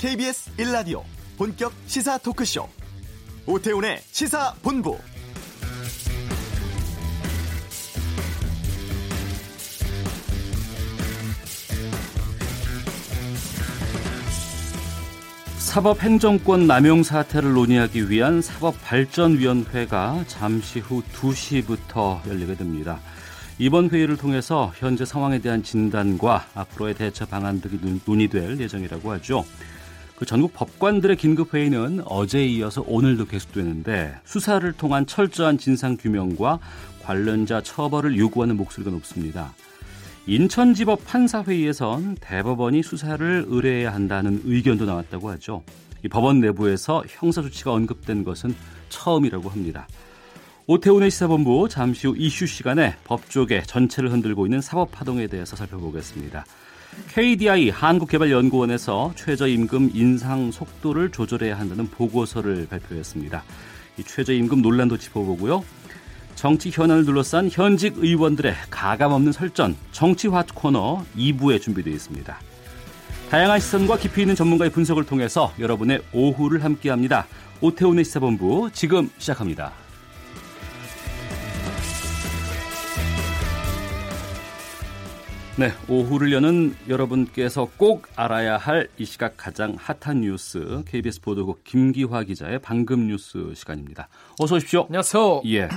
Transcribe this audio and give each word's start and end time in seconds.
KBS 0.00 0.56
1라디오 0.56 1.02
본격 1.36 1.74
시사 1.86 2.16
토크쇼 2.16 2.66
오태훈의 3.44 4.00
시사본부 4.10 4.96
사법행정권 15.58 16.66
남용 16.66 17.02
사태를 17.02 17.52
논의하기 17.52 18.08
위한 18.08 18.40
사법발전위원회가 18.40 20.24
잠시 20.28 20.78
후 20.78 21.02
2시부터 21.12 22.26
열리게 22.26 22.54
됩니다. 22.54 23.00
이번 23.58 23.90
회의를 23.90 24.16
통해서 24.16 24.72
현재 24.76 25.04
상황에 25.04 25.40
대한 25.40 25.62
진단과 25.62 26.46
앞으로의 26.54 26.94
대처 26.94 27.26
방안 27.26 27.60
등이 27.60 28.00
논의될 28.06 28.58
예정이라고 28.58 29.12
하죠. 29.12 29.44
그 30.20 30.26
전국 30.26 30.52
법관들의 30.52 31.16
긴급 31.16 31.54
회의는 31.54 32.02
어제에 32.04 32.44
이어서 32.44 32.84
오늘도 32.86 33.24
계속되는데 33.24 34.16
수사를 34.24 34.70
통한 34.74 35.06
철저한 35.06 35.56
진상 35.56 35.96
규명과 35.96 36.58
관련자 37.02 37.62
처벌을 37.62 38.18
요구하는 38.18 38.58
목소리가 38.58 38.90
높습니다. 38.90 39.54
인천지법 40.26 41.06
판사회의에선 41.06 42.18
대법원이 42.20 42.82
수사를 42.82 43.46
의뢰해야 43.48 43.94
한다는 43.94 44.42
의견도 44.44 44.84
나왔다고 44.84 45.30
하죠. 45.30 45.62
이 46.04 46.08
법원 46.08 46.40
내부에서 46.40 47.02
형사조치가 47.08 47.72
언급된 47.72 48.22
것은 48.22 48.54
처음이라고 48.90 49.48
합니다. 49.48 49.88
오태훈의 50.66 51.10
시사본부 51.10 51.70
잠시 51.70 52.06
후 52.06 52.14
이슈 52.18 52.46
시간에 52.46 52.94
법조계 53.04 53.62
전체를 53.62 54.12
흔들고 54.12 54.44
있는 54.44 54.60
사법파동에 54.60 55.28
대해서 55.28 55.56
살펴보겠습니다. 55.56 56.44
KDI 57.08 57.70
한국개발연구원에서 57.70 59.12
최저임금 59.16 59.90
인상 59.94 60.50
속도를 60.50 61.10
조절해야 61.10 61.58
한다는 61.58 61.88
보고서를 61.88 62.66
발표했습니다. 62.68 63.42
이 63.98 64.02
최저임금 64.02 64.62
논란도 64.62 64.96
짚어보고요. 64.98 65.64
정치 66.34 66.70
현안을 66.72 67.04
둘러싼 67.04 67.50
현직 67.50 67.98
의원들의 67.98 68.54
가감없는 68.70 69.32
설전, 69.32 69.76
정치화 69.92 70.44
코너 70.54 71.04
2부에 71.16 71.60
준비되어 71.60 71.92
있습니다. 71.92 72.38
다양한 73.30 73.60
시선과 73.60 73.98
깊이 73.98 74.22
있는 74.22 74.34
전문가의 74.34 74.70
분석을 74.70 75.04
통해서 75.04 75.52
여러분의 75.58 76.02
오후를 76.12 76.64
함께합니다. 76.64 77.26
오태훈의 77.60 78.04
시사본부 78.04 78.70
지금 78.72 79.10
시작합니다. 79.18 79.72
네, 85.60 85.72
오후를 85.90 86.32
여는 86.32 86.74
여러분께서 86.88 87.68
꼭 87.76 88.06
알아야 88.16 88.56
할 88.56 88.88
이 88.96 89.04
시각 89.04 89.34
가장 89.36 89.76
핫한 89.78 90.22
뉴스 90.22 90.82
KBS 90.86 91.20
보도국 91.20 91.64
김기화 91.64 92.24
기자의 92.24 92.60
방금 92.62 93.08
뉴스 93.08 93.52
시간입니다. 93.54 94.08
어서 94.38 94.54
오십시오. 94.56 94.84
안녕하세요. 94.86 95.42
예. 95.48 95.68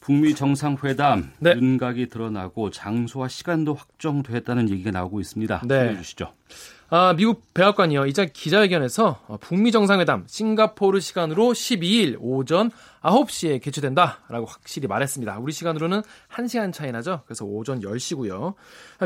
북미 0.00 0.34
정상회담 0.34 1.30
네. 1.40 1.52
윤곽이 1.54 2.08
드러나고 2.08 2.70
장소와 2.70 3.28
시간도 3.28 3.74
확정됐다는 3.74 4.70
얘기가 4.70 4.90
나오고 4.90 5.20
있습니다. 5.20 5.60
네. 5.66 5.74
알려주시죠. 5.78 6.32
아, 6.94 7.14
미국 7.14 7.54
백악관이요. 7.54 8.04
이제 8.04 8.26
기자회견에서 8.30 9.38
북미 9.40 9.72
정상회담 9.72 10.24
싱가포르 10.26 11.00
시간으로 11.00 11.54
12일 11.54 12.18
오전 12.20 12.70
9시에 13.00 13.62
개최된다라고 13.62 14.44
확실히 14.44 14.88
말했습니다. 14.88 15.38
우리 15.38 15.54
시간으로는 15.54 16.02
1시간 16.30 16.70
차이 16.70 16.92
나죠. 16.92 17.22
그래서 17.24 17.46
오전 17.46 17.80
10시고요. 17.80 18.52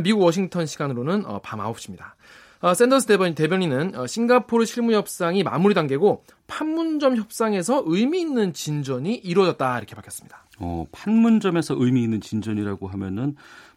미국 0.03 0.23
워싱턴 0.23 0.67
시간으로는 0.67 1.27
어, 1.27 1.39
밤 1.45 1.61
9시입니다. 1.61 2.15
어, 2.61 2.75
샌더스 2.75 3.07
대변인, 3.07 3.37
대변인은 3.37 3.95
어, 3.95 4.09
싱가포르 4.09 4.65
실무 4.65 4.93
협상이 4.93 5.45
마무리 5.45 5.73
단계고 5.73 6.25
판문점 6.49 7.17
협상에서 7.17 7.85
의미 7.87 8.21
있는 8.21 8.53
진전이 8.53 9.15
이루어졌다 9.15 9.79
이렇게 9.79 9.95
밝혔습니다. 9.95 10.45
어, 10.59 10.87
판문점에서 10.91 11.77
의미 11.79 12.03
있는 12.03 12.21
진전이라고 12.21 12.89
하면은 12.89 13.37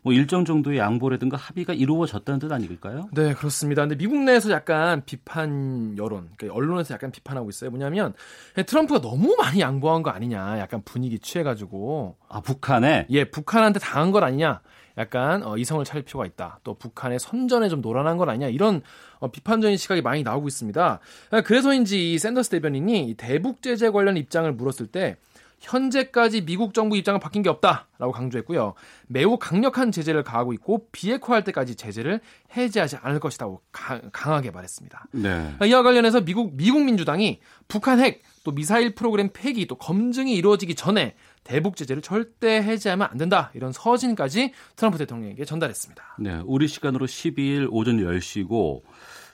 뭐 0.10 0.14
일정 0.16 0.44
정도의 0.44 0.80
양보라든가 0.80 1.38
합의가 1.38 1.74
이루어졌다는 1.74 2.40
뜻 2.40 2.52
아닐까요? 2.52 3.10
네, 3.12 3.36
그렇습니다. 3.36 3.84
근데 3.84 3.96
미국 3.96 4.18
내에서 4.18 4.50
약간 4.50 5.04
비판 5.06 5.96
여론, 6.00 6.30
그러니까 6.36 6.58
언론에서 6.58 6.96
약간 6.96 7.12
비판하고 7.12 7.48
있어요. 7.50 7.70
뭐냐면 7.70 8.16
트럼프가 8.66 9.02
너무 9.02 9.36
많이 9.38 9.60
양보한 9.60 10.02
거 10.02 10.10
아니냐, 10.10 10.58
약간 10.58 10.82
분위기 10.84 11.20
취해가지고 11.20 12.16
아 12.28 12.42
북한에 12.42 13.06
예, 13.12 13.26
북한한테 13.26 13.80
당한 13.80 14.10
것 14.10 14.24
아니냐. 14.24 14.62
약간 14.98 15.44
어, 15.44 15.56
이성을 15.58 15.86
차릴 15.86 16.04
필요가 16.04 16.26
있다. 16.26 16.60
또 16.64 16.74
북한의 16.74 17.20
선전에 17.20 17.70
좀 17.70 17.82
노란한 17.82 18.18
건 18.18 18.30
아니냐 18.30 18.48
이런 18.48 18.82
어, 19.20 19.30
비판적인 19.30 19.78
시각이 19.78 20.02
많이 20.02 20.24
나오고 20.24 20.48
있습니다. 20.48 21.00
그래서인지 21.46 22.14
이 22.14 22.18
샌더스 22.18 22.50
대변인이 22.50 23.14
대북 23.16 23.62
제재 23.62 23.92
관련 23.92 24.18
입장을 24.18 24.52
물었을 24.52 24.88
때 24.88 25.18
현재까지 25.60 26.46
미국 26.46 26.74
정부 26.74 26.98
입장은 26.98 27.20
바뀐 27.20 27.42
게 27.42 27.50
없다라고 27.50 28.12
강조했고요. 28.12 28.74
매우 29.08 29.38
강력한 29.38 29.92
제재를 29.92 30.24
가하고 30.24 30.54
있고 30.54 30.88
비핵화할 30.92 31.44
때까지 31.44 31.76
제재를 31.76 32.22
해제하지 32.56 32.98
않을 33.02 33.20
것이라고 33.20 33.62
강하게 33.72 34.52
말했습니다. 34.52 35.08
네. 35.12 35.56
이와 35.66 35.84
관련해서 35.84 36.22
미국 36.22 36.56
미국 36.56 36.84
민주당이 36.84 37.40
북한 37.68 38.00
핵 38.00 38.22
또 38.50 38.52
미사일 38.52 38.96
프로그램 38.96 39.30
폐기 39.32 39.68
또 39.68 39.76
검증이 39.76 40.34
이루어지기 40.36 40.74
전에 40.74 41.16
대북 41.44 41.76
제재를 41.76 42.02
절대 42.02 42.62
해제하면 42.64 43.08
안 43.12 43.18
된다. 43.18 43.52
이런 43.54 43.72
서신까지 43.72 44.54
트럼프 44.76 44.98
대통령에게 44.98 45.46
전달했습니다. 45.46 46.18
네, 46.20 46.42
우리 46.46 46.68
시간으로 46.68 47.06
12일 47.06 47.68
오전 47.70 47.98
10시고 47.98 48.82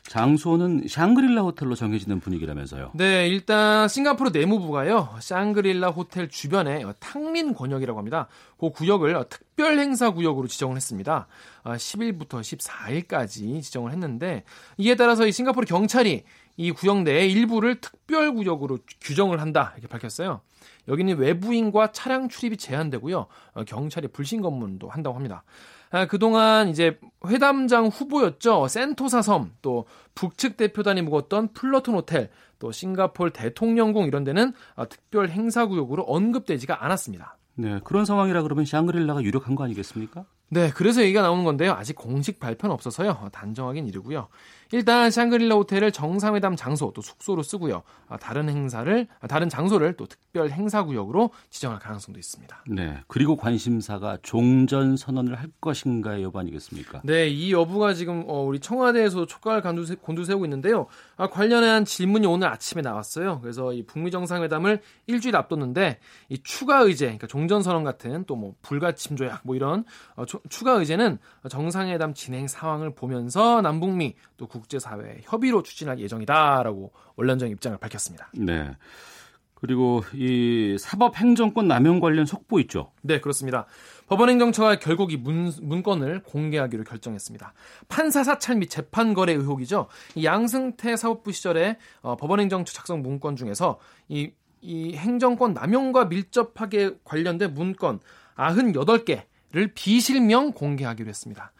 장소는 0.07 0.87
샹그릴라 0.87 1.41
호텔로 1.41 1.75
정해지는 1.75 2.19
분위기라면서요. 2.19 2.91
네, 2.93 3.27
일단 3.27 3.87
싱가포르 3.87 4.29
내무부가요. 4.29 5.15
샹그릴라 5.19 5.89
호텔 5.89 6.29
주변에 6.29 6.83
탕민 6.99 7.53
권역이라고 7.53 7.97
합니다. 7.97 8.27
그 8.59 8.69
구역을 8.69 9.15
특별 9.29 9.79
행사 9.79 10.11
구역으로 10.11 10.47
지정을 10.47 10.75
했습니다. 10.75 11.27
10일부터 11.63 12.37
아, 12.37 12.41
14일까지 12.41 13.61
지정을 13.61 13.91
했는데 13.91 14.43
이에 14.77 14.95
따라서 14.95 15.25
이 15.25 15.31
싱가포르 15.31 15.65
경찰이 15.65 16.23
이 16.57 16.71
구역 16.71 17.01
내의 17.03 17.31
일부를 17.31 17.81
특별 17.81 18.33
구역으로 18.33 18.77
규정을 19.01 19.41
한다 19.41 19.73
이렇게 19.75 19.87
밝혔어요. 19.87 20.41
여기는 20.87 21.17
외부인과 21.17 21.91
차량 21.91 22.29
출입이 22.29 22.57
제한되고요. 22.57 23.25
어, 23.53 23.63
경찰이 23.63 24.07
불신 24.09 24.41
검문도 24.41 24.87
한다고 24.89 25.15
합니다. 25.15 25.43
아, 25.91 26.05
그동안 26.05 26.69
이제 26.69 26.99
회담장 27.25 27.87
후보였죠. 27.87 28.67
센토사 28.67 29.21
섬, 29.21 29.51
또 29.61 29.85
북측 30.13 30.57
대표단이 30.57 31.01
묵었던 31.01 31.53
플러톤 31.53 31.95
호텔, 31.95 32.29
또 32.59 32.71
싱가폴 32.71 33.31
대통령궁 33.31 34.05
이런 34.05 34.23
데는 34.23 34.53
아, 34.75 34.85
특별 34.85 35.29
행사구역으로 35.29 36.03
언급되지가 36.03 36.83
않았습니다. 36.83 37.37
네, 37.55 37.79
그런 37.83 38.05
상황이라 38.05 38.43
그러면 38.43 38.65
샹그릴라가 38.65 39.23
유력한 39.23 39.55
거 39.55 39.63
아니겠습니까? 39.63 40.25
네, 40.49 40.69
그래서 40.69 41.01
얘기가 41.01 41.21
나오는 41.21 41.43
건데요. 41.43 41.71
아직 41.71 41.95
공식 41.95 42.39
발표는 42.39 42.73
없어서요. 42.73 43.29
단정하긴 43.31 43.87
이르고요. 43.87 44.27
일단 44.71 45.09
샹그릴라 45.09 45.55
호텔을 45.55 45.91
정상회담 45.91 46.55
장소 46.55 46.91
또 46.93 47.01
숙소로 47.01 47.43
쓰고요. 47.43 47.81
아, 48.07 48.17
다른 48.17 48.47
행사를 48.47 49.07
아, 49.19 49.27
다른 49.27 49.49
장소를 49.49 49.93
또 49.97 50.05
특별 50.05 50.49
행사 50.51 50.83
구역으로 50.83 51.31
지정할 51.49 51.79
가능성도 51.79 52.19
있습니다. 52.19 52.63
네. 52.69 52.99
그리고 53.07 53.35
관심사가 53.35 54.17
종전 54.21 54.95
선언을 54.95 55.35
할 55.35 55.49
것인가의 55.59 56.23
여부 56.23 56.39
아니겠습니까? 56.39 57.01
네, 57.03 57.27
이 57.27 57.51
여부가 57.51 57.93
지금 57.93 58.23
어, 58.27 58.43
우리 58.43 58.59
청와대에서 58.59 59.25
촉각을 59.25 59.61
곤두세, 59.61 59.95
곤두세우고 59.95 60.45
있는데요. 60.45 60.85
아, 61.17 61.27
관련한 61.27 61.83
질문이 61.85 62.27
오늘 62.27 62.47
아침에 62.47 62.81
나왔어요. 62.83 63.39
그래서 63.41 63.73
이 63.73 63.83
북미 63.85 64.11
정상회담을 64.11 64.81
일주일 65.07 65.35
앞뒀는데 65.35 65.99
이 66.29 66.37
추가 66.43 66.79
의제, 66.79 67.05
그러니까 67.05 67.27
종전 67.27 67.63
선언 67.63 67.83
같은 67.83 68.23
또 68.25 68.35
뭐 68.35 68.53
불가침 68.61 69.15
조약 69.15 69.41
뭐 69.43 69.55
이런 69.55 69.85
어, 70.15 70.25
추가 70.49 70.73
의제는 70.73 71.19
정상회담 71.49 72.13
진행 72.13 72.47
상황을 72.47 72.93
보면서 72.93 73.61
남북미 73.61 74.15
또 74.37 74.47
국제사회 74.59 75.19
협의로 75.23 75.63
추진할 75.63 75.99
예정이다라고 75.99 76.91
원론적 77.15 77.49
입장을 77.49 77.77
밝혔습니다. 77.77 78.29
네. 78.33 78.75
그리고 79.55 80.03
이 80.13 80.77
사법행정권 80.79 81.67
남용 81.67 81.99
관련 81.99 82.25
속보 82.25 82.59
있죠? 82.61 82.91
네, 83.01 83.19
그렇습니다. 83.19 83.65
법원행정처가 84.07 84.79
결국 84.79 85.11
이 85.11 85.17
문, 85.17 85.51
문건을 85.61 86.21
공개하기로 86.23 86.83
결정했습니다. 86.83 87.53
판사 87.87 88.23
사찰 88.23 88.57
및 88.57 88.69
재판 88.69 89.13
거래 89.13 89.33
의혹이죠. 89.33 89.87
이 90.13 90.25
양승태 90.25 90.95
사법부 90.95 91.31
시절에 91.31 91.77
어, 92.01 92.15
법원행정처 92.15 92.73
작성 92.73 93.01
문건 93.01 93.37
중에서 93.37 93.79
이, 94.07 94.31
이 94.61 94.95
행정권 94.95 95.53
남용과 95.53 96.05
밀접하게 96.05 96.97
관련된 97.03 97.53
문건 97.53 98.01
98개를 98.35 99.71
비실명 99.73 100.51
공개하기로 100.51 101.09
했습니다. 101.09 101.53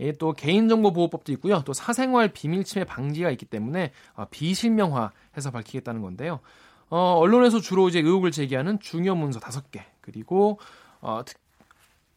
예, 0.00 0.12
또 0.12 0.32
개인정보보호법도 0.32 1.32
있고요. 1.32 1.62
또 1.64 1.72
사생활 1.72 2.28
비밀 2.28 2.64
침해 2.64 2.84
방지가 2.84 3.30
있기 3.30 3.46
때문에 3.46 3.92
어, 4.14 4.26
비실명화해서 4.30 5.50
밝히겠다는 5.52 6.02
건데요. 6.02 6.40
어, 6.88 7.14
언론에서 7.18 7.60
주로 7.60 7.88
이제 7.88 7.98
의혹을 8.00 8.30
제기하는 8.30 8.78
중요 8.80 9.14
문서 9.14 9.40
5개 9.40 9.82
그리고 10.00 10.60
어, 11.00 11.22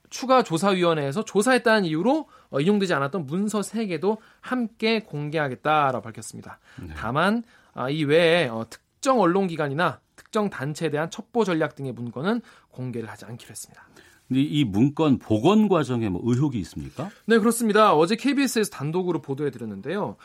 추가 0.09 0.43
조사위원회에서 0.43 1.23
조사했다는 1.23 1.85
이유로 1.85 2.27
어, 2.49 2.59
인용되지 2.59 2.93
않았던 2.93 3.25
문서 3.25 3.61
3개도 3.61 4.17
함께 4.41 4.99
공개하겠다라고 4.99 6.01
밝혔습니다. 6.01 6.59
네. 6.81 6.93
다만 6.95 7.43
아, 7.73 7.89
이 7.89 8.03
외에 8.03 8.47
어, 8.47 8.65
특정 8.69 9.19
언론기관이나 9.19 10.01
특정 10.15 10.49
단체에 10.49 10.89
대한 10.89 11.09
첩보 11.09 11.45
전략 11.45 11.75
등의 11.75 11.93
문건은 11.93 12.41
공개를 12.71 13.09
하지 13.09 13.25
않기로 13.25 13.51
했습니다. 13.51 13.87
근데 14.29 14.41
이 14.41 14.63
문건 14.63 15.17
복원 15.19 15.67
과정에 15.67 16.07
뭐 16.07 16.21
의혹이 16.23 16.57
있습니까? 16.59 17.09
네, 17.25 17.39
그렇습니다. 17.39 17.93
어제 17.95 18.15
KBS에서 18.15 18.69
단독으로 18.69 19.21
보도해 19.21 19.49
드렸는데요. 19.51 20.15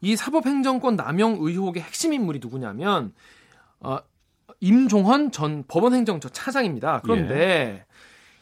이 0.00 0.14
사법행정권 0.16 0.94
남용 0.96 1.38
의혹의 1.40 1.82
핵심 1.82 2.12
인물이 2.12 2.38
누구냐면 2.40 3.12
어, 3.80 3.98
임종헌 4.60 5.32
전 5.32 5.64
법원행정처 5.66 6.28
차장입니다. 6.30 7.00
그런데 7.02 7.84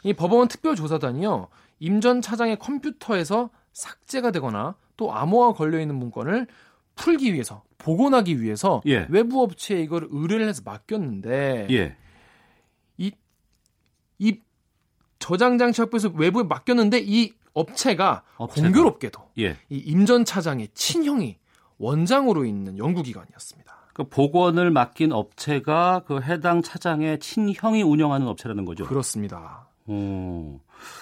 예. 0.05 0.09
이 0.09 0.13
법원 0.13 0.49
특별조사단이요. 0.49 1.49
임 1.81 2.01
전 2.01 2.21
차장의 2.21 2.59
컴퓨터에서 2.59 3.51
삭제가 3.73 4.31
되거나 4.33 4.77
또 4.97 5.15
암호화 5.15 5.55
걸려 5.55 5.81
있는 5.81 5.95
문건을 5.97 6.47
풀기 6.95 7.33
위해서 7.35 7.63
복원하기 7.79 8.41
위해서 8.43 8.83
예. 8.87 9.07
외부 9.11 9.43
업체에 9.43 9.81
이걸 9.83 10.09
의뢰를 10.11 10.49
해서 10.49 10.63
맡겼는데 10.65 11.69
예. 11.71 11.97
이, 12.99 13.13
이 14.19 14.41
저장 15.27 15.59
장치 15.59 15.81
학부에서 15.81 16.11
외부에 16.15 16.45
맡겼는데 16.45 17.01
이 17.05 17.33
업체가, 17.53 18.23
업체가. 18.37 18.69
공교롭게도 18.69 19.21
예. 19.41 19.57
이 19.71 19.83
임 19.91 20.07
전 20.07 20.25
차장의 20.25 20.69
친형이 20.75 21.37
원장으로 21.79 22.45
있는 22.45 22.79
연구기관이었습니다. 22.79 23.77
그 23.93 24.05
복원을 24.05 24.71
맡긴 24.71 25.11
업체가 25.13 26.03
그 26.07 26.21
해당 26.23 26.63
차장의 26.63 27.19
친형이 27.19 27.83
운영하는 27.83 28.29
업체라는 28.29 28.65
거죠. 28.67 28.85
그렇습니다. 28.87 29.69
어, 29.87 30.61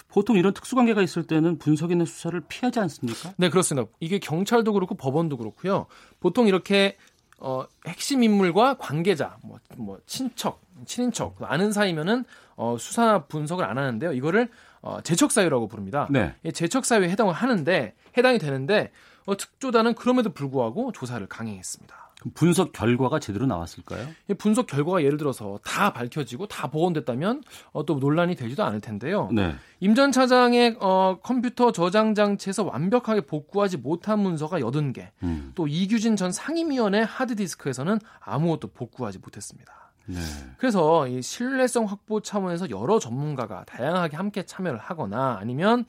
보통 0.08 0.36
이런 0.36 0.54
특수관계가 0.54 1.02
있을 1.02 1.24
때는 1.26 1.58
분석이나 1.58 2.04
수사를 2.04 2.40
피하지 2.48 2.78
않습니까? 2.80 3.32
네, 3.36 3.48
그렇습니다. 3.50 3.88
이게 4.00 4.18
경찰도 4.18 4.72
그렇고 4.72 4.94
법원도 4.94 5.36
그렇고요. 5.36 5.86
보통 6.20 6.46
이렇게 6.46 6.96
어, 7.46 7.66
핵심 7.86 8.22
인물과 8.22 8.78
관계자, 8.78 9.36
뭐, 9.42 9.58
뭐 9.76 9.98
친척, 10.06 10.62
친인척, 10.86 11.36
아는 11.42 11.72
사이면은 11.72 12.24
어, 12.56 12.78
수사 12.78 13.24
분석을 13.26 13.66
안 13.66 13.76
하는데요. 13.76 14.14
이거를 14.14 14.48
어, 14.80 15.02
재척 15.02 15.30
사유라고 15.30 15.68
부릅니다. 15.68 16.08
네. 16.10 16.34
재척 16.54 16.86
사유에 16.86 17.10
해당을 17.10 17.34
하는데 17.34 17.94
해당이 18.16 18.38
되는데 18.38 18.92
어, 19.26 19.36
특조단은 19.36 19.94
그럼에도 19.94 20.30
불구하고 20.32 20.92
조사를 20.92 21.26
강행했습니다. 21.26 22.03
분석 22.32 22.72
결과가 22.72 23.18
제대로 23.18 23.46
나왔을까요? 23.46 24.06
분석 24.38 24.66
결과가 24.66 25.02
예를 25.02 25.18
들어서 25.18 25.58
다 25.64 25.92
밝혀지고 25.92 26.46
다 26.46 26.68
복원됐다면 26.68 27.42
어, 27.72 27.84
또 27.84 27.96
논란이 27.96 28.34
되지도 28.36 28.64
않을 28.64 28.80
텐데요. 28.80 29.28
네. 29.32 29.54
임전 29.80 30.12
차장의 30.12 30.78
어, 30.80 31.18
컴퓨터 31.22 31.72
저장 31.72 32.14
장치에서 32.14 32.64
완벽하게 32.64 33.22
복구하지 33.22 33.76
못한 33.76 34.20
문서가 34.20 34.60
80개, 34.60 35.08
음. 35.22 35.52
또 35.54 35.66
이규진 35.66 36.16
전 36.16 36.32
상임위원회 36.32 37.02
하드디스크에서는 37.02 37.98
아무것도 38.20 38.68
복구하지 38.68 39.18
못했습니다. 39.18 39.92
네. 40.06 40.20
그래서 40.58 41.08
이 41.08 41.22
신뢰성 41.22 41.86
확보 41.86 42.20
차원에서 42.20 42.70
여러 42.70 42.98
전문가가 42.98 43.64
다양하게 43.64 44.16
함께 44.16 44.44
참여를 44.44 44.78
하거나 44.78 45.38
아니면 45.40 45.84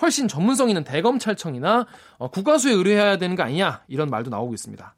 훨씬 0.00 0.28
전문성 0.28 0.68
있는 0.68 0.84
대검찰청이나 0.84 1.86
어, 2.18 2.30
국가수에 2.30 2.72
의뢰해야 2.72 3.18
되는 3.18 3.36
거 3.36 3.42
아니냐 3.42 3.82
이런 3.88 4.10
말도 4.10 4.30
나오고 4.30 4.54
있습니다. 4.54 4.94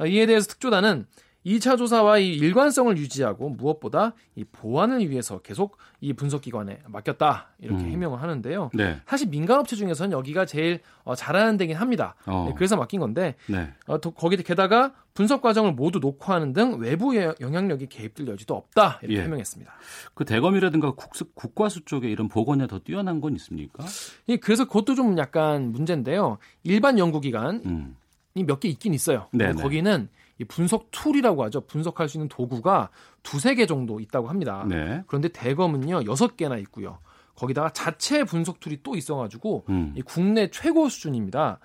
어, 0.00 0.06
이에 0.06 0.26
대해서 0.26 0.48
특조단은 0.48 1.06
2차 1.46 1.78
조사와 1.78 2.18
이 2.18 2.32
일관성을 2.32 2.96
유지하고 2.98 3.48
무엇보다 3.50 4.12
이 4.34 4.44
보안을 4.44 5.08
위해서 5.08 5.38
계속 5.38 5.78
이 6.00 6.12
분석기관에 6.12 6.80
맡겼다 6.86 7.48
이렇게 7.60 7.84
음. 7.84 7.90
해명을 7.90 8.20
하는데요. 8.20 8.70
네. 8.74 9.00
사실 9.06 9.28
민간업체 9.28 9.74
중에서는 9.76 10.12
여기가 10.12 10.44
제일 10.44 10.80
어, 11.04 11.14
잘하는 11.14 11.56
데긴 11.56 11.76
합니다. 11.76 12.14
어. 12.26 12.46
네, 12.48 12.54
그래서 12.56 12.76
맡긴 12.76 13.00
건데 13.00 13.36
네. 13.46 13.72
어, 13.86 13.98
거기에 13.98 14.42
게다가 14.42 14.92
분석 15.14 15.40
과정을 15.42 15.72
모두 15.72 15.98
녹화하는 15.98 16.52
등 16.52 16.78
외부 16.78 17.16
영향력이 17.40 17.86
개입될 17.86 18.28
여지도 18.28 18.54
없다 18.54 19.00
이렇게 19.02 19.18
예. 19.18 19.22
해명했습니다. 19.24 19.72
그 20.14 20.24
대검이라든가 20.24 20.92
국수, 20.92 21.24
국과수 21.34 21.84
쪽에 21.84 22.08
이런 22.10 22.28
보건에 22.28 22.66
더 22.66 22.78
뛰어난 22.78 23.20
건 23.20 23.34
있습니까? 23.36 23.84
예, 24.28 24.36
그래서 24.36 24.66
그것도 24.66 24.94
좀 24.94 25.18
약간 25.18 25.72
문제인데요. 25.72 26.38
일반 26.62 26.98
연구기관 26.98 27.62
음. 27.66 27.96
이몇 28.40 28.60
개 28.60 28.68
있긴 28.68 28.94
있어요. 28.94 29.28
네 29.32 29.52
거기는 29.52 30.08
이 30.38 30.44
분석 30.44 30.90
tool이라고 30.90 31.44
하죠. 31.44 31.60
분석할 31.62 32.08
수 32.08 32.16
있는 32.16 32.28
도구가 32.28 32.88
두세 33.22 33.54
개 33.54 33.66
정도 33.66 34.00
있다고 34.00 34.28
합니다. 34.28 34.64
네. 34.68 35.02
그런데 35.06 35.28
대검은요, 35.28 36.04
여섯 36.06 36.36
개나 36.36 36.56
있고요. 36.58 36.98
거기다가 37.34 37.70
자체 37.70 38.24
분석 38.24 38.58
tool이 38.60 38.80
또 38.82 38.96
있어가지고 38.96 39.64
음. 39.68 39.92
이 39.96 40.02
국내 40.02 40.50
최고 40.50 40.88
수준입니다. 40.88 41.58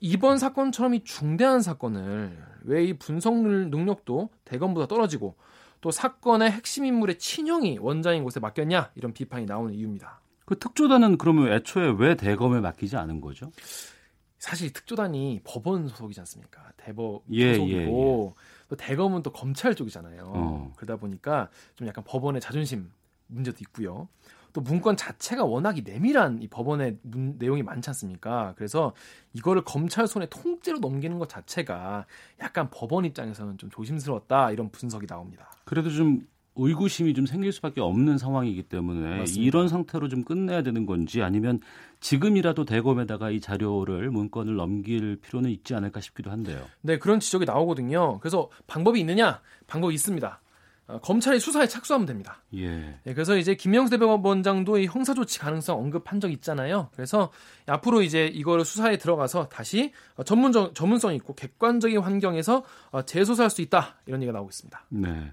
이번 0.00 0.38
사건처럼 0.38 0.94
이 0.94 1.04
중대한 1.04 1.62
사건을 1.62 2.36
왜 2.64 2.84
이 2.84 2.92
분석 2.94 3.36
능력도 3.36 4.30
대검보다 4.44 4.86
떨어지고 4.86 5.34
또 5.80 5.90
사건의 5.90 6.50
핵심 6.50 6.84
인물의 6.84 7.18
친형이 7.18 7.78
원장인 7.80 8.22
곳에 8.22 8.38
맡겼냐 8.40 8.90
이런 8.94 9.12
비판이 9.12 9.46
나오는 9.46 9.74
이유입니다. 9.74 10.20
그 10.44 10.58
특조단은 10.58 11.18
그러면 11.18 11.52
애초에 11.52 11.94
왜 11.98 12.14
대검에 12.14 12.60
맡기지 12.60 12.96
않은 12.96 13.20
거죠? 13.20 13.50
사실 14.42 14.72
특조단이 14.72 15.40
법원 15.44 15.86
소속이지 15.86 16.18
않습니까? 16.18 16.72
대법 16.76 17.22
예, 17.30 17.54
소속이고 17.54 17.76
예, 17.76 18.42
예. 18.42 18.66
또 18.68 18.76
대검은 18.76 19.22
또 19.22 19.32
검찰 19.32 19.76
쪽이잖아요. 19.76 20.32
어. 20.34 20.72
그러다 20.74 20.96
보니까 20.96 21.48
좀 21.76 21.86
약간 21.86 22.02
법원의 22.02 22.40
자존심 22.40 22.90
문제도 23.28 23.56
있고요. 23.60 24.08
또 24.52 24.60
문건 24.60 24.96
자체가 24.96 25.44
워낙이 25.44 25.82
내밀한 25.82 26.42
이 26.42 26.48
법원의 26.48 26.98
문, 27.02 27.36
내용이 27.38 27.62
많지 27.62 27.88
않습니까? 27.90 28.54
그래서 28.56 28.94
이거를 29.32 29.62
검찰 29.62 30.08
손에 30.08 30.26
통째로 30.26 30.80
넘기는 30.80 31.16
것 31.20 31.28
자체가 31.28 32.06
약간 32.40 32.68
법원 32.68 33.04
입장에서는 33.04 33.58
좀 33.58 33.70
조심스러웠다 33.70 34.50
이런 34.50 34.70
분석이 34.72 35.06
나옵니다. 35.06 35.52
그래도 35.64 35.88
좀 35.88 36.26
의구심이 36.56 37.14
좀 37.14 37.26
생길 37.26 37.52
수밖에 37.52 37.80
없는 37.80 38.18
상황이기 38.18 38.64
때문에 38.64 39.18
맞습니다. 39.20 39.42
이런 39.42 39.68
상태로 39.68 40.08
좀 40.08 40.22
끝내야 40.22 40.62
되는 40.62 40.84
건지 40.86 41.22
아니면 41.22 41.60
지금이라도 42.00 42.64
대검에다가 42.64 43.30
이 43.30 43.40
자료를 43.40 44.10
문건을 44.10 44.56
넘길 44.56 45.16
필요는 45.16 45.50
있지 45.50 45.74
않을까 45.74 46.00
싶기도 46.00 46.30
한데요. 46.30 46.62
네, 46.82 46.98
그런 46.98 47.20
지적이 47.20 47.46
나오거든요. 47.46 48.18
그래서 48.20 48.50
방법이 48.66 49.00
있느냐? 49.00 49.40
방법이 49.66 49.94
있습니다. 49.94 50.40
어, 50.88 50.98
검찰이 50.98 51.38
수사에 51.38 51.68
착수하면 51.68 52.06
됩니다. 52.06 52.42
예. 52.54 52.98
네, 53.04 53.14
그래서 53.14 53.36
이제 53.36 53.54
김영수 53.54 53.90
대법원장도 53.90 54.78
이 54.78 54.86
형사 54.86 55.14
조치 55.14 55.38
가능성 55.38 55.78
언급한 55.78 56.20
적 56.20 56.30
있잖아요. 56.32 56.90
그래서 56.94 57.30
앞으로 57.66 58.02
이제 58.02 58.26
이거를 58.26 58.64
수사에 58.64 58.98
들어가서 58.98 59.48
다시 59.48 59.92
전문적 60.26 60.74
전문성 60.74 61.14
있고 61.14 61.34
객관적인 61.34 61.98
환경에서 61.98 62.64
어, 62.90 63.02
재소사할 63.02 63.48
수 63.48 63.62
있다 63.62 63.96
이런 64.06 64.20
얘기가 64.22 64.32
나오고 64.36 64.50
있습니다. 64.50 64.84
네. 64.90 65.32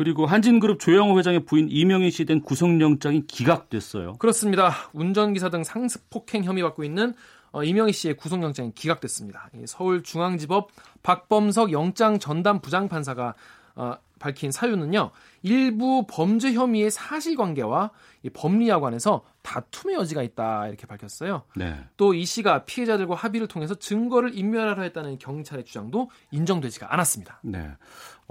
그리고 0.00 0.24
한진그룹 0.24 0.80
조영호 0.80 1.18
회장의 1.18 1.44
부인 1.44 1.68
이명희 1.70 2.10
씨 2.10 2.24
된 2.24 2.40
구속영장이 2.40 3.26
기각됐어요. 3.26 4.14
그렇습니다. 4.14 4.72
운전기사 4.94 5.50
등 5.50 5.62
상습 5.62 6.08
폭행 6.08 6.42
혐의 6.42 6.62
받고 6.62 6.84
있는 6.84 7.12
어, 7.52 7.62
이명희 7.62 7.92
씨의 7.92 8.16
구속영장이 8.16 8.72
기각됐습니다. 8.74 9.50
서울중앙지법 9.66 10.70
박범석 11.02 11.72
영장 11.72 12.18
전담 12.18 12.62
부장판사가 12.62 13.34
어, 13.74 13.94
밝힌 14.18 14.50
사유는요. 14.50 15.10
일부 15.42 16.06
범죄 16.08 16.52
혐의의 16.52 16.90
사실관계와 16.90 17.90
법리와 18.34 18.80
관해서 18.80 19.22
다툼의 19.42 19.96
여지가 19.96 20.22
있다 20.22 20.68
이렇게 20.68 20.86
밝혔어요. 20.86 21.42
네. 21.56 21.74
또 21.96 22.14
이 22.14 22.24
씨가 22.26 22.64
피해자들과 22.64 23.14
합의를 23.14 23.48
통해서 23.48 23.74
증거를 23.74 24.36
인멸하려 24.36 24.82
했다는 24.82 25.18
경찰의 25.18 25.64
주장도 25.64 26.10
인정되지가 26.30 26.92
않았습니다. 26.92 27.40
네. 27.42 27.70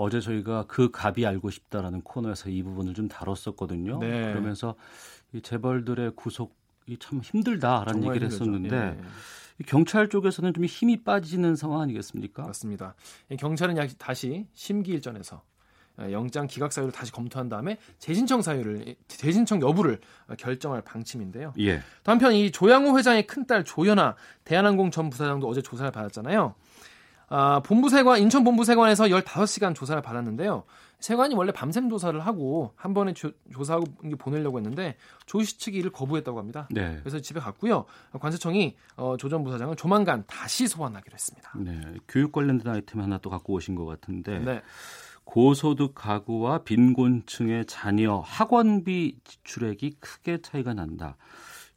어제 0.01 0.21
저희가 0.21 0.63
그 0.69 0.91
갑이 0.91 1.25
알고 1.25 1.49
싶다라는 1.49 2.01
코너에서 2.03 2.49
이 2.49 2.63
부분을 2.63 2.93
좀 2.93 3.09
다뤘었거든요. 3.09 3.99
네. 3.99 4.31
그러면서 4.31 4.75
이 5.33 5.41
재벌들의 5.41 6.13
구속이 6.15 6.97
참 6.99 7.19
힘들다라는 7.19 8.05
얘기를 8.05 8.29
힘들죠. 8.29 8.45
했었는데 8.45 8.79
네. 8.79 9.01
경찰 9.67 10.07
쪽에서는 10.07 10.53
좀 10.53 10.63
힘이 10.63 11.03
빠지는 11.03 11.57
상황 11.57 11.81
아니겠습니까? 11.81 12.43
맞습니다. 12.43 12.95
경찰은 13.37 13.75
다시 13.97 14.47
심기일전에서 14.53 15.41
영장 16.11 16.47
기각 16.47 16.71
사유를 16.71 16.93
다시 16.93 17.11
검토한 17.11 17.49
다음에 17.49 17.77
재신청 17.97 18.41
사유를 18.41 18.95
재신청 19.09 19.61
여부를 19.61 19.99
결정할 20.37 20.81
방침인데요. 20.81 21.53
예. 21.59 21.79
또 22.05 22.11
한편 22.13 22.31
이 22.31 22.51
조양호 22.51 22.97
회장의 22.97 23.27
큰딸 23.27 23.65
조연아 23.65 24.15
대한항공 24.45 24.91
전 24.91 25.09
부사장도 25.09 25.45
어제 25.45 25.61
조사를 25.61 25.91
받았잖아요. 25.91 26.55
아, 27.29 27.62
본부세관 27.62 28.19
인천 28.21 28.43
본부세관에서 28.43 29.05
15시간 29.05 29.75
조사를 29.75 30.01
받았는데요. 30.01 30.63
세관이 31.00 31.36
원래 31.36 31.51
밤샘 31.51 31.89
조사를 31.89 32.19
하고 32.19 32.74
한 32.75 32.93
번에 32.93 33.13
조, 33.13 33.31
사하고 33.63 33.86
보내려고 34.17 34.57
했는데 34.57 34.98
조씨 35.25 35.57
측이 35.57 35.77
이를 35.77 35.91
거부했다고 35.91 36.38
합니다. 36.38 36.67
네. 36.71 36.98
그래서 37.00 37.19
집에 37.19 37.39
갔고요. 37.39 37.86
관세청이 38.19 38.75
어, 38.98 39.15
조전 39.17 39.43
부사장을 39.43 39.75
조만간 39.77 40.24
다시 40.27 40.67
소환하기로 40.67 41.13
했습니다. 41.13 41.53
네. 41.57 41.79
교육 42.07 42.31
관련된 42.31 42.74
아이템 42.74 43.01
하나 43.01 43.17
또 43.19 43.29
갖고 43.29 43.53
오신 43.53 43.75
것 43.75 43.86
같은데 43.86 44.39
네. 44.39 44.62
고소득 45.24 45.93
가구와 45.95 46.63
빈곤층의 46.63 47.65
자녀 47.67 48.19
학원비 48.19 49.19
지출액이 49.24 49.98
크게 50.00 50.41
차이가 50.41 50.74
난다. 50.74 51.15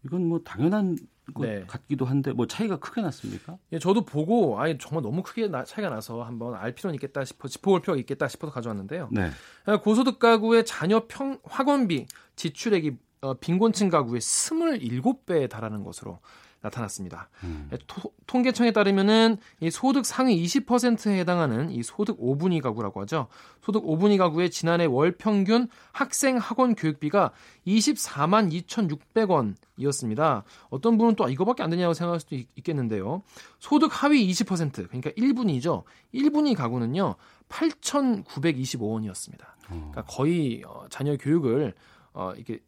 이건 0.05 0.27
뭐 0.27 0.41
당연한 0.41 0.97
것 1.35 1.47
네. 1.47 1.65
같기도 1.67 2.05
한데 2.05 2.33
뭐 2.33 2.47
차이가 2.47 2.79
크게 2.79 3.01
났습니까? 3.01 3.57
예, 3.73 3.79
저도 3.79 4.05
보고 4.05 4.61
아예 4.61 4.77
정말 4.79 5.03
너무 5.03 5.23
크게 5.23 5.49
나, 5.49 5.65
차이가 5.65 5.89
나서 5.89 6.23
한번 6.23 6.55
알 6.55 6.73
필요는 6.75 6.95
있겠다 6.97 7.25
싶어 7.25 7.49
짚어볼 7.49 7.81
필요가 7.81 7.99
있겠다 8.01 8.29
싶어서 8.29 8.53
가져왔는데요. 8.53 9.09
네. 9.13 9.31
예, 9.69 9.77
고소득 9.77 10.19
가구의 10.19 10.65
자녀 10.65 11.07
평 11.07 11.39
학원비 11.45 12.07
지출액이 12.37 12.97
어, 13.23 13.35
빈곤층 13.35 13.89
가구의 13.89 14.21
27배에 14.21 15.49
달하는 15.49 15.85
것으로 15.85 16.19
나타났습니다. 16.63 17.29
음. 17.43 17.69
토, 17.87 18.13
통계청에 18.27 18.71
따르면은 18.71 19.37
이 19.61 19.71
소득 19.71 20.07
상위 20.07 20.43
20%에 20.45 21.19
해당하는 21.19 21.71
이 21.71 21.83
소득 21.83 22.19
5분위 22.19 22.63
가구라고 22.63 23.01
하죠. 23.03 23.27
소득 23.61 23.85
5분위 23.85 24.17
가구의 24.17 24.51
지난해 24.51 24.87
월 24.87 25.13
평균 25.13 25.69
학생 25.93 26.39
학원 26.39 26.75
교육비가 26.75 27.33
24만 27.67 28.51
2,600원이었습니다. 28.67 30.45
어떤 30.71 30.97
분은 30.99 31.17
또 31.17 31.29
이거밖에 31.29 31.63
안 31.63 31.71
되냐고 31.71 31.95
생각할 31.95 32.21
수도 32.21 32.37
있, 32.37 32.49
겠는데요 32.63 33.23
소득 33.59 33.91
하위 33.93 34.27
20% 34.31 34.89
그러니까 34.89 35.11
1분위죠. 35.11 35.83
1분위 36.15 36.57
가구는요. 36.57 37.17
8,925원이었습니다. 37.49 39.45
그러니까 39.67 40.03
거의 40.03 40.63
어, 40.67 40.87
자녀 40.89 41.17
교육을 41.17 41.75
어, 42.15 42.33
이게 42.37 42.61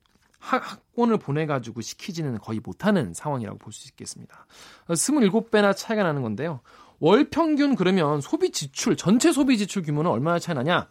학원을 0.45 1.19
보내가지고 1.19 1.81
시키지는 1.81 2.39
거의 2.39 2.61
못하는 2.63 3.15
상황이라고 3.15 3.59
볼 3.59 3.73
수 3.73 3.89
있겠습니다. 3.89 4.47
27배나 4.89 5.75
차이가 5.75 6.03
나는 6.03 6.23
건데요. 6.23 6.61
월 7.01 7.29
평균 7.31 7.75
그러면 7.75 8.21
소비 8.21 8.51
지출, 8.51 8.97
전체 8.97 9.33
소비 9.33 9.59
지출 9.59 9.83
규모는 9.83 10.11
얼마나 10.11 10.39
차이 10.39 10.55
나냐? 10.55 10.89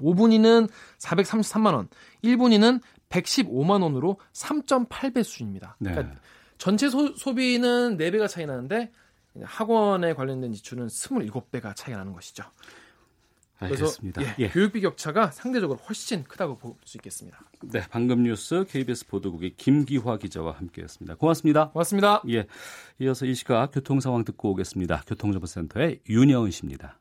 5분위는 0.00 0.68
433만 0.98 1.74
원, 1.74 1.88
1분위는 2.22 2.80
115만 3.08 3.82
원으로 3.82 4.20
3.8배 4.32 5.24
수준입니다. 5.24 5.76
네. 5.80 5.90
그러니까 5.90 6.14
전체 6.58 6.88
소, 6.88 7.14
소비는 7.16 7.96
4배가 7.96 8.28
차이 8.28 8.46
나는데 8.46 8.92
학원에 9.42 10.12
관련된 10.12 10.52
지출은 10.52 10.86
27배가 10.88 11.74
차이가 11.74 11.98
나는 11.98 12.12
것이죠. 12.12 12.44
알겠습니다. 13.58 14.20
그래서 14.20 14.36
예, 14.38 14.44
예. 14.44 14.48
교육비 14.48 14.80
격차가 14.80 15.30
상대적으로 15.30 15.78
훨씬 15.78 16.24
크다고 16.24 16.56
볼 16.58 16.74
수 16.84 16.96
있겠습니다. 16.98 17.38
네, 17.62 17.82
방금 17.90 18.22
뉴스 18.22 18.64
KBS 18.68 19.06
보도국의 19.08 19.54
김기화 19.56 20.18
기자와 20.18 20.52
함께했습니다. 20.52 21.16
고맙습니다. 21.16 21.70
고맙습니다. 21.70 22.22
예, 22.30 22.46
이어서 23.00 23.26
이 23.26 23.34
시각 23.34 23.70
교통 23.72 24.00
상황 24.00 24.24
듣고 24.24 24.50
오겠습니다. 24.52 25.02
교통정보센터의 25.06 26.00
윤여은 26.08 26.50
씨입니다. 26.50 26.98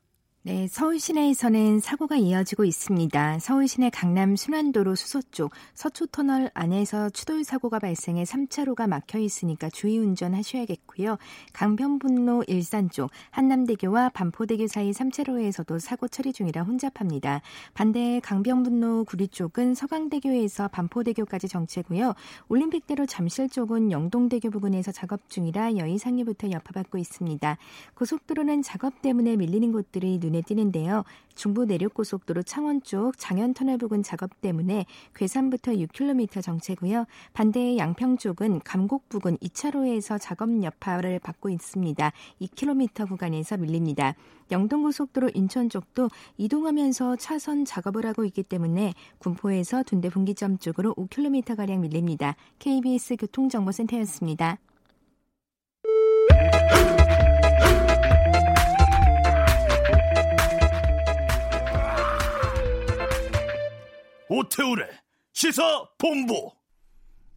네, 0.48 0.66
서울 0.70 0.98
시내에서는 0.98 1.82
사고가 1.82 2.16
이어지고 2.16 2.64
있습니다. 2.64 3.40
서울 3.40 3.68
시내 3.68 3.90
강남 3.90 4.38
순환도로 4.38 4.96
수소 4.96 5.22
쪽 5.30 5.52
서초터널 5.74 6.52
안에서 6.54 7.10
추돌 7.10 7.44
사고가 7.44 7.80
발생해 7.80 8.24
3차로가 8.24 8.88
막혀 8.88 9.20
있으니까 9.20 9.70
주의 9.70 9.98
운전하셔야겠고요. 9.98 11.18
강변분로 11.52 12.46
일산 12.48 12.90
쪽 12.90 13.12
한남대교와 13.32 14.12
반포대교 14.12 14.68
사이 14.68 14.92
3차로에서도 14.92 15.82
사고 15.82 16.08
처리 16.08 16.32
중이라 16.32 16.64
혼잡합니다. 16.64 17.42
반대 17.74 18.22
강변분로 18.22 19.04
구리 19.04 19.28
쪽은 19.28 19.76
서강대교에서 19.76 20.70
반포대교까지 20.70 21.50
정체고요. 21.50 22.14
올림픽대로 22.48 23.06
잠실 23.06 23.50
쪽은 23.50 23.92
영동대교 23.92 24.50
부근에서 24.52 24.94
작업 24.94 25.30
중이라 25.30 25.76
여의상리부터 25.76 26.52
여파받고 26.52 26.98
있습니다. 27.00 27.58
고속도로는 27.96 28.62
작업 28.62 29.02
때문에 29.02 29.36
밀리는 29.36 29.74
곳들이 29.74 30.20
눈에 30.22 30.37
눈에 30.38 30.42
띄는데요. 30.42 31.04
중부 31.36 31.66
내륙고속도로 31.66 32.44
창원 32.44 32.82
쪽 32.82 33.18
장현 33.18 33.54
터널 33.54 33.78
부근 33.78 34.04
작업 34.04 34.42
때문에 34.42 34.86
괴산부터 35.16 35.74
6km 35.74 36.42
정체고요. 36.42 37.06
반대 37.34 37.78
양평 37.78 38.18
쪽은 38.18 38.62
감곡 38.64 39.10
부근 39.10 39.38
2차로에서 39.38 40.20
작업 40.20 40.50
여파를 40.64 41.20
받고 41.20 41.50
있습니다. 41.50 42.12
2km 42.42 43.08
구간에서 43.08 43.58
밀립니다. 43.58 44.16
영동고속도로 44.52 45.32
인천 45.34 45.70
쪽도 45.70 46.10
이동하면서 46.38 47.18
차선 47.18 47.66
작업을 47.66 48.06
하고 48.06 48.24
있기 48.26 48.44
때문에 48.44 48.94
군포에서 49.18 49.84
둔대 49.84 50.10
분기점 50.10 50.58
쪽으로 50.58 50.94
5km가량 50.96 51.80
밀립니다. 51.80 52.36
KBS 52.60 53.18
교통정보센터였습니다. 53.18 54.58
오태우래 64.30 64.86
시사 65.32 65.88
본부. 65.98 66.52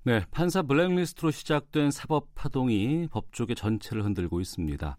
네, 0.03 0.25
판사 0.31 0.63
블랙리스트로 0.63 1.31
시작된 1.31 1.91
사법 1.91 2.35
파동이 2.35 3.07
법조계 3.13 3.55
전체를 3.55 4.05
흔들고 4.05 4.41
있습니다. 4.41 4.97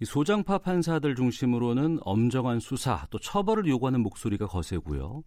이 0.00 0.04
소장파 0.04 0.58
판사들 0.58 1.16
중심으로는 1.16 1.98
엄정한 2.02 2.60
수사 2.60 3.06
또 3.10 3.18
처벌을 3.18 3.66
요구하는 3.66 4.00
목소리가 4.00 4.46
거세고요. 4.46 5.24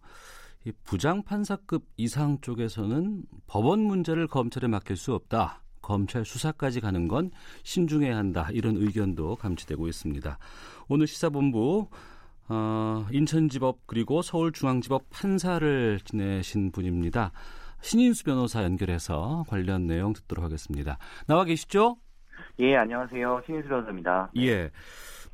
이 0.64 0.72
부장 0.84 1.22
판사급 1.24 1.84
이상 1.96 2.40
쪽에서는 2.40 3.24
법원 3.46 3.80
문제를 3.80 4.28
검찰에 4.28 4.68
맡길 4.68 4.96
수 4.96 5.14
없다. 5.14 5.62
검찰 5.82 6.24
수사까지 6.24 6.80
가는 6.80 7.08
건 7.08 7.30
신중해야 7.64 8.16
한다. 8.16 8.48
이런 8.52 8.76
의견도 8.76 9.36
감지되고 9.36 9.88
있습니다. 9.88 10.38
오늘 10.88 11.06
시사본부 11.06 11.88
어, 12.48 13.06
인천지법 13.10 13.80
그리고 13.86 14.22
서울중앙지법 14.22 15.10
판사를 15.10 15.98
지내신 16.04 16.72
분입니다. 16.72 17.32
신인수 17.80 18.24
변호사 18.24 18.64
연결해서 18.64 19.44
관련 19.48 19.86
내용 19.86 20.12
듣도록 20.12 20.44
하겠습니다. 20.44 20.98
나와 21.26 21.44
계시죠? 21.44 21.96
예, 22.60 22.76
안녕하세요. 22.76 23.42
신인수 23.46 23.68
변호사입니다. 23.68 24.30
네. 24.34 24.46
예. 24.46 24.70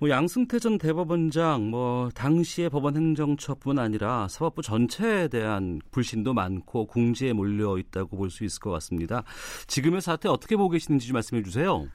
뭐 0.00 0.10
양승태 0.10 0.58
전 0.58 0.76
대법원장 0.76 1.70
뭐 1.70 2.08
당시의 2.16 2.68
법원 2.68 2.96
행정처뿐 2.96 3.78
아니라 3.78 4.26
사법부 4.28 4.60
전체에 4.60 5.28
대한 5.28 5.78
불신도 5.92 6.34
많고 6.34 6.86
궁지에 6.86 7.32
몰려 7.32 7.78
있다고 7.78 8.16
볼 8.16 8.28
수 8.28 8.44
있을 8.44 8.60
것 8.60 8.70
같습니다. 8.72 9.22
지금의 9.68 10.00
사태 10.00 10.28
어떻게 10.28 10.56
보고 10.56 10.70
계시는지 10.70 11.06
좀 11.06 11.14
말씀해 11.14 11.42
주세요. 11.44 11.86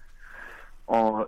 어, 0.88 1.24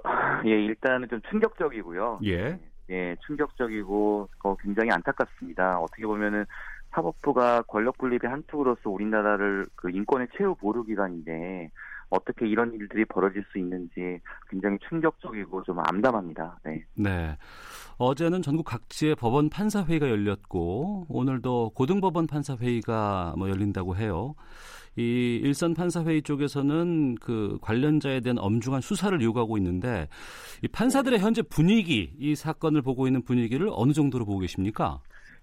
예, 0.46 0.50
일단은 0.52 1.08
좀 1.10 1.20
충격적이고요. 1.30 2.20
예. 2.26 2.58
예, 2.92 3.16
충격적이고 3.26 4.30
어, 4.44 4.56
굉장히 4.58 4.92
안타깝습니다. 4.92 5.80
어떻게 5.80 6.06
보면은 6.06 6.46
사법부가 6.92 7.64
권력 7.64 7.98
분립의 7.98 8.30
한 8.30 8.44
축으로서 8.52 8.90
우리나라를 8.90 9.66
그 9.76 9.90
인권의 9.90 10.28
최후 10.38 10.56
보루 10.56 10.84
기관인데 10.84 11.72
어떻게 12.10 12.46
이런 12.46 12.74
일들이 12.74 13.06
벌어질 13.06 13.46
수 13.52 13.58
있는지 13.58 14.20
굉장히 14.50 14.78
충격적이고 14.90 15.64
좀 15.64 15.80
암담합니다. 15.80 16.60
네. 16.66 16.84
네. 16.96 17.38
어제는 17.98 18.42
전국 18.42 18.64
각지의 18.66 19.16
법원 19.16 19.50
판사 19.50 19.86
회의가 19.86 20.10
열렸고 20.10 21.06
오늘도 21.08 21.72
고등법원 21.74 22.28
판사 22.28 22.58
회의가 22.58 23.36
뭐 23.38 23.50
열린다고 23.50 23.96
해요. 23.96 24.36
이 24.98 25.40
일선 25.44 25.74
판사회의 25.74 26.22
쪽에서는 26.22 27.16
그 27.16 27.58
관련자에 27.62 28.20
대한 28.20 28.38
엄중한 28.38 28.82
수사를 28.82 29.20
요구하고 29.22 29.58
있는데 29.58 30.08
이 30.62 30.68
판사들의 30.68 31.20
현재 31.20 31.42
분위기, 31.42 32.14
이 32.20 32.36
사건을 32.36 32.82
보고 32.82 33.08
있는 33.08 33.22
분위기를 33.22 33.70
어느 33.72 33.94
정도로 33.94 34.26
보고 34.26 34.40
계십니까? 34.40 35.00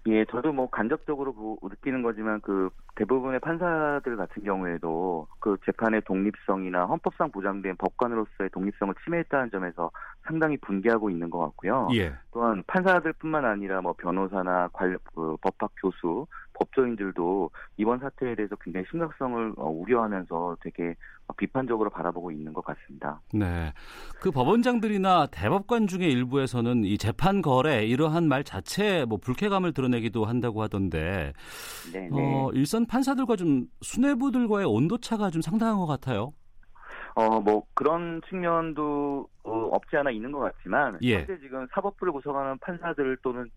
예, 0.07 0.23
저도 0.25 0.53
뭐 0.53 0.69
간접적으로 0.69 1.33
보, 1.33 1.59
느끼는 1.61 2.01
거지만 2.01 2.39
그 2.41 2.69
대부분의 2.95 3.39
판사들 3.41 4.15
같은 4.15 4.43
경우에도 4.43 5.27
그 5.39 5.57
재판의 5.65 6.01
독립성이나 6.05 6.85
헌법상 6.85 7.31
보장된 7.31 7.75
법관으로서의 7.77 8.49
독립성을 8.51 8.93
침해했다는 9.03 9.51
점에서 9.51 9.91
상당히 10.25 10.57
분개하고 10.57 11.09
있는 11.09 11.29
것 11.29 11.39
같고요. 11.39 11.89
예. 11.93 12.13
또한 12.31 12.63
판사들뿐만 12.67 13.43
아니라 13.43 13.81
뭐 13.81 13.93
변호사나 13.93 14.69
관련 14.71 14.99
그 15.13 15.35
법학 15.41 15.71
교수, 15.81 16.25
법조인들도 16.59 17.49
이번 17.77 17.99
사태에 17.99 18.35
대해서 18.35 18.55
굉장히 18.57 18.85
심각성을 18.91 19.53
어, 19.57 19.69
우려하면서 19.69 20.57
되게 20.61 20.95
비판적으로 21.37 21.89
바라보고 21.89 22.31
있는 22.31 22.53
것 22.53 22.63
같습니다. 22.65 23.21
네. 23.33 23.71
그 24.19 24.31
법원장들이나 24.31 25.27
대법관 25.27 25.87
중에 25.87 26.07
일부에서는 26.07 26.83
이 26.83 26.97
재판 26.97 27.41
거래 27.41 27.85
이러한 27.85 28.27
말 28.27 28.43
자체에 28.43 29.05
뭐 29.05 29.17
불쾌감을 29.17 29.73
드러내기도 29.73 30.25
한다고 30.25 30.61
하던데 30.61 31.33
네, 31.93 32.09
네. 32.09 32.09
어, 32.11 32.49
일선 32.53 32.85
판사들과 32.85 33.35
좀 33.35 33.65
수뇌부들과의 33.81 34.65
온도차가 34.65 35.29
좀 35.29 35.41
상당한 35.41 35.77
것 35.77 35.85
같아요. 35.85 36.33
어, 37.15 37.41
뭐, 37.41 37.63
그런 37.73 38.21
측면도 38.29 39.27
어, 39.43 39.51
없지 39.71 39.97
않아 39.97 40.11
있는 40.11 40.31
것 40.31 40.39
같지만, 40.39 40.97
예. 41.01 41.17
현재 41.17 41.37
지금 41.39 41.67
사법부를 41.73 42.13
구성하는 42.13 42.57
판사들 42.59 43.17
또는 43.23 43.49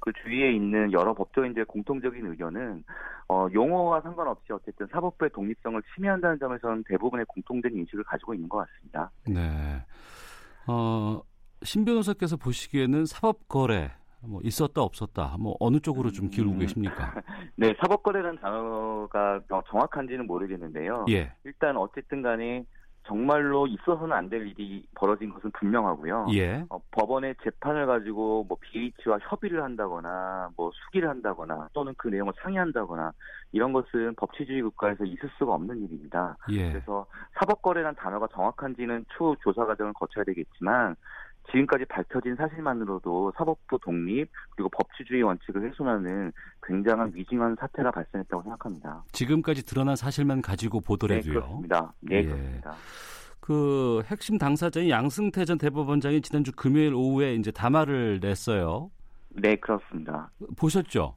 그 0.00 0.12
주위에 0.22 0.52
있는 0.52 0.92
여러 0.92 1.14
법조인들의 1.14 1.66
공통적인 1.66 2.26
의견은 2.26 2.84
어, 3.28 3.46
용어와 3.52 4.00
상관없이 4.00 4.52
어쨌든 4.52 4.86
사법부의 4.90 5.30
독립성을 5.30 5.80
침해한다는 5.94 6.38
점에서는 6.38 6.84
대부분의 6.88 7.26
공통된 7.26 7.76
인식을 7.76 8.04
가지고 8.04 8.34
있는 8.34 8.48
것 8.48 8.66
같습니다. 8.66 9.10
네. 9.28 9.84
어, 10.66 11.22
신 11.62 11.84
변호사께서 11.84 12.36
보시기에는 12.36 13.06
사법 13.06 13.46
거래 13.48 13.92
뭐 14.22 14.40
있었다 14.44 14.82
없었다 14.82 15.36
뭐 15.38 15.56
어느 15.60 15.80
쪽으로 15.80 16.10
좀 16.10 16.28
기울고 16.28 16.54
음. 16.54 16.58
계십니까? 16.58 17.14
네, 17.56 17.74
사법거래라는 17.80 18.40
단어가 18.40 19.40
더 19.48 19.62
정확한지는 19.68 20.26
모르겠는데요. 20.26 21.06
예. 21.10 21.32
일단 21.44 21.76
어쨌든 21.76 22.22
간에 22.22 22.64
정말로 23.10 23.66
있어서는 23.66 24.16
안 24.16 24.30
될 24.30 24.46
일이 24.46 24.86
벌어진 24.94 25.30
것은 25.30 25.50
분명하고요. 25.50 26.28
예. 26.34 26.64
어, 26.68 26.78
법원의 26.92 27.34
재판을 27.42 27.86
가지고 27.86 28.44
뭐 28.48 28.56
BH와 28.60 29.18
협의를 29.28 29.64
한다거나 29.64 30.50
뭐 30.56 30.70
수기를 30.72 31.08
한다거나 31.08 31.68
또는 31.72 31.92
그 31.98 32.06
내용을 32.06 32.32
상의한다거나 32.40 33.10
이런 33.50 33.72
것은 33.72 34.14
법치주의 34.16 34.62
국가에서 34.62 35.04
있을 35.04 35.28
수가 35.36 35.54
없는 35.54 35.82
일입니다. 35.82 36.36
예. 36.52 36.70
그래서 36.70 37.06
사법거래란 37.40 37.96
단어가 37.96 38.28
정확한지는 38.32 39.06
추후 39.16 39.34
조사 39.42 39.66
과정을 39.66 39.92
거쳐야 39.94 40.22
되겠지만 40.22 40.94
지금까지 41.50 41.84
밝혀진 41.86 42.36
사실만으로도 42.36 43.32
사법부 43.36 43.78
독립 43.80 44.28
그리고 44.54 44.68
법치주의 44.70 45.22
원칙을 45.22 45.62
훼손하는 45.62 46.32
굉장한 46.62 47.12
위중한 47.14 47.56
사태가 47.58 47.90
발생했다고 47.90 48.42
생각합니다. 48.42 49.04
지금까지 49.12 49.64
드러난 49.64 49.96
사실만 49.96 50.42
가지고 50.42 50.80
네, 50.80 50.86
보더라도요. 50.86 51.32
그렇습니다. 51.32 51.92
네, 52.00 52.16
예. 52.16 52.24
그렇습니다. 52.24 52.74
그 53.40 54.02
핵심 54.06 54.38
당사자인 54.38 54.90
양승태 54.90 55.44
전 55.44 55.58
대법원장이 55.58 56.20
지난주 56.20 56.52
금요일 56.52 56.94
오후에 56.94 57.34
이제 57.34 57.50
담화를 57.50 58.20
냈어요. 58.20 58.90
네, 59.30 59.56
그렇습니다. 59.56 60.30
보셨죠? 60.56 61.16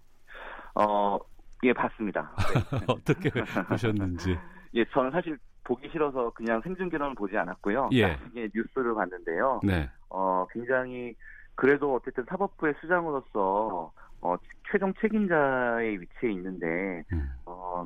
어, 0.75 1.19
예, 1.63 1.73
봤습니다. 1.73 2.31
네. 2.71 2.79
어떻게 2.87 3.29
보셨는지. 3.67 4.37
예, 4.75 4.85
저는 4.85 5.11
사실 5.11 5.37
보기 5.63 5.89
싫어서 5.89 6.29
그냥 6.31 6.61
생중계로는 6.61 7.15
보지 7.15 7.37
않았고요. 7.37 7.89
예. 7.93 8.07
나중에 8.07 8.49
뉴스를 8.53 8.93
봤는데요. 8.95 9.61
네. 9.63 9.89
어, 10.09 10.45
굉장히 10.51 11.15
그래도 11.55 11.95
어쨌든 11.95 12.25
사법부의 12.27 12.73
수장으로서 12.81 13.91
어, 14.21 14.35
최종 14.71 14.93
책임자의 15.01 15.99
위치에 16.01 16.31
있는데 16.31 17.03
음. 17.13 17.29
어, 17.45 17.85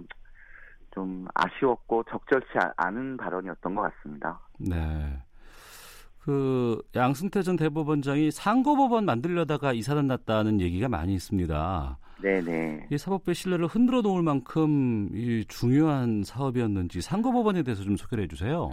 좀 0.92 1.28
아쉬웠고 1.36 2.04
적절치 2.10 2.48
아- 2.60 2.74
않은 2.78 3.18
발언이었던 3.18 3.76
것 3.76 3.82
같습니다. 3.82 4.40
네. 4.60 5.22
그 6.20 6.82
양승태 6.96 7.42
전 7.42 7.56
대법원장이 7.56 8.32
상고법원 8.32 9.06
만들려다가 9.06 9.72
이사단 9.74 10.08
났다는 10.08 10.60
얘기가 10.60 10.90
많이 10.90 11.14
있습니다. 11.14 11.98
네네. 12.22 12.88
이 12.92 12.98
사법부의 12.98 13.36
신뢰를 13.36 13.68
흔들어 13.68 14.02
놓을 14.02 14.24
만큼 14.24 15.10
이 15.14 15.46
중요한 15.48 16.24
사업이었는지 16.24 17.02
상고법원에 17.02 17.64
대해서 17.64 17.84
좀 17.84 17.96
소개를 17.96 18.24
해주세요. 18.26 18.72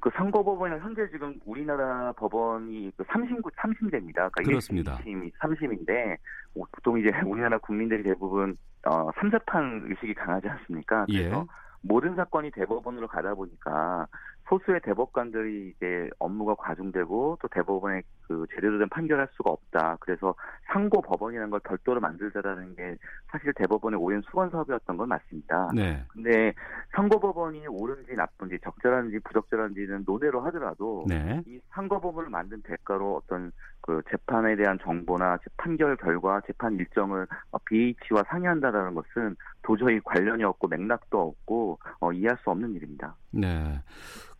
그 0.00 0.10
상고법원은 0.14 0.80
현재 0.80 1.08
지금 1.10 1.38
우리나라 1.44 2.12
법원이 2.12 2.90
그 2.96 3.04
3심구 3.04 3.52
3심대입니다. 3.54 4.14
그러니까 4.14 4.42
그렇습니다. 4.42 4.98
1심, 4.98 5.30
3심인데 5.34 6.16
보통 6.54 6.98
이제 6.98 7.10
우리나라 7.26 7.58
국민들이 7.58 8.02
대부분 8.02 8.56
어, 8.86 9.10
삼사판 9.20 9.84
의식이 9.88 10.14
강하지 10.14 10.48
않습니까? 10.48 11.04
그래서 11.06 11.40
예. 11.40 11.60
모든 11.82 12.14
사건이 12.16 12.50
대법원으로 12.52 13.08
가다 13.08 13.34
보니까 13.34 14.06
소수의 14.50 14.80
대법관들이 14.82 15.74
이제 15.76 16.10
업무가 16.18 16.54
과중되고 16.56 17.38
또 17.40 17.48
대법원에 17.48 18.02
그 18.26 18.46
제대로 18.54 18.78
된 18.78 18.88
판결할 18.88 19.28
수가 19.32 19.50
없다. 19.50 19.96
그래서 20.00 20.34
상고 20.72 21.00
법원이라는 21.02 21.50
걸 21.50 21.60
별도로 21.60 22.00
만들자라는 22.00 22.74
게 22.74 22.96
사실 23.30 23.52
대법원의 23.54 23.98
오랜 23.98 24.20
수건 24.22 24.50
사업이었던 24.50 24.96
건 24.96 25.08
맞습니다. 25.08 25.70
네. 25.74 26.04
근데 26.08 26.52
상고 26.94 27.20
법원이 27.20 27.66
옳은지 27.68 28.14
나쁜지 28.14 28.58
적절한지 28.62 29.20
부적절한지는 29.20 30.02
논외로 30.04 30.40
하더라도 30.46 31.04
네. 31.08 31.42
이 31.46 31.60
상고 31.70 32.00
법원을 32.00 32.28
만든 32.28 32.60
대가로 32.62 33.22
어떤 33.22 33.52
그 33.82 34.02
재판에 34.10 34.56
대한 34.56 34.78
정보나 34.82 35.38
판결 35.56 35.96
결과 35.96 36.40
재판 36.46 36.76
일정을 36.76 37.26
어, 37.50 37.58
BH와 37.64 38.22
상의한다라는 38.28 38.94
것은 38.94 39.36
도저히 39.62 40.00
관련이 40.04 40.44
없고 40.44 40.68
맥락도 40.68 41.18
없고 41.20 41.78
어, 42.00 42.12
이해할 42.12 42.36
수 42.42 42.50
없는 42.50 42.74
일입니다. 42.74 43.14
네. 43.30 43.80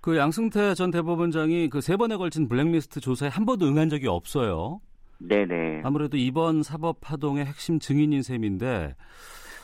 그 0.00 0.16
양승태 0.16 0.75
전 0.75 0.90
대법원장이 0.90 1.68
그 1.70 1.81
세 1.81 1.96
번에 1.96 2.16
걸친 2.16 2.48
블랙리스트 2.48 3.00
조사에 3.00 3.29
한 3.29 3.44
번도 3.46 3.66
응한 3.66 3.88
적이 3.88 4.09
없어요. 4.09 4.81
네네. 5.18 5.83
아무래도 5.85 6.16
이번 6.16 6.62
사법 6.62 7.00
파동의 7.00 7.44
핵심 7.44 7.79
증인인 7.79 8.22
셈인데 8.22 8.94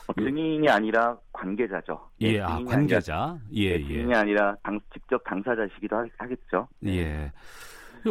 어, 0.07 0.13
증인이 0.13 0.69
아니라 0.69 1.17
관계자죠. 1.33 2.09
네, 2.19 2.35
예, 2.35 2.41
아, 2.41 2.47
증인이 2.57 2.69
관계자. 2.69 3.37
예, 3.53 3.73
아니라, 3.73 3.87
네, 3.87 3.93
예. 3.93 3.93
증인이 3.97 4.15
아니라 4.15 4.55
당, 4.63 4.79
직접 4.93 5.23
당사자시기도 5.23 5.95
하- 5.97 6.07
하겠죠. 6.17 6.67
예. 6.85 6.91
이거 7.25 7.31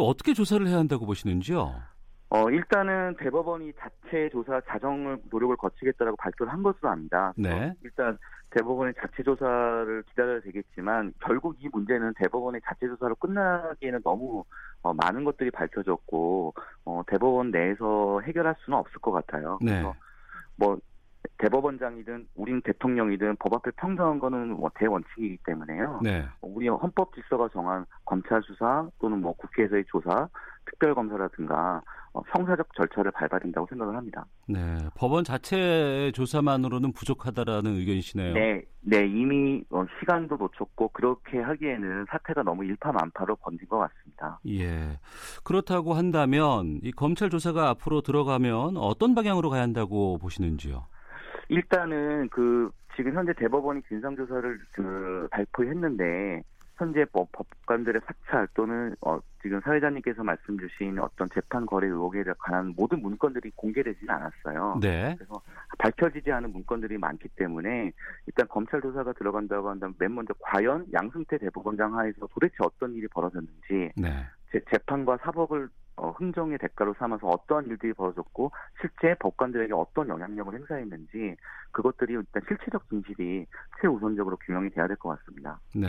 어떻게 0.00 0.32
조사를 0.35 0.66
해야 0.66 0.78
한다고 0.78 1.06
보시는지요? 1.06 1.74
어, 2.28 2.50
일단은 2.50 3.16
대법원이 3.18 3.72
자체 3.74 4.28
조사 4.30 4.61
자정을 4.68 5.18
노력을 5.30 5.56
거치겠다라고 5.56 6.16
발표를 6.16 6.52
한 6.52 6.62
것으로 6.62 6.90
압니다. 6.90 7.32
네. 7.37 7.72
일단 7.82 8.18
대법원의 8.50 8.94
자체 9.00 9.22
조사를 9.22 10.02
기다려야 10.09 10.40
되겠지만 10.40 11.12
결국 11.20 11.56
이 11.61 11.68
문제는 11.72 12.14
대법원의 12.16 12.62
자체 12.64 12.88
조사로 12.88 13.14
끝나기에는 13.16 14.00
너무 14.02 14.44
어, 14.82 14.92
많은 14.94 15.24
것들이 15.24 15.50
밝혀졌고 15.50 16.54
어, 16.85 17.02
대법원 17.06 17.52
내에서 17.52 18.20
해결할 18.22 18.56
수는 18.64 18.78
없을 18.78 19.00
것 19.00 19.12
같아요. 19.12 19.59
네. 19.61 19.72
그래서 19.72 19.94
뭐 20.56 20.78
대법원장이든 21.39 22.29
우린 22.35 22.61
대통령이든 22.62 23.37
법 23.37 23.55
앞에 23.55 23.71
평등한 23.73 24.19
거는 24.19 24.51
뭐 24.51 24.71
대원칙이기 24.75 25.39
때문에요. 25.45 26.01
네. 26.03 26.25
우리 26.41 26.69
헌법 26.69 27.15
질서가 27.15 27.49
정한 27.53 27.87
검찰 28.05 28.43
수사 28.43 28.89
또는 28.99 29.21
뭐 29.21 29.33
국회에서의 29.35 29.85
조사, 29.89 30.29
특별 30.65 30.95
검사라든가 30.95 31.83
어, 32.17 32.23
형사적 32.35 32.67
절차를 32.75 33.11
밟아야 33.11 33.39
된다고 33.39 33.67
생각을 33.69 33.95
합니다. 33.95 34.25
네. 34.49 34.79
법원 34.97 35.23
자체의 35.23 36.12
조사만으로는 36.12 36.93
부족하다라는 36.93 37.73
의견이시네요. 37.77 38.33
네, 38.33 38.62
네 38.81 39.07
이미 39.07 39.62
어, 39.71 39.85
시간도 40.01 40.37
놓쳤고 40.37 40.89
그렇게 40.89 41.39
하기에는 41.39 42.07
사태가 42.11 42.43
너무 42.43 42.65
일파만파로 42.65 43.37
번진 43.37 43.69
것 43.69 43.79
같습니다. 43.79 44.41
예. 44.49 44.99
그렇다고 45.45 45.93
한다면 45.93 46.81
이 46.83 46.91
검찰 46.91 47.29
조사가 47.29 47.69
앞으로 47.71 48.01
들어가면 48.01 48.79
어떤 48.79 49.15
방향으로 49.15 49.51
가야 49.51 49.62
한다고 49.62 50.17
보시는지요? 50.19 50.87
일단은 51.48 52.28
그 52.30 52.70
지금 52.96 53.14
현재 53.14 53.32
대법원이 53.35 53.82
진상 53.88 54.16
조사를 54.16 54.59
그 54.72 55.28
발표했는데 55.30 56.42
현재 56.76 57.06
법, 57.06 57.30
법관들의 57.32 58.02
사찰 58.06 58.46
또는 58.54 58.94
어, 59.00 59.18
지금 59.42 59.61
사회자님께서 59.61 60.22
말씀 60.22 60.59
주신 60.59 60.98
어떤 60.98 61.28
재판 61.30 61.64
거래 61.64 61.87
의혹에 61.87 62.22
관한 62.38 62.74
모든 62.76 63.00
문건들이 63.00 63.50
공개되지는 63.54 64.12
않았어요. 64.12 64.78
네. 64.82 65.14
그래서 65.16 65.40
밝혀지지 65.78 66.30
않은 66.32 66.52
문건들이 66.52 66.98
많기 66.98 67.28
때문에 67.28 67.92
일단 68.26 68.46
검찰 68.48 68.82
조사가 68.82 69.14
들어간다고 69.14 69.70
한다면 69.70 69.94
맨 69.98 70.14
먼저 70.14 70.35
과연 70.40 70.87
양승태 70.92 71.38
대법원장 71.38 71.96
하에서 71.96 72.26
도대체 72.32 72.54
어떤 72.61 72.94
일이 72.94 73.09
벌어졌는지 73.09 73.92
네. 73.96 74.26
재, 74.52 74.61
재판과 74.70 75.18
사법을 75.18 75.68
어, 75.96 76.11
흥정의 76.11 76.59
대가로 76.59 76.94
삼아서 76.98 77.26
어떠한 77.26 77.66
일들이 77.66 77.92
벌어졌고 77.94 78.52
실제 78.80 79.14
법관들에게 79.18 79.72
어떤 79.72 80.09
영향력을 80.09 80.54
행사했는지 80.54 81.37
그것들이 81.72 82.12
일단 82.14 82.42
실체적 82.46 82.88
진실이 82.88 83.46
최우선적으로 83.80 84.37
규명이 84.38 84.70
돼야 84.70 84.87
될 84.87 84.96
것 84.96 85.18
같습니다. 85.18 85.59
네. 85.74 85.88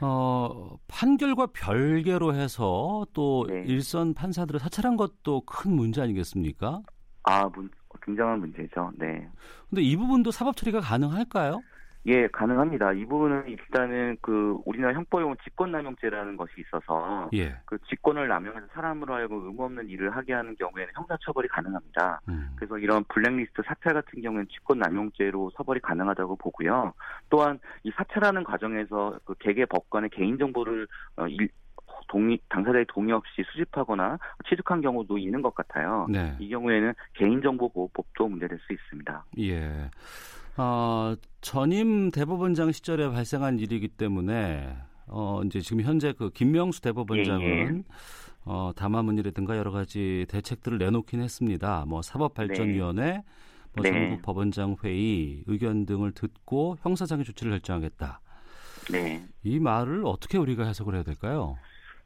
어, 0.00 0.76
판결과 0.88 1.46
별개로 1.52 2.34
해서 2.34 3.06
또 3.14 3.46
네. 3.48 3.62
일선 3.66 4.12
판사들을 4.14 4.60
사찰한 4.60 4.96
것도 4.96 5.42
큰 5.46 5.72
문제 5.72 6.02
아니겠습니까? 6.02 6.82
아, 7.24 7.48
문, 7.48 7.70
굉장한 8.02 8.40
문제죠. 8.40 8.92
네. 8.98 9.28
근데 9.70 9.82
이 9.82 9.96
부분도 9.96 10.30
사법 10.30 10.56
처리가 10.56 10.80
가능할까요? 10.80 11.62
예, 12.08 12.28
가능합니다. 12.28 12.92
이 12.92 13.04
부분은 13.04 13.48
일단은 13.48 14.16
그 14.20 14.58
우리나라 14.64 14.94
형법용은 14.94 15.36
직권남용죄라는 15.42 16.36
것이 16.36 16.52
있어서 16.58 17.28
예. 17.34 17.56
그 17.64 17.78
직권을 17.88 18.28
남용해서 18.28 18.66
사람으로 18.74 19.14
하여금 19.14 19.44
의무 19.44 19.64
없는 19.64 19.88
일을 19.88 20.14
하게 20.14 20.32
하는 20.32 20.54
경우에는 20.56 20.92
형사처벌이 20.94 21.48
가능합니다. 21.48 22.20
음. 22.28 22.50
그래서 22.54 22.78
이런 22.78 23.02
블랙리스트 23.08 23.62
사찰 23.66 23.94
같은 23.94 24.22
경우에는 24.22 24.46
직권남용죄로 24.48 25.50
처벌이 25.56 25.80
가능하다고 25.80 26.36
보고요. 26.36 26.92
또한 27.28 27.58
이 27.82 27.90
사찰하는 27.96 28.44
과정에서 28.44 29.18
그 29.24 29.34
개개 29.40 29.64
법관의 29.66 30.10
개인정보를 30.10 30.86
어, 31.16 31.26
일- 31.26 31.50
동의, 32.08 32.38
당사자의 32.48 32.86
동의 32.88 33.12
없이 33.12 33.42
수집하거나 33.52 34.18
취득한 34.48 34.80
경우도 34.80 35.18
있는 35.18 35.42
것 35.42 35.54
같아요. 35.54 36.06
네. 36.08 36.36
이 36.38 36.48
경우에는 36.48 36.94
개인정보보호법도 37.14 38.28
문제될 38.28 38.58
수 38.66 38.72
있습니다. 38.72 39.24
예. 39.40 39.90
어, 40.56 41.14
전임 41.40 42.10
대법원장 42.10 42.72
시절에 42.72 43.10
발생한 43.10 43.58
일이기 43.58 43.88
때문에 43.88 44.76
어, 45.06 45.42
이제 45.44 45.60
지금 45.60 45.82
현재 45.82 46.12
그 46.12 46.30
김명수 46.30 46.80
대법원장은 46.80 47.42
예, 47.42 47.78
예. 47.78 47.82
어, 48.44 48.72
담화문이라든가 48.74 49.56
여러 49.56 49.70
가지 49.70 50.24
대책들을 50.28 50.78
내놓긴 50.78 51.20
했습니다. 51.20 51.84
뭐 51.86 52.00
사법발전위원회, 52.02 53.22
뭐 53.74 53.82
네. 53.82 53.90
전국 53.90 54.22
법원장 54.22 54.76
회의 54.82 55.42
의견 55.46 55.84
등을 55.84 56.12
듣고 56.12 56.76
형사상의 56.80 57.24
조치를 57.24 57.52
결정하겠다. 57.52 58.20
네. 58.90 59.26
이 59.42 59.58
말을 59.58 60.04
어떻게 60.06 60.38
우리가 60.38 60.64
해석을 60.64 60.94
해야 60.94 61.02
될까요? 61.02 61.56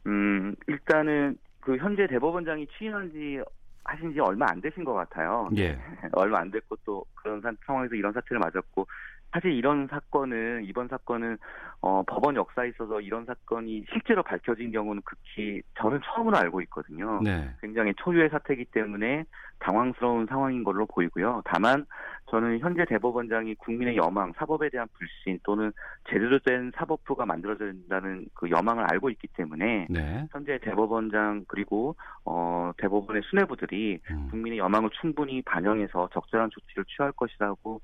음, 0.07 0.55
일단은 0.67 1.37
그 1.59 1.77
현재 1.77 2.07
대법원장이 2.07 2.67
취임한 2.77 3.11
지 3.11 3.39
하신 3.83 4.13
지 4.13 4.19
얼마 4.19 4.45
안 4.49 4.61
되신 4.61 4.83
것 4.83 4.93
같아요. 4.93 5.49
예. 5.57 5.77
얼마 6.13 6.39
안 6.39 6.51
됐고 6.51 6.77
또 6.85 7.03
그런 7.15 7.41
사, 7.41 7.51
상황에서 7.65 7.95
이런 7.95 8.13
사태를 8.13 8.39
맞았고 8.39 8.87
사실 9.31 9.51
이런 9.51 9.87
사건은 9.87 10.65
이번 10.65 10.87
사건은 10.87 11.37
어, 11.81 12.03
법원 12.03 12.35
역사에 12.35 12.69
있어서 12.69 13.01
이런 13.01 13.25
사건이 13.25 13.85
실제로 13.91 14.21
밝혀진 14.23 14.71
경우는 14.71 15.01
극히 15.03 15.61
저는 15.79 16.01
처음으로 16.03 16.37
알고 16.37 16.61
있거든요. 16.63 17.19
네. 17.23 17.49
굉장히 17.61 17.93
초유의 17.97 18.29
사태이기 18.29 18.65
때문에 18.65 19.25
당황스러운 19.59 20.25
상황인 20.27 20.63
걸로 20.63 20.85
보이고요. 20.85 21.41
다만 21.45 21.85
저는 22.29 22.59
현재 22.59 22.85
대법원장이 22.85 23.55
국민의 23.55 23.97
여망, 23.97 24.33
사법에 24.37 24.69
대한 24.69 24.87
불신 24.93 25.39
또는 25.43 25.71
제대로 26.09 26.39
된 26.39 26.71
사법부가 26.75 27.25
만들어져야 27.25 27.71
된다는 27.71 28.25
그 28.33 28.49
여망을 28.49 28.85
알고 28.91 29.09
있기 29.11 29.27
때문에 29.29 29.87
네. 29.89 30.27
현재 30.31 30.57
대법원장 30.59 31.45
그리고 31.47 31.95
어, 32.25 32.71
대법원의 32.77 33.21
수뇌부들이 33.25 33.99
음. 34.11 34.27
국민의 34.29 34.59
여망을 34.59 34.89
충분히 34.99 35.41
반영해서 35.41 36.09
적절한 36.13 36.49
조치를 36.51 36.85
취할 36.85 37.11
것이라고 37.11 37.81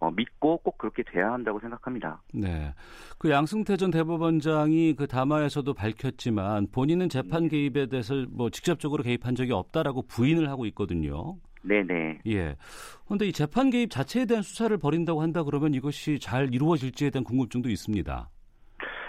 어, 0.00 0.10
믿고 0.10 0.56
꼭 0.58 0.78
그렇게 0.78 1.02
돼야 1.02 1.32
한다고 1.32 1.60
생각합니다. 1.60 2.22
네. 2.32 2.74
그 3.18 3.30
양승태 3.30 3.76
전 3.76 3.90
대법원장이 3.90 4.94
그 4.96 5.06
담화에서도 5.06 5.72
밝혔지만 5.74 6.68
본인은 6.72 7.10
재판 7.10 7.48
개입에 7.48 7.86
대해서 7.86 8.14
뭐 8.30 8.48
직접적으로 8.48 9.02
개입한 9.02 9.34
적이 9.34 9.52
없다라고 9.52 10.02
부인을 10.02 10.48
하고 10.48 10.64
있거든요. 10.66 11.36
네네. 11.62 12.20
예. 12.26 12.56
그런데 13.04 13.26
이 13.26 13.32
재판 13.32 13.68
개입 13.68 13.90
자체에 13.90 14.24
대한 14.24 14.42
수사를 14.42 14.74
벌인다고 14.78 15.20
한다 15.20 15.42
그러면 15.42 15.74
이것이 15.74 16.18
잘 16.18 16.54
이루어질지에 16.54 17.10
대한 17.10 17.22
궁금증도 17.22 17.68
있습니다. 17.68 18.30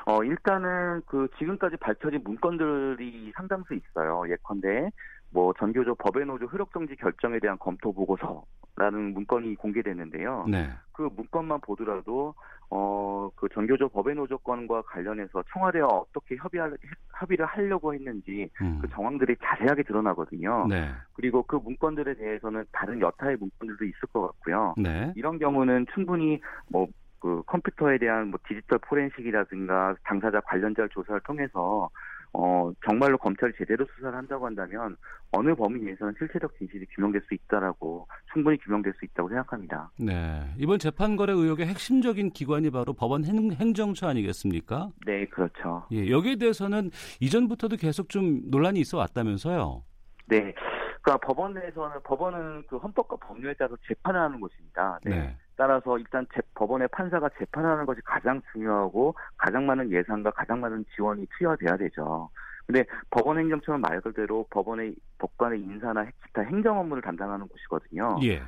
어, 0.08 0.24
일단은 0.24 1.02
그 1.06 1.28
지금까지 1.38 1.78
밝혀진 1.78 2.22
문건들이 2.24 3.32
상당수 3.36 3.76
있어요. 3.76 4.24
예컨대 4.30 4.90
뭐 5.32 5.54
전교조 5.58 5.96
법의 5.96 6.26
노조 6.26 6.46
효력정지 6.46 6.96
결정에 6.98 7.40
대한 7.40 7.58
검토 7.58 7.92
보고서라는 7.94 9.14
문건이 9.14 9.56
공개됐는데요. 9.56 10.46
네. 10.50 10.70
그 10.92 11.10
문건만 11.16 11.62
보더라도 11.62 12.36
어그 12.70 13.50
전교조 13.54 13.90
법의 13.90 14.16
노조 14.16 14.38
건과 14.38 14.82
관련해서 14.84 15.44
청와대와 15.52 15.88
어떻게 15.88 16.36
협의할 16.38 16.78
합의를 17.12 17.46
하려고 17.46 17.94
했는지 17.94 18.50
음. 18.62 18.80
그 18.82 18.88
정황들이 18.90 19.36
자세하게 19.42 19.84
드러나거든요. 19.84 20.68
네. 20.68 20.90
그리고 21.14 21.44
그 21.44 21.58
문건들에 21.58 22.14
대해서는 22.16 22.66
다른 22.72 23.00
여타의 23.02 23.38
문건들도 23.38 23.86
있을 23.86 24.00
것 24.14 24.22
같고요. 24.22 24.76
네. 24.78 25.12
이런 25.16 25.38
경우는 25.40 25.86
충분히 25.94 26.42
뭐그 26.70 27.44
컴퓨터에 27.46 27.98
대한 27.98 28.30
뭐 28.30 28.40
디지털 28.48 28.80
포렌식이라든가 28.80 29.96
당사자 30.04 30.40
관련자 30.42 30.88
조사를 30.92 31.22
통해서 31.22 31.90
어 32.34 32.72
정말로 32.86 33.18
검찰이 33.18 33.52
제대로 33.58 33.86
수사를 33.96 34.18
한다고 34.18 34.46
한다면 34.46 34.96
어느 35.32 35.54
범위 35.54 35.82
내에서는 35.82 36.14
실체적 36.18 36.58
진실이 36.58 36.86
규명될 36.96 37.22
수 37.28 37.34
있다라고 37.34 38.08
충분히 38.32 38.58
규명될 38.60 38.94
수 38.98 39.06
있다고 39.06 39.30
생각합니다. 39.30 39.92
네. 40.00 40.42
이번 40.58 40.80
재판 40.80 41.18
거래 41.18 41.34
의혹의 41.34 41.68
핵심적인 41.68 42.32
기관이 42.32 42.70
바로 42.70 42.94
법원 42.94 43.26
행, 43.26 43.52
행정처 43.52 44.08
아니겠습니까? 44.08 44.92
네, 45.06 45.26
그렇죠. 45.26 45.86
예. 45.92 46.10
여기에 46.10 46.38
대해서는 46.38 46.92
이전부터도 47.20 47.76
계속 47.76 48.08
좀 48.10 48.42
논란이 48.50 48.80
있어 48.80 48.98
왔다면서요. 48.98 49.84
네. 50.28 50.54
그러니까 51.02 51.18
법원 51.26 51.54
내에서는 51.54 51.98
법원은 52.04 52.64
그 52.68 52.78
헌법과 52.78 53.18
법률에 53.18 53.56
따라서 53.58 53.76
재판을 53.88 54.20
하는 54.22 54.40
곳입니다. 54.40 55.00
네. 55.04 55.10
네. 55.12 55.38
따라서 55.56 55.98
일단 55.98 56.26
재- 56.34 56.42
법원의 56.56 56.88
판사가 56.90 57.30
재판하는 57.38 57.86
것이 57.86 58.02
가장 58.04 58.42
중요하고 58.52 59.16
가장 59.38 59.66
많은 59.66 59.92
예산과 59.92 60.32
가장 60.32 60.62
많은 60.62 60.86
지원이 60.96 61.28
투여돼야 61.38 61.78
되죠. 61.78 62.30
근데 62.68 62.86
법원 63.10 63.38
행정처는 63.40 63.82
말 63.82 64.02
그대로 64.02 64.46
법원의 64.50 64.96
법관의 65.18 65.62
인사나 65.62 66.06
기타 66.26 66.42
행정 66.42 66.80
업무를 66.80 67.04
담당하는 67.04 67.48
곳이거든요. 67.48 68.18
예. 68.24 68.42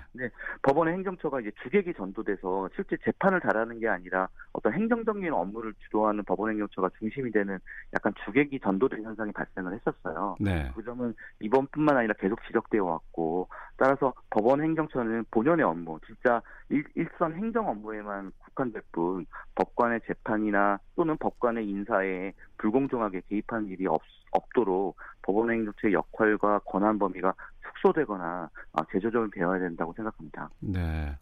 법원의 0.63 0.95
행정처가 0.95 1.41
이제 1.41 1.51
주객이 1.61 1.93
전도돼서 1.93 2.69
실제 2.75 2.97
재판을 3.03 3.39
잘하는 3.41 3.79
게 3.79 3.87
아니라 3.87 4.27
어떤 4.53 4.73
행정적인 4.73 5.31
업무를 5.33 5.73
주도하는 5.85 6.23
법원 6.23 6.51
행정처가 6.51 6.89
중심이 6.99 7.31
되는 7.31 7.59
약간 7.93 8.13
주객이 8.25 8.59
전도된 8.59 9.03
현상이 9.03 9.31
발생을 9.31 9.73
했었어요. 9.73 10.35
네. 10.39 10.71
그 10.75 10.83
점은 10.83 11.13
이번뿐만 11.41 11.97
아니라 11.97 12.13
계속 12.19 12.43
지적되어 12.47 12.83
왔고 12.83 13.49
따라서 13.77 14.13
법원 14.29 14.61
행정처는 14.61 15.25
본연의 15.31 15.65
업무, 15.65 15.99
진짜 16.05 16.41
일, 16.69 16.83
일선 16.95 17.35
행정 17.35 17.67
업무에만 17.67 18.31
국한될 18.39 18.81
뿐 18.91 19.25
법관의 19.55 20.01
재판이나 20.07 20.79
또는 20.95 21.17
법관의 21.17 21.67
인사에 21.67 22.33
불공정하게 22.57 23.21
개입하는 23.29 23.67
일이 23.67 23.85
없, 23.87 24.01
없도록 24.31 24.95
법원 25.21 25.51
행정처의 25.51 25.93
역할과 25.93 26.59
권한 26.59 26.97
범위가 26.99 27.33
축소되거나 27.67 28.49
아, 28.73 28.83
제조적으로 28.91 29.29
되어야 29.31 29.59
된다고 29.59 29.93
생각합니다. 29.93 30.49
네. 30.59 31.15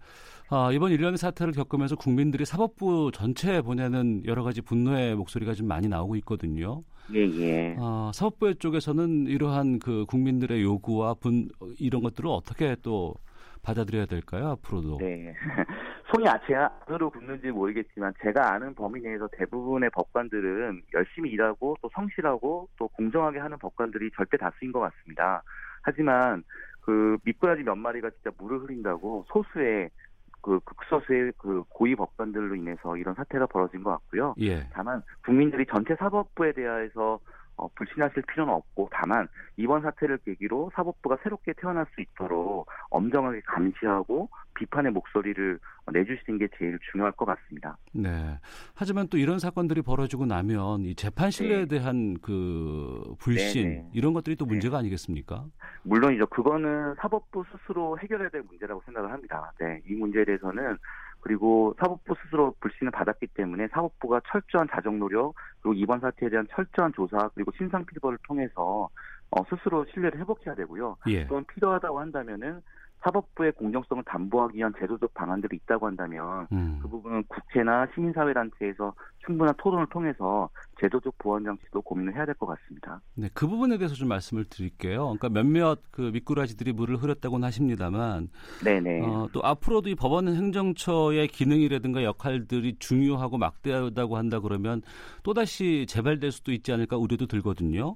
아, 0.49 0.69
이번 0.73 0.91
일련의 0.91 1.17
사태를 1.17 1.53
겪으면서 1.53 1.95
국민들이 1.95 2.43
사법부 2.43 3.11
전체에 3.13 3.61
보내는 3.61 4.23
여러 4.25 4.43
가지 4.43 4.61
분노의 4.61 5.15
목소리가 5.15 5.53
좀 5.53 5.67
많이 5.67 5.87
나오고 5.87 6.17
있거든요. 6.17 6.83
예, 7.13 7.19
예. 7.19 7.75
아, 7.79 8.11
사법부 8.13 8.55
쪽에서는 8.55 9.27
이러한 9.27 9.79
그 9.79 10.05
국민들의 10.07 10.61
요구와 10.61 11.13
분 11.15 11.47
이런 11.79 12.01
것들을 12.01 12.29
어떻게 12.29 12.75
또 12.81 13.15
받아들여야 13.63 14.05
될까요? 14.05 14.49
앞으로도. 14.49 14.97
네. 14.99 15.35
손이 16.13 16.27
아- 16.27 16.39
제 16.45 16.55
안으로 16.55 17.09
굽는지 17.09 17.51
모르겠지만 17.51 18.13
제가 18.21 18.53
아는 18.53 18.75
범위 18.75 19.01
내에서 19.01 19.29
대부분의 19.31 19.89
법관들은 19.91 20.81
열심히 20.93 21.29
일하고 21.31 21.77
또 21.81 21.89
성실하고 21.93 22.67
또 22.77 22.87
공정하게 22.89 23.39
하는 23.39 23.57
법관들이 23.59 24.11
절대 24.15 24.37
다수인 24.37 24.71
것 24.71 24.79
같습니다. 24.79 25.41
하지만 25.83 26.43
그 26.81 27.17
미꾸라지 27.23 27.63
몇 27.63 27.75
마리가 27.75 28.09
진짜 28.09 28.31
물을 28.37 28.59
흐린다고 28.59 29.25
소수의 29.29 29.89
그 30.41 30.59
극소수의 30.65 31.33
그 31.37 31.63
고위 31.69 31.95
법관들로 31.95 32.55
인해서 32.55 32.97
이런 32.97 33.13
사태가 33.13 33.45
벌어진 33.45 33.83
것 33.83 33.91
같고요. 33.91 34.33
예. 34.41 34.67
다만 34.73 35.03
국민들이 35.23 35.65
전체 35.67 35.95
사법부에 35.95 36.53
대해서 36.53 37.19
어, 37.57 37.67
불신하실 37.75 38.23
필요는 38.27 38.53
없고 38.53 38.89
다만 38.91 39.27
이번 39.57 39.81
사태를 39.81 40.17
계기로 40.25 40.71
사법부가 40.75 41.17
새롭게 41.23 41.53
태어날 41.53 41.85
수 41.93 42.01
있도록 42.01 42.67
엄정하게 42.89 43.41
감시하고 43.45 44.29
비판의 44.55 44.91
목소리를 44.91 45.59
내주시는 45.91 46.39
게 46.39 46.47
제일 46.57 46.77
중요할 46.91 47.11
것 47.13 47.25
같습니다. 47.25 47.77
네. 47.93 48.39
하지만 48.75 49.07
또 49.07 49.17
이런 49.17 49.39
사건들이 49.39 49.81
벌어지고 49.81 50.25
나면 50.25 50.81
이 50.81 50.95
재판 50.95 51.31
신뢰에 51.31 51.65
네. 51.65 51.79
대한 51.79 52.17
그 52.21 53.15
불신 53.19 53.69
네, 53.69 53.75
네. 53.75 53.89
이런 53.93 54.13
것들이 54.13 54.35
또 54.35 54.45
네. 54.45 54.51
문제가 54.51 54.77
아니겠습니까? 54.77 55.45
물론이죠. 55.83 56.27
그거는 56.27 56.95
사법부 56.99 57.43
스스로 57.51 57.97
해결해야 57.99 58.29
될 58.29 58.43
문제라고 58.43 58.81
생각을 58.85 59.11
합니다. 59.11 59.51
네, 59.59 59.81
이 59.87 59.95
문제에 59.95 60.23
대해서는 60.25 60.77
그리고 61.21 61.75
사법부 61.79 62.15
스스로 62.23 62.53
불신을 62.59 62.91
받았기 62.91 63.27
때문에 63.27 63.67
사법부가 63.69 64.21
철저한 64.27 64.67
자정 64.71 64.99
노력 64.99 65.33
그리고 65.61 65.73
이번 65.73 65.99
사태에 65.99 66.29
대한 66.29 66.47
철저한 66.51 66.93
조사 66.93 67.29
그리고 67.35 67.51
신상 67.57 67.85
필벌을 67.85 68.17
통해서 68.23 68.89
어, 69.29 69.43
스스로 69.45 69.85
신뢰를 69.93 70.19
회복해야 70.19 70.55
되고요. 70.55 70.97
예. 71.07 71.25
또는 71.27 71.45
필요하다고 71.45 71.99
한다면은 71.99 72.61
사법부의 73.03 73.53
공정성을 73.53 74.03
담보하기 74.05 74.57
위한 74.57 74.73
제도적 74.79 75.13
방안들이 75.13 75.57
있다고 75.63 75.87
한다면 75.87 76.47
음. 76.51 76.79
그 76.81 76.87
부분은 76.87 77.23
국회나 77.27 77.87
시민사회단체에서 77.93 78.93
충분한 79.25 79.55
토론을 79.57 79.87
통해서 79.87 80.49
제도적 80.79 81.17
보완 81.17 81.43
장치도 81.43 81.81
고민을 81.81 82.15
해야 82.15 82.25
될 82.25 82.35
것 82.35 82.47
같습니다. 82.47 83.01
네, 83.15 83.29
그 83.33 83.47
부분에 83.47 83.77
대해서 83.77 83.93
좀 83.95 84.07
말씀을 84.07 84.45
드릴게요. 84.45 85.15
그러니까 85.17 85.29
몇몇 85.29 85.79
그 85.91 86.11
미꾸라지들이 86.13 86.73
물을 86.73 86.95
흐렸다고는 86.97 87.45
하십니다만 87.47 88.29
네네. 88.63 89.05
어, 89.05 89.27
또 89.31 89.41
앞으로도 89.43 89.89
이 89.89 89.95
법원 89.95 90.27
행정처의 90.27 91.27
기능이라든가 91.27 92.03
역할들이 92.03 92.77
중요하고 92.79 93.37
막대하다고 93.37 94.17
한다 94.17 94.39
그러면 94.39 94.81
또 95.23 95.33
다시 95.33 95.85
재발될 95.87 96.31
수도 96.31 96.51
있지 96.51 96.71
않을까 96.71 96.97
우려도 96.97 97.27
들거든요. 97.27 97.95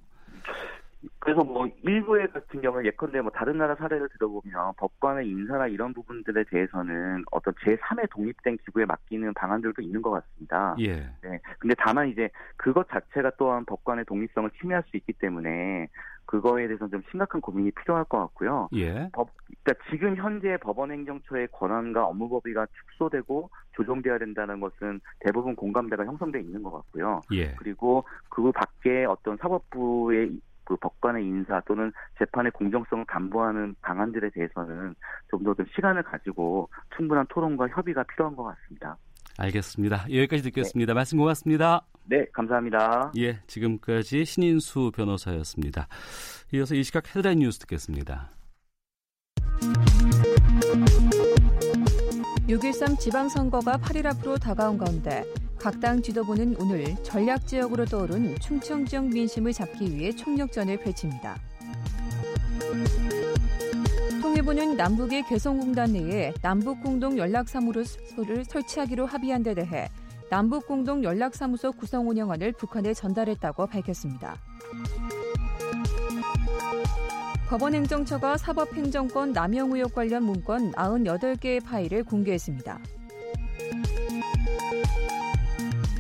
그래서 1.20 1.44
뭐 1.44 1.68
일부의 1.84 2.30
같은 2.32 2.62
경우는 2.62 2.86
예컨대 2.86 3.22
뭐 3.22 3.32
다른 3.32 3.58
나라 3.58 3.76
사례를 3.76 4.10
들어보면 4.10 4.74
법관의 4.78 5.28
인사나 5.28 5.68
이런 5.68 5.94
부분들에 5.94 6.44
대해서는 6.50 7.24
어떤 7.32 7.54
제3의 7.56 8.10
독립된 8.12 8.58
기구에 8.58 8.86
맡기는 8.86 9.34
방안들도 9.34 9.82
있는 9.82 10.02
것 10.02 10.12
같습니다. 10.12 10.76
예. 10.80 10.96
네. 11.22 11.40
근데 11.60 11.76
다만 11.78 12.10
이제 12.10 12.30
그것 12.58 12.88
자체가 12.90 13.32
또한 13.38 13.66
법관의 13.66 14.06
독립성을 14.06 14.50
침해할 14.62 14.84
수 14.90 14.98
있기 14.98 15.14
때문에 15.14 15.88
그거에 16.26 16.68
대해서는 16.68 16.92
좀 16.92 17.04
심각한 17.12 17.40
고민이 17.40 17.72
필요할 17.72 18.06
것 18.06 18.20
같고요. 18.20 18.70
예. 18.74 19.10
법, 19.14 19.30
그러니까 19.64 19.86
지금 19.90 20.16
현재 20.16 20.58
법원 20.58 20.92
행정처의 20.92 21.50
권한과 21.52 22.06
업무 22.06 22.30
범위가 22.30 22.66
축소되고 22.66 23.50
조정돼야 23.74 24.18
된다는 24.18 24.60
것은 24.60 25.00
대부분 25.20 25.56
공감대가 25.56 26.06
형성돼 26.06 26.40
있는 26.40 26.64
것 26.64 26.72
같고요. 26.72 27.22
예. 27.34 27.54
그리고 27.56 28.06
그 28.30 28.52
밖에 28.52 29.06
어떤 29.06 29.38
사법부의 29.38 30.40
그 30.66 30.76
법관의 30.78 31.24
인사 31.24 31.62
또는 31.62 31.92
재판의 32.20 32.52
공정성을 32.52 33.06
담보하는 33.08 33.76
방안들에 33.82 34.32
대해서는 34.32 34.96
좀 35.30 35.44
더 35.44 35.54
시간을 35.76 36.02
가지고 36.04 36.68
충분한 36.98 37.26
토론과 37.30 37.68
협의가 37.68 38.04
필요한 38.04 38.36
것 38.36 38.44
같습니다. 38.44 38.98
알겠습니다. 39.38 40.06
여기까지 40.10 40.42
듣겠습니다. 40.44 40.94
네. 40.94 40.96
말씀 40.96 41.18
고맙습니다. 41.20 41.82
네, 42.06 42.26
감사합니다. 42.34 43.12
예, 43.18 43.40
지금까지 43.48 44.26
신인수 44.26 44.92
변호사였습니다. 44.96 45.88
이어서 46.54 46.74
이 46.74 46.84
시각 46.84 47.16
헤드라인 47.16 47.40
뉴스 47.40 47.60
듣겠습니다. 47.60 48.30
6.13 52.48 53.00
지방선거가 53.00 53.78
8일 53.78 54.06
앞으로 54.06 54.38
다가온 54.38 54.78
가운데 54.78 55.24
각 55.60 55.80
당 55.80 56.02
지도부는 56.02 56.56
오늘 56.60 56.96
전략 57.04 57.48
지역으로 57.48 57.86
떠오른 57.86 58.36
충청 58.40 58.86
지역 58.86 59.06
민심을 59.08 59.54
잡기 59.54 59.96
위해 59.96 60.12
총력전을 60.12 60.78
펼칩니다. 60.78 61.38
통일부는 64.22 64.76
남북의 64.78 65.24
개성공단 65.28 65.94
내에 65.94 66.34
남북공동 66.42 67.18
연락사무소를 67.18 68.46
설치하기로 68.46 69.06
합의한 69.06 69.44
데 69.44 69.54
대해 69.54 69.90
남북공동 70.30 71.04
연락사무소 71.04 71.72
구성 71.74 72.10
운영안을 72.10 72.54
북한에 72.54 72.94
전달했다고 72.94 73.68
밝혔습니다. 73.68 74.38
법원행정처가 77.48 78.38
사법행정권 78.38 79.34
남용 79.34 79.76
의혹 79.76 79.94
관련 79.94 80.24
문건 80.24 80.72
98개의 80.72 81.64
파일을 81.64 82.04
공개했습니다. 82.04 82.80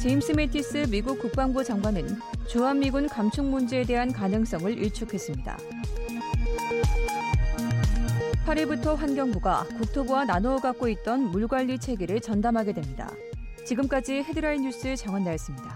제임스 0.05 0.33
매티스 0.33 0.85
미국 0.91 1.17
국방부 1.17 1.63
장관은 1.63 2.19
주한미군 2.47 3.09
감축 3.09 3.43
문제에 3.43 3.83
대한 3.83 4.13
가능성을 4.13 4.77
일축했습니다. 4.77 5.57
8일부터 8.45 8.95
환경부가 8.95 9.63
국토부와 9.79 10.25
나누어 10.25 10.57
갖고 10.57 10.87
있던 10.89 11.31
물관리 11.31 11.79
체계를 11.79 12.21
전담하게 12.21 12.73
됩니다. 12.73 13.09
지금까지 13.65 14.21
헤드라인 14.21 14.61
뉴스 14.61 14.95
정원나였습니다. 14.95 15.75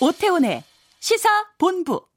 오태훈의 0.00 0.62
시사 1.00 1.28
본부. 1.58 2.09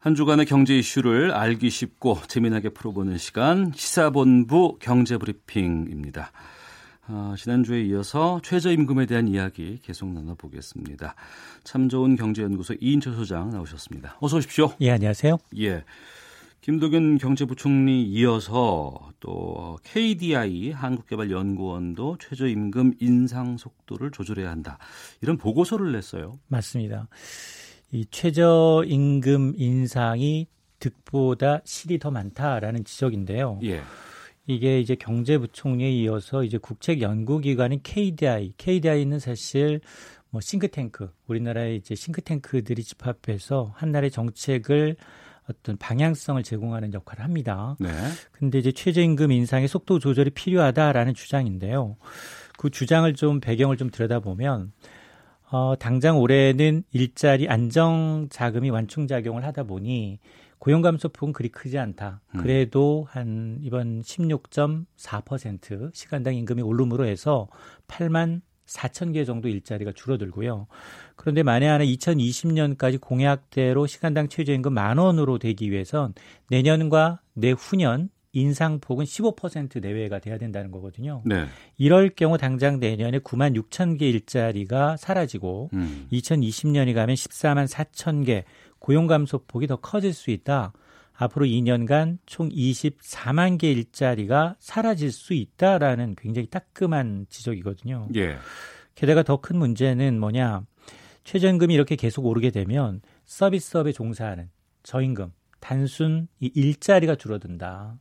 한 0.00 0.14
주간의 0.14 0.46
경제 0.46 0.78
이슈를 0.78 1.30
알기 1.30 1.68
쉽고 1.68 2.20
재미나게 2.26 2.70
풀어보는 2.70 3.18
시간 3.18 3.70
시사본부 3.74 4.78
경제브리핑입니다. 4.80 6.32
어, 7.08 7.34
지난주에 7.36 7.82
이어서 7.82 8.40
최저임금에 8.42 9.04
대한 9.04 9.28
이야기 9.28 9.78
계속 9.82 10.10
나눠보겠습니다. 10.10 11.14
참 11.64 11.90
좋은 11.90 12.16
경제연구소 12.16 12.76
이인철 12.80 13.12
소장 13.12 13.50
나오셨습니다. 13.50 14.16
어서 14.20 14.38
오십시오. 14.38 14.72
예, 14.80 14.92
안녕하세요. 14.92 15.36
예. 15.58 15.84
김도균 16.62 17.18
경제부총리 17.18 18.04
이어서 18.04 19.12
또 19.20 19.78
KDI 19.84 20.70
한국개발연구원도 20.70 22.16
최저임금 22.18 22.94
인상 23.00 23.58
속도를 23.58 24.12
조절해야 24.12 24.48
한다. 24.48 24.78
이런 25.20 25.36
보고서를 25.36 25.92
냈어요. 25.92 26.38
맞습니다. 26.48 27.08
이 27.92 28.06
최저임금 28.10 29.54
인상이 29.56 30.46
득보다 30.78 31.60
실이 31.64 31.98
더 31.98 32.10
많다라는 32.10 32.84
지적인데요. 32.84 33.60
예. 33.64 33.82
이게 34.46 34.80
이제 34.80 34.94
경제부총리에 34.94 35.90
이어서 35.90 36.42
이제 36.42 36.58
국책연구기관인 36.58 37.80
KDI, 37.82 38.54
KDI는 38.56 39.18
사실 39.18 39.80
뭐 40.30 40.40
싱크탱크, 40.40 41.12
우리나라의 41.26 41.76
이제 41.76 41.94
싱크탱크들이 41.94 42.82
집합해서 42.82 43.72
한 43.76 43.92
나라의 43.92 44.10
정책을 44.10 44.96
어떤 45.48 45.76
방향성을 45.76 46.42
제공하는 46.42 46.94
역할을 46.94 47.24
합니다. 47.24 47.76
네. 47.80 47.90
근데 48.32 48.58
이제 48.58 48.72
최저임금 48.72 49.32
인상의 49.32 49.68
속도 49.68 49.98
조절이 49.98 50.30
필요하다라는 50.30 51.14
주장인데요. 51.14 51.96
그 52.56 52.70
주장을 52.70 53.12
좀 53.14 53.40
배경을 53.40 53.76
좀 53.76 53.90
들여다보면 53.90 54.72
어, 55.50 55.74
당장 55.76 56.18
올해는 56.18 56.84
일자리 56.92 57.48
안정 57.48 58.28
자금이 58.30 58.70
완충 58.70 59.06
작용을 59.06 59.44
하다 59.44 59.64
보니 59.64 60.20
고용 60.58 60.82
감소폭은 60.82 61.32
그리 61.32 61.48
크지 61.48 61.78
않다. 61.78 62.20
음. 62.34 62.40
그래도 62.40 63.06
한 63.10 63.58
이번 63.62 64.02
16.4% 64.02 65.94
시간당 65.94 66.34
임금이 66.36 66.62
오름으로 66.62 67.06
해서 67.06 67.48
8만 67.88 68.42
4천 68.66 69.12
개 69.14 69.24
정도 69.24 69.48
일자리가 69.48 69.92
줄어들고요. 69.92 70.68
그런데 71.16 71.42
만에 71.42 71.66
하나 71.66 71.84
2020년까지 71.84 73.00
공약대로 73.00 73.88
시간당 73.88 74.28
최저임금 74.28 74.72
만 74.72 74.98
원으로 74.98 75.38
되기 75.38 75.72
위해선 75.72 76.14
내년과 76.50 77.20
내후년 77.34 78.10
인상폭은 78.32 79.04
15% 79.04 79.80
내외가 79.80 80.18
돼야 80.18 80.38
된다는 80.38 80.70
거거든요. 80.70 81.22
네. 81.24 81.46
이럴 81.76 82.10
경우 82.10 82.38
당장 82.38 82.78
내년에 82.78 83.18
9만 83.18 83.60
6천 83.60 83.98
개 83.98 84.08
일자리가 84.08 84.96
사라지고 84.96 85.70
음. 85.72 86.06
2020년이 86.12 86.94
가면 86.94 87.14
14만 87.16 87.66
4천 87.68 88.24
개 88.26 88.44
고용 88.78 89.06
감소폭이 89.06 89.66
더 89.66 89.76
커질 89.76 90.12
수 90.12 90.30
있다. 90.30 90.72
앞으로 91.12 91.44
2년간 91.44 92.18
총 92.24 92.48
24만 92.48 93.58
개 93.58 93.70
일자리가 93.72 94.56
사라질 94.58 95.12
수 95.12 95.34
있다라는 95.34 96.14
굉장히 96.16 96.46
따끔한 96.48 97.26
지적이거든요. 97.28 98.08
예. 98.16 98.36
게다가 98.94 99.22
더 99.22 99.36
큰 99.38 99.58
문제는 99.58 100.18
뭐냐? 100.18 100.62
최저임금이 101.24 101.74
이렇게 101.74 101.96
계속 101.96 102.24
오르게 102.26 102.50
되면 102.50 103.02
서비스업에 103.26 103.92
종사하는 103.92 104.48
저임금, 104.82 105.32
단순 105.60 106.26
이 106.40 106.50
일자리가 106.54 107.16
줄어든다. 107.16 107.98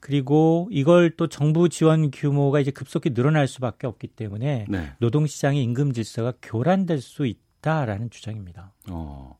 그리고 0.00 0.68
이걸 0.70 1.10
또 1.16 1.28
정부 1.28 1.68
지원 1.68 2.10
규모가 2.10 2.60
이제 2.60 2.70
급속히 2.70 3.12
늘어날 3.12 3.46
수밖에 3.46 3.86
없기 3.86 4.08
때문에 4.08 4.66
네. 4.68 4.92
노동 4.98 5.26
시장의 5.26 5.62
임금 5.62 5.92
질서가 5.92 6.32
교란될 6.42 7.00
수 7.00 7.26
있다라는 7.26 8.10
주장입니다. 8.10 8.72
어. 8.90 9.38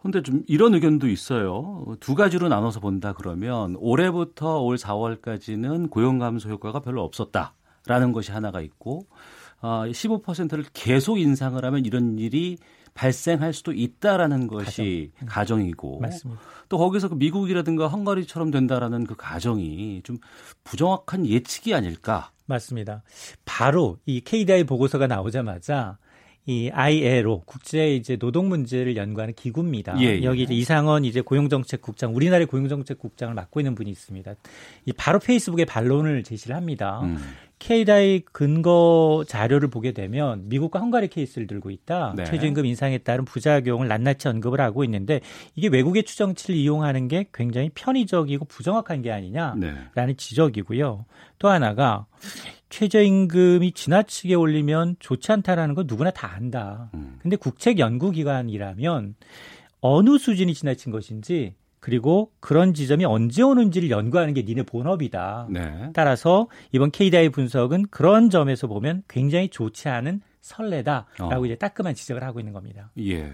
근데 0.00 0.20
좀 0.22 0.42
이런 0.48 0.74
의견도 0.74 1.08
있어요. 1.08 1.84
두 2.00 2.14
가지로 2.16 2.48
나눠서 2.48 2.80
본다 2.80 3.12
그러면 3.12 3.76
올해부터 3.78 4.60
올 4.60 4.76
4월까지는 4.76 5.90
고용 5.90 6.18
감소 6.18 6.48
효과가 6.48 6.80
별로 6.80 7.04
없었다라는 7.04 8.12
것이 8.12 8.32
하나가 8.32 8.60
있고 8.60 9.06
어, 9.60 9.84
15%를 9.86 10.64
계속 10.72 11.20
인상을 11.20 11.64
하면 11.64 11.84
이런 11.84 12.18
일이 12.18 12.58
발생할 12.94 13.52
수도 13.52 13.72
있다라는 13.72 14.46
것이 14.46 15.12
가정. 15.26 15.62
이고 15.66 16.00
맞습니다. 16.00 16.40
또 16.68 16.78
거기서 16.78 17.08
그 17.08 17.14
미국이라든가 17.14 17.88
헝가리처럼 17.88 18.50
된다라는 18.50 19.06
그 19.06 19.14
가정이 19.14 20.02
좀 20.02 20.18
부정확한 20.64 21.26
예측이 21.26 21.74
아닐까. 21.74 22.30
맞습니다. 22.46 23.02
바로 23.44 23.98
이 24.06 24.20
KDI 24.20 24.64
보고서가 24.64 25.06
나오자마자 25.06 25.98
이 26.44 26.70
ILO 26.70 27.42
국제 27.46 27.94
이제 27.94 28.16
노동 28.16 28.48
문제를 28.48 28.96
연구하는 28.96 29.32
기구입니다. 29.34 29.94
예, 30.00 30.06
예. 30.06 30.22
여기 30.24 30.42
이제 30.42 30.54
이상원 30.54 31.04
이제 31.04 31.20
고용정책국장 31.20 32.16
우리나라의 32.16 32.46
고용정책국장을 32.46 33.32
맡고 33.32 33.60
있는 33.60 33.76
분이 33.76 33.88
있습니다. 33.90 34.34
이 34.86 34.92
바로 34.92 35.20
페이스북에 35.20 35.64
반론을 35.64 36.24
제시를 36.24 36.56
합니다. 36.56 37.00
음. 37.04 37.18
KDI 37.60 38.22
근거 38.32 39.24
자료를 39.28 39.68
보게 39.68 39.92
되면 39.92 40.48
미국과 40.48 40.80
헝가리 40.80 41.06
케이스를 41.06 41.46
들고 41.46 41.70
있다. 41.70 42.14
네. 42.16 42.24
최저임금 42.24 42.66
인상에 42.66 42.98
따른 42.98 43.24
부작용을 43.24 43.86
낱낱이 43.86 44.26
언급을 44.26 44.60
하고 44.60 44.82
있는데 44.82 45.20
이게 45.54 45.68
외국의 45.68 46.02
추정치를 46.02 46.56
이용하는 46.56 47.06
게 47.06 47.26
굉장히 47.32 47.70
편의적이고 47.72 48.46
부정확한 48.46 49.02
게 49.02 49.12
아니냐라는 49.12 49.92
네. 49.94 50.16
지적이고요. 50.16 51.04
또 51.38 51.48
하나가 51.48 52.06
최저임금이 52.72 53.72
지나치게 53.72 54.34
올리면 54.34 54.96
좋지 54.98 55.30
않다라는 55.30 55.74
건 55.74 55.84
누구나 55.86 56.10
다 56.10 56.32
안다. 56.34 56.90
음. 56.94 57.18
근데 57.20 57.36
국책연구기관이라면 57.36 59.14
어느 59.82 60.18
수준이 60.18 60.54
지나친 60.54 60.90
것인지 60.90 61.54
그리고 61.80 62.30
그런 62.40 62.72
지점이 62.72 63.04
언제 63.04 63.42
오는지를 63.42 63.90
연구하는 63.90 64.32
게 64.32 64.42
니네 64.42 64.62
본업이다. 64.62 65.48
네. 65.50 65.90
따라서 65.92 66.48
이번 66.72 66.90
KDI 66.90 67.28
분석은 67.28 67.88
그런 67.90 68.30
점에서 68.30 68.68
보면 68.68 69.02
굉장히 69.06 69.48
좋지 69.50 69.90
않은 69.90 70.22
설레다라고 70.42 71.42
어. 71.42 71.46
이제 71.46 71.54
따끔한 71.54 71.94
지적을 71.94 72.22
하고 72.22 72.40
있는 72.40 72.52
겁니다. 72.52 72.90
예. 72.98 73.32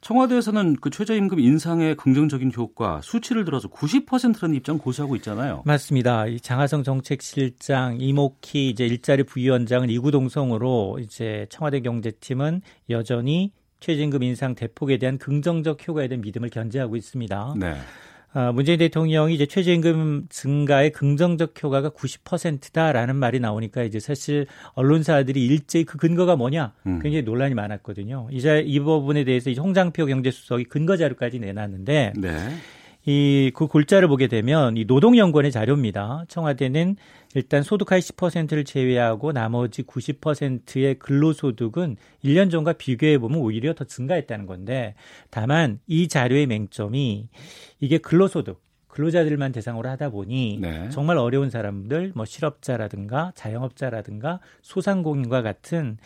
청와대에서는 0.00 0.76
그 0.80 0.90
최저임금 0.90 1.38
인상의 1.40 1.96
긍정적인 1.96 2.52
효과 2.56 3.00
수치를 3.00 3.44
들어서 3.44 3.68
90%라는 3.68 4.54
입장 4.56 4.76
고수하고 4.76 5.16
있잖아요. 5.16 5.62
맞습니다. 5.64 6.26
이 6.26 6.40
장하성 6.40 6.82
정책실장, 6.82 8.00
이목희 8.00 8.70
이제 8.70 8.84
일자리 8.84 9.22
부위원장은 9.22 9.90
이구동성으로 9.90 10.98
이제 11.00 11.46
청와대 11.50 11.80
경제팀은 11.80 12.62
여전히 12.90 13.52
최저임금 13.78 14.22
인상 14.22 14.54
대폭에 14.54 14.98
대한 14.98 15.18
긍정적 15.18 15.86
효과에 15.88 16.08
대한 16.08 16.20
믿음을 16.20 16.50
견제하고 16.50 16.96
있습니다. 16.96 17.54
네. 17.58 17.76
아, 18.32 18.52
문재인 18.52 18.78
대통령이 18.78 19.34
이제 19.34 19.46
최저임금 19.46 20.26
증가의 20.28 20.92
긍정적 20.92 21.54
효과가 21.62 21.90
90%다라는 21.90 23.16
말이 23.16 23.40
나오니까 23.40 23.82
이제 23.82 23.98
사실 23.98 24.46
언론사들이 24.74 25.44
일제히 25.44 25.84
그 25.84 25.98
근거가 25.98 26.36
뭐냐 26.36 26.72
음. 26.86 27.00
굉장히 27.02 27.22
논란이 27.22 27.54
많았거든요. 27.54 28.28
이제 28.30 28.62
이 28.64 28.78
부분에 28.78 29.24
대해서 29.24 29.50
이제 29.50 29.60
홍장표 29.60 30.06
경제수석이 30.06 30.64
근거 30.64 30.96
자료까지 30.96 31.40
내놨는데 31.40 32.12
네. 32.16 32.30
이그 33.06 33.66
골자를 33.66 34.08
보게 34.08 34.26
되면 34.26 34.76
이 34.76 34.84
노동연구원의 34.84 35.50
자료입니다. 35.50 36.24
청와대는 36.28 36.96
일단 37.34 37.62
소득하위 37.62 38.00
10%를 38.00 38.64
제외하고 38.64 39.32
나머지 39.32 39.82
90%의 39.82 40.98
근로소득은 40.98 41.96
1년 42.24 42.50
전과 42.50 42.74
비교해 42.74 43.18
보면 43.18 43.38
오히려 43.38 43.74
더 43.74 43.84
증가했다는 43.84 44.46
건데 44.46 44.94
다만 45.30 45.78
이 45.86 46.08
자료의 46.08 46.46
맹점이 46.46 47.28
이게 47.78 47.98
근로소득 47.98 48.60
근로자들만 48.88 49.52
대상으로 49.52 49.88
하다 49.88 50.10
보니 50.10 50.58
네. 50.60 50.88
정말 50.90 51.16
어려운 51.16 51.48
사람들 51.48 52.12
뭐 52.16 52.24
실업자라든가 52.24 53.32
자영업자라든가 53.36 54.40
소상공인과 54.62 55.42
같은 55.42 55.98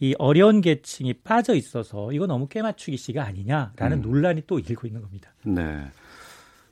이 0.00 0.14
어려운 0.18 0.60
계층이 0.60 1.14
빠져 1.24 1.54
있어서 1.54 2.12
이거 2.12 2.28
너무 2.28 2.46
꿰맞추기시가 2.46 3.24
아니냐라는 3.24 3.98
음. 3.98 4.02
논란이 4.02 4.42
또 4.46 4.60
일고 4.60 4.86
있는 4.86 5.02
겁니다. 5.02 5.34
네. 5.44 5.86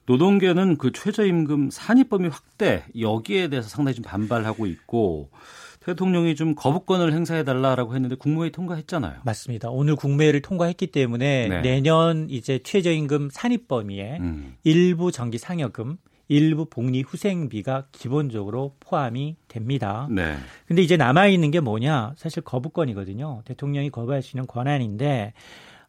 노동계는 0.06 0.78
그 0.78 0.92
최저임금 0.92 1.70
산입범위 1.70 2.28
확대 2.28 2.84
여기에 2.98 3.48
대해서 3.48 3.68
상당히 3.68 3.96
좀 3.96 4.04
반발하고 4.04 4.66
있고 4.66 5.30
대통령이 5.80 6.34
좀 6.34 6.56
거부권을 6.56 7.12
행사해 7.12 7.44
달라라고 7.44 7.94
했는데 7.94 8.16
국무회의 8.16 8.50
통과했잖아요. 8.50 9.20
맞습니다. 9.24 9.70
오늘 9.70 9.94
국무회의를 9.94 10.42
통과했기 10.42 10.88
때문에 10.88 11.48
네. 11.48 11.60
내년 11.60 12.28
이제 12.28 12.58
최저임금 12.58 13.30
산입 13.30 13.68
범위에 13.68 14.18
음. 14.18 14.56
일부 14.64 15.12
정기 15.12 15.38
상여금, 15.38 15.96
일부 16.28 16.64
복리 16.64 17.02
후생비가 17.02 17.86
기본적으로 17.92 18.74
포함이 18.80 19.36
됩니다. 19.46 20.08
네. 20.10 20.36
근데 20.66 20.82
이제 20.82 20.96
남아 20.96 21.28
있는 21.28 21.52
게 21.52 21.60
뭐냐? 21.60 22.14
사실 22.16 22.42
거부권이거든요. 22.42 23.42
대통령이 23.44 23.90
거부할 23.90 24.22
수 24.22 24.36
있는 24.36 24.48
권한인데 24.48 25.34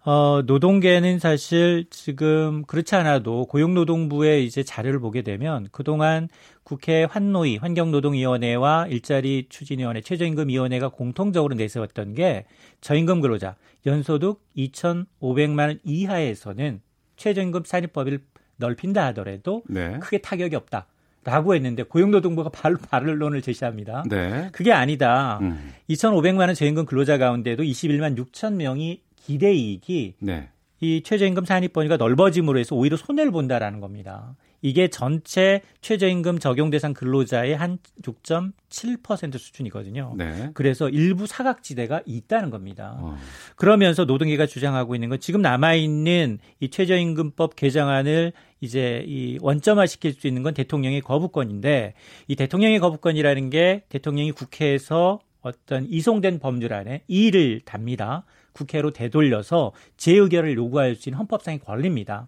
어, 0.07 0.41
노동계는 0.45 1.19
사실 1.19 1.85
지금 1.89 2.63
그렇지 2.63 2.95
않아도 2.95 3.45
고용노동부의 3.47 4.45
이제 4.45 4.63
자료를 4.63 5.01
보게 5.01 5.21
되면 5.21 5.67
그동안 5.73 6.29
국회 6.63 7.03
환노위, 7.03 7.57
환경노동위원회와 7.57 8.87
일자리 8.87 9.47
추진위원회, 9.49 9.99
최저임금위원회가 9.99 10.87
공통적으로 10.87 11.55
내세웠던 11.55 12.13
게 12.13 12.45
저임금 12.79 13.19
근로자 13.19 13.57
연소득 13.85 14.39
2,500만 14.55 15.59
원 15.59 15.79
이하에서는 15.83 16.79
최저임금 17.17 17.63
산입법을 17.65 18.21
넓힌다 18.55 19.07
하더라도 19.07 19.63
네. 19.67 19.99
크게 19.99 20.19
타격이 20.19 20.55
없다. 20.55 20.87
라고 21.25 21.53
했는데 21.53 21.83
고용노동부가 21.83 22.51
바로 22.51 22.77
반론을 22.77 23.41
제시합니다. 23.41 24.05
네. 24.09 24.47
그게 24.53 24.71
아니다. 24.71 25.39
음. 25.41 25.73
2,500만 25.89 26.39
원 26.47 26.53
저임금 26.53 26.85
근로자 26.85 27.17
가운데도 27.17 27.63
21만 27.63 28.17
6천 28.17 28.53
명이 28.53 29.01
기대 29.27 29.53
이익이 29.53 30.15
네. 30.19 30.47
이 30.79 31.01
최저임금 31.03 31.43
산입 31.43 31.73
범위가 31.73 31.97
넓어짐으로 31.97 32.59
해서 32.59 32.75
오히려 32.75 32.95
손해를 32.95 33.31
본다라는 33.31 33.81
겁니다. 33.81 34.35
이게 34.61 34.87
전체 34.87 35.61
최저임금 35.81 36.39
적용 36.39 36.69
대상 36.69 36.93
근로자의 36.93 37.55
한 37.57 37.77
6.7% 38.03 39.37
수준이거든요. 39.37 40.15
네. 40.17 40.51
그래서 40.53 40.87
일부 40.87 41.27
사각지대가 41.27 42.01
있다는 42.05 42.49
겁니다. 42.49 42.95
어. 42.99 43.17
그러면서 43.57 44.05
노동계가 44.05 44.45
주장하고 44.45 44.95
있는 44.95 45.09
건 45.09 45.19
지금 45.19 45.41
남아 45.41 45.75
있는 45.75 46.39
이 46.61 46.69
최저임금법 46.69 47.57
개정안을 47.57 48.31
이제 48.61 49.03
이 49.05 49.37
원점화 49.41 49.87
시킬 49.87 50.13
수 50.13 50.25
있는 50.27 50.41
건 50.41 50.53
대통령의 50.53 51.01
거부권인데 51.01 51.95
이 52.29 52.35
대통령의 52.35 52.79
거부권이라는 52.79 53.49
게 53.49 53.83
대통령이 53.89 54.31
국회에서 54.31 55.19
어떤 55.41 55.85
이송된 55.85 56.39
법률 56.39 56.73
안에 56.73 57.03
이의를 57.07 57.61
답니다. 57.65 58.23
국회로 58.57 58.91
되돌려서 58.91 59.71
재의결을 59.97 60.55
요구할 60.55 60.95
수 60.95 61.09
있는 61.09 61.19
헌법상의 61.19 61.59
권리입니다. 61.59 62.27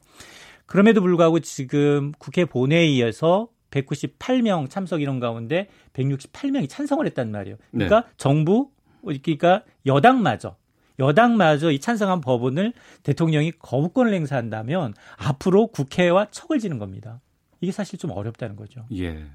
그럼에도 0.65 1.01
불구하고 1.01 1.39
지금 1.39 2.11
국회 2.19 2.45
본회의에서 2.45 3.47
198명 3.71 4.69
참석 4.69 5.01
인원 5.01 5.19
가운데 5.19 5.67
168명이 5.93 6.69
찬성을 6.69 7.05
했단 7.07 7.31
말이에요. 7.31 7.57
그러니까 7.71 8.01
네. 8.01 8.07
정부 8.17 8.71
그러니까 9.03 9.63
여당마저 9.85 10.57
여당마저 10.99 11.71
이 11.71 11.79
찬성한 11.79 12.21
법원을 12.21 12.73
대통령이 13.03 13.53
거부권을 13.53 14.13
행사한다면 14.13 14.93
앞으로 15.17 15.67
국회와 15.67 16.27
척을 16.31 16.59
지는 16.59 16.77
겁니다. 16.77 17.21
이게 17.61 17.71
사실 17.71 17.97
좀 17.97 18.11
어렵다는 18.11 18.55
거죠. 18.55 18.85
예. 18.93 19.25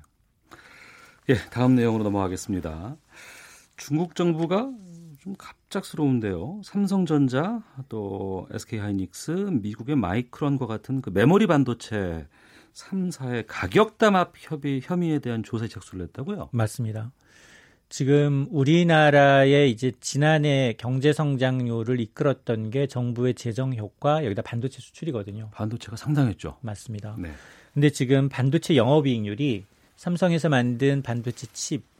예, 1.30 1.34
다음 1.50 1.74
내용으로 1.74 2.04
넘어가겠습니다. 2.04 2.96
중국 3.76 4.14
정부가 4.14 4.70
좀 5.20 5.34
갑 5.38 5.63
작스러운데요. 5.74 6.60
삼성전자 6.62 7.62
또 7.88 8.46
SK하이닉스, 8.52 9.30
미국의 9.62 9.96
마이크론과 9.96 10.66
같은 10.66 11.02
그 11.02 11.10
메모리 11.10 11.46
반도체 11.48 12.26
3사의 12.72 13.44
가격 13.48 13.98
담합 13.98 14.32
협의 14.36 14.80
혐의에 14.82 15.18
대한 15.18 15.42
조사 15.42 15.66
착수를 15.66 16.04
했다고요? 16.06 16.50
맞습니다. 16.52 17.12
지금 17.88 18.46
우리나라의 18.50 19.70
이제 19.70 19.92
지난해 20.00 20.74
경제 20.78 21.12
성장률을 21.12 22.00
이끌었던 22.00 22.70
게 22.70 22.86
정부의 22.86 23.34
재정 23.34 23.74
효과 23.74 24.24
여기다 24.24 24.42
반도체 24.42 24.80
수출이거든요. 24.80 25.50
반도체가 25.52 25.96
상당했죠. 25.96 26.56
맞습니다. 26.60 27.16
네. 27.18 27.30
근데 27.72 27.90
지금 27.90 28.28
반도체 28.28 28.76
영업 28.76 29.06
이익률이 29.06 29.64
삼성에서 29.96 30.48
만든 30.48 31.02
반도체 31.02 31.46
칩 31.52 31.93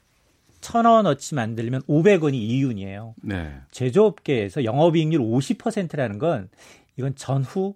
천원어치 0.64 1.34
만들면 1.34 1.82
500원이 1.82 2.34
이윤이에요. 2.34 3.14
네. 3.22 3.54
제조업계에서 3.70 4.64
영업이익률 4.64 5.20
50%라는 5.20 6.18
건 6.18 6.48
이건 6.96 7.14
전후 7.16 7.74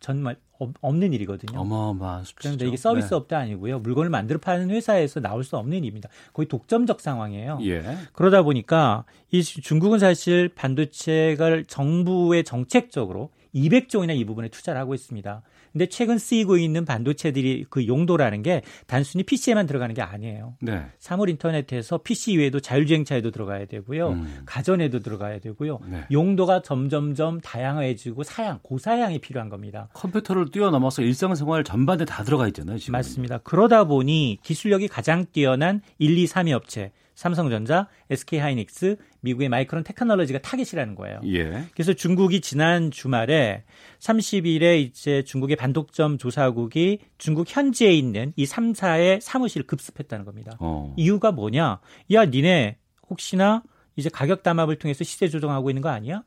정말 0.00 0.36
없는 0.80 1.12
일이거든요. 1.12 1.58
어마어마한 1.60 2.24
수치죠. 2.24 2.40
그런데 2.40 2.66
이게 2.66 2.78
서비스업도 2.78 3.36
네. 3.36 3.42
아니고요. 3.42 3.80
물건을 3.80 4.08
만들어 4.08 4.38
파는 4.38 4.70
회사에서 4.70 5.20
나올 5.20 5.44
수 5.44 5.58
없는 5.58 5.78
일입니다. 5.78 6.08
거의 6.32 6.48
독점적 6.48 7.02
상황이에요. 7.02 7.58
예. 7.62 7.82
그러다 8.14 8.42
보니까 8.42 9.04
이 9.30 9.42
중국은 9.42 9.98
사실 9.98 10.48
반도체를 10.48 11.66
정부의 11.66 12.44
정책적으로 12.44 13.30
200조 13.54 13.98
원이나 13.98 14.14
이 14.14 14.24
부분에 14.24 14.48
투자를 14.48 14.80
하고 14.80 14.94
있습니다. 14.94 15.42
근데 15.72 15.86
최근 15.86 16.18
쓰이고 16.18 16.56
있는 16.56 16.84
반도체들이 16.84 17.66
그 17.70 17.86
용도라는 17.86 18.42
게 18.42 18.62
단순히 18.86 19.24
PC에만 19.24 19.66
들어가는 19.66 19.94
게 19.94 20.02
아니에요. 20.02 20.56
네. 20.60 20.84
사물 20.98 21.30
인터넷에서 21.30 21.98
PC 21.98 22.38
외에도 22.38 22.60
자율주행차에도 22.60 23.30
들어가야 23.30 23.66
되고요. 23.66 24.10
음. 24.10 24.42
가전에도 24.46 25.00
들어가야 25.00 25.38
되고요. 25.38 25.80
네. 25.86 26.04
용도가 26.10 26.62
점점점 26.62 27.40
다양해지고 27.40 28.24
사양, 28.24 28.58
고사양이 28.62 29.18
필요한 29.18 29.48
겁니다. 29.48 29.88
컴퓨터를 29.94 30.50
뛰어넘어서 30.50 31.02
일상생활 31.02 31.64
전반에 31.64 32.04
다 32.04 32.24
들어가 32.24 32.46
있잖아요. 32.48 32.78
지금. 32.78 32.92
맞습니다. 32.92 33.38
그러다 33.38 33.84
보니 33.84 34.38
기술력이 34.42 34.88
가장 34.88 35.26
뛰어난 35.32 35.80
1, 35.98 36.18
2, 36.18 36.26
3위 36.26 36.52
업체 36.52 36.92
삼성전자, 37.20 37.86
SK하이닉스, 38.08 38.96
미국의 39.20 39.48
마이크론 39.48 39.84
테크놀로지가 39.84 40.40
타겟이라는 40.40 40.94
거예요. 40.94 41.20
예. 41.26 41.64
그래서 41.72 41.92
중국이 41.92 42.40
지난 42.40 42.90
주말에 42.90 43.64
30일에 43.98 44.80
이제 44.80 45.22
중국의 45.22 45.56
반독점 45.56 46.18
조사국이 46.18 47.00
중국 47.18 47.46
현지에 47.48 47.92
있는 47.92 48.32
이 48.36 48.44
3사의 48.44 49.20
사무실을 49.20 49.66
급습했다는 49.66 50.24
겁니다. 50.24 50.56
어. 50.60 50.94
이유가 50.96 51.32
뭐냐? 51.32 51.80
야, 52.12 52.24
니네 52.24 52.78
혹시나 53.08 53.62
이제 53.96 54.08
가격 54.08 54.42
담합을 54.42 54.76
통해서 54.76 55.04
시세 55.04 55.28
조정하고 55.28 55.70
있는 55.70 55.82
거 55.82 55.88
아니야? 55.90 56.22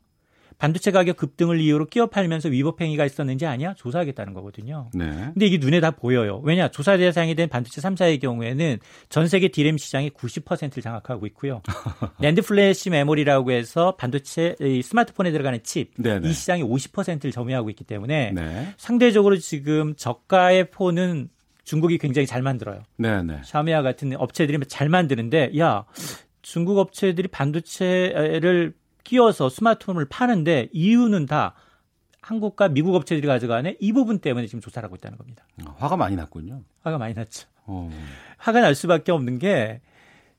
반도체 0.63 0.91
가격 0.91 1.17
급등을 1.17 1.59
이유로 1.59 1.87
끼어 1.87 2.07
팔면서 2.07 2.47
위법 2.47 2.79
행위가 2.79 3.03
있었는지 3.03 3.45
아니야? 3.45 3.73
조사하겠다는 3.73 4.33
거거든요. 4.33 4.89
네. 4.93 5.09
근데 5.33 5.45
이게 5.45 5.57
눈에 5.57 5.81
다 5.81 5.91
보여요. 5.91 6.39
왜냐? 6.45 6.69
조사 6.69 6.95
대상이 6.95 7.35
된 7.35 7.49
반도체 7.49 7.81
3사의 7.81 8.21
경우에는 8.21 8.79
전 9.09 9.27
세계 9.27 9.49
디램 9.49 9.77
시장의 9.77 10.11
90%를 10.11 10.81
장악하고 10.81 11.27
있고요. 11.27 11.61
낸드 12.21 12.41
플래시 12.41 12.91
메모리라고 12.91 13.51
해서 13.51 13.97
반도체 13.97 14.55
스마트폰에 14.81 15.33
들어가는 15.33 15.59
칩, 15.63 15.91
네네. 15.97 16.29
이 16.29 16.31
시장의 16.31 16.63
50%를 16.63 17.33
점유하고 17.33 17.69
있기 17.71 17.83
때문에 17.83 18.31
네. 18.31 18.73
상대적으로 18.77 19.35
지금 19.39 19.93
저가의 19.97 20.69
폰은 20.71 21.27
중국이 21.65 21.97
굉장히 21.97 22.25
잘 22.25 22.41
만들어요. 22.41 22.83
네네. 22.95 23.41
샤미아 23.43 23.81
같은 23.81 24.15
업체들이 24.15 24.57
잘 24.69 24.87
만드는데 24.87 25.59
야 25.59 25.83
중국 26.41 26.77
업체들이 26.77 27.27
반도체를 27.27 28.73
끼워서 29.03 29.49
스마트폰을 29.49 30.05
파는데 30.05 30.69
이유는 30.71 31.25
다 31.25 31.53
한국과 32.21 32.69
미국 32.69 32.95
업체들이 32.95 33.27
가져가네 33.27 33.77
이 33.79 33.91
부분 33.91 34.19
때문에 34.19 34.47
지금 34.47 34.61
조사를 34.61 34.85
하고 34.85 34.95
있다는 34.95 35.17
겁니다. 35.17 35.45
아, 35.65 35.75
화가 35.77 35.97
많이 35.97 36.15
났군요. 36.15 36.61
화가 36.81 36.97
많이 36.97 37.13
났죠. 37.13 37.47
어. 37.65 37.89
화가 38.37 38.61
날 38.61 38.75
수밖에 38.75 39.11
없는 39.11 39.39
게 39.39 39.81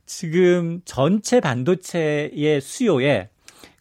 지금 0.07 0.81
전체 0.85 1.41
반도체의 1.41 2.61
수요에 2.61 3.29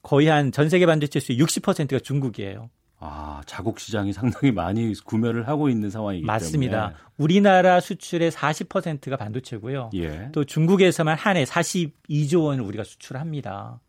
거의 0.01 0.27
한 0.27 0.51
전 0.51 0.67
세계 0.69 0.85
반도체 0.85 1.19
수의 1.19 1.39
60%가 1.39 1.99
중국이에요. 1.99 2.69
아, 2.99 3.41
자국 3.45 3.79
시장이 3.79 4.13
상당히 4.13 4.51
많이 4.53 4.93
구매를 5.03 5.47
하고 5.49 5.69
있는 5.69 5.89
상황이기 5.89 6.25
맞습니다. 6.25 6.79
때문에. 6.89 6.95
우리나라 7.17 7.79
수출의 7.81 8.31
40%가 8.31 9.17
반도체고요. 9.17 9.89
예. 9.95 10.29
또 10.31 10.43
중국에서만 10.45 11.17
한 11.17 11.35
해 11.37 11.43
42조 11.43 12.45
원을 12.45 12.63
우리가 12.63 12.83
수출합니다. 12.85 13.79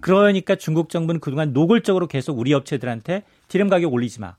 그러니까 0.00 0.54
중국 0.54 0.88
정부는 0.88 1.20
그동안 1.20 1.52
노골적으로 1.52 2.06
계속 2.06 2.38
우리 2.38 2.52
업체들한테 2.54 3.24
디램 3.48 3.68
가격 3.68 3.92
올리지 3.92 4.20
마. 4.20 4.36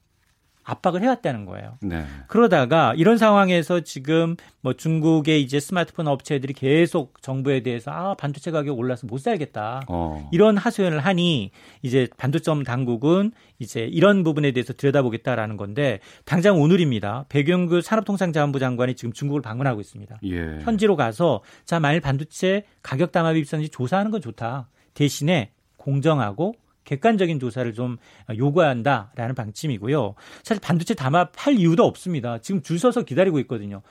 압박을 0.69 1.01
해왔다는 1.01 1.45
거예요. 1.45 1.77
네. 1.81 2.05
그러다가 2.27 2.93
이런 2.95 3.17
상황에서 3.17 3.79
지금 3.81 4.35
뭐 4.61 4.73
중국의 4.73 5.41
이제 5.41 5.59
스마트폰 5.59 6.07
업체들이 6.07 6.53
계속 6.53 7.21
정부에 7.21 7.61
대해서 7.61 7.91
아 7.91 8.13
반도체 8.13 8.51
가격 8.51 8.77
올라서 8.77 9.07
못 9.07 9.19
살겠다 9.19 9.81
어. 9.87 10.29
이런 10.31 10.57
하소연을 10.57 10.99
하니 10.99 11.51
이제 11.81 12.07
반도점 12.17 12.63
당국은 12.63 13.31
이제 13.57 13.81
이런 13.81 14.23
부분에 14.23 14.51
대해서 14.51 14.73
들여다보겠다라는 14.73 15.57
건데 15.57 15.99
당장 16.25 16.61
오늘입니다. 16.61 17.25
백영규 17.29 17.81
산업통상자원부 17.81 18.59
장관이 18.59 18.95
지금 18.95 19.11
중국을 19.11 19.41
방문하고 19.41 19.81
있습니다. 19.81 20.19
예. 20.25 20.59
현지로 20.61 20.95
가서 20.95 21.41
자 21.65 21.79
만일 21.79 21.99
반도체 22.01 22.65
가격 22.83 23.11
담합이 23.11 23.39
있었는지 23.39 23.71
조사하는 23.71 24.11
건 24.11 24.21
좋다. 24.21 24.67
대신에 24.93 25.51
공정하고 25.77 26.53
객관적인 26.83 27.39
조사를 27.39 27.71
좀 27.73 27.97
요구한다라는 28.35 29.35
방침이고요. 29.35 30.15
사실 30.43 30.59
반도체 30.61 30.95
담합할 30.95 31.55
이유도 31.59 31.85
없습니다. 31.85 32.39
지금 32.39 32.63
줄 32.63 32.79
서서 32.79 33.03
기다리고 33.03 33.39
있거든요. 33.41 33.81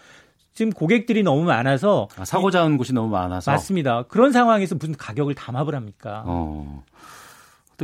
지금 0.52 0.72
고객들이 0.72 1.22
너무 1.22 1.44
많아서 1.44 2.08
아, 2.16 2.24
사고자 2.24 2.64
하는 2.64 2.76
곳이 2.76 2.92
너무 2.92 3.08
많아서 3.10 3.52
맞습니다. 3.52 4.02
그런 4.08 4.32
상황에서 4.32 4.74
무슨 4.74 4.96
가격을 4.96 5.36
담합을 5.36 5.76
합니까? 5.76 6.24
어. 6.26 6.82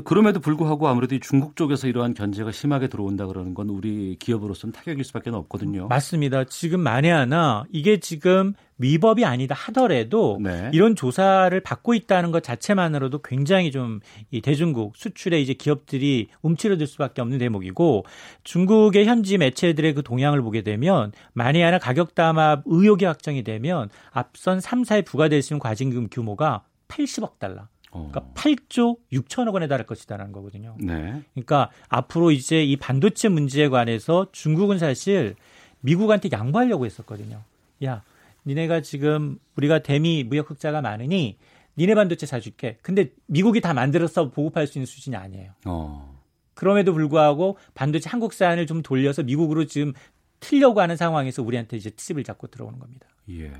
그럼에도 0.02 0.40
불구하고 0.40 0.88
아무래도 0.88 1.14
이 1.14 1.20
중국 1.20 1.56
쪽에서 1.56 1.86
이러한 1.86 2.14
견제가 2.14 2.50
심하게 2.52 2.88
들어온다 2.88 3.26
그러는 3.26 3.54
건 3.54 3.68
우리 3.68 4.16
기업으로서는 4.18 4.72
타격일 4.72 5.04
수밖에 5.04 5.30
없거든요. 5.30 5.88
맞습니다. 5.88 6.44
지금 6.44 6.80
만에 6.80 7.10
하나 7.10 7.64
이게 7.70 7.98
지금 7.98 8.54
위법이 8.78 9.24
아니다 9.24 9.54
하더라도 9.54 10.40
네. 10.42 10.70
이런 10.72 10.96
조사를 10.96 11.58
받고 11.60 11.94
있다는 11.94 12.32
것 12.32 12.42
자체만으로도 12.42 13.22
굉장히 13.22 13.70
좀 13.70 14.00
이 14.30 14.40
대중국 14.40 14.96
수출에 14.96 15.40
이제 15.40 15.54
기업들이 15.54 16.28
움츠러들 16.42 16.86
수밖에 16.86 17.22
없는 17.22 17.38
대목이고 17.38 18.04
중국의 18.42 19.06
현지 19.06 19.38
매체들의 19.38 19.94
그 19.94 20.02
동향을 20.02 20.42
보게 20.42 20.62
되면 20.62 21.12
만에 21.32 21.62
하나 21.62 21.78
가격 21.78 22.14
담합 22.14 22.62
의혹이 22.66 23.04
확정이 23.04 23.42
되면 23.42 23.88
앞선 24.10 24.58
3사에 24.58 25.04
부과될 25.04 25.42
수 25.42 25.54
있는 25.54 25.60
과징금 25.60 26.08
규모가 26.10 26.64
80억 26.88 27.38
달러. 27.38 27.68
어. 27.94 28.10
그러니까 28.10 28.32
8조 28.34 28.98
6천억 29.12 29.54
원에 29.54 29.68
달할 29.68 29.86
것이다라는 29.86 30.32
거거든요. 30.32 30.76
네. 30.80 31.22
그러니까 31.32 31.70
앞으로 31.88 32.32
이제 32.32 32.62
이 32.62 32.76
반도체 32.76 33.28
문제에 33.28 33.68
관해서 33.68 34.26
중국은 34.32 34.78
사실 34.78 35.36
미국한테 35.80 36.28
양보하려고 36.32 36.86
했었거든요. 36.86 37.42
야, 37.84 38.02
니네가 38.46 38.82
지금 38.82 39.38
우리가 39.56 39.78
대미 39.78 40.24
무역 40.24 40.50
흑자가 40.50 40.80
많으니 40.82 41.38
니네 41.78 41.94
반도체 41.94 42.26
사줄게. 42.26 42.78
근데 42.82 43.10
미국이 43.26 43.60
다 43.60 43.72
만들어서 43.74 44.30
보급할 44.30 44.66
수 44.66 44.78
있는 44.78 44.86
수준이 44.86 45.16
아니에요. 45.16 45.52
어. 45.64 46.20
그럼에도 46.54 46.92
불구하고 46.92 47.58
반도체 47.74 48.10
한국산을 48.10 48.66
좀 48.66 48.82
돌려서 48.82 49.22
미국으로 49.22 49.66
지금 49.66 49.92
틀려고 50.40 50.80
하는 50.80 50.96
상황에서 50.96 51.42
우리한테 51.42 51.76
이제 51.76 51.90
트집을 51.90 52.24
잡고 52.24 52.48
들어오는 52.48 52.78
겁니다. 52.78 53.06
예. 53.30 53.52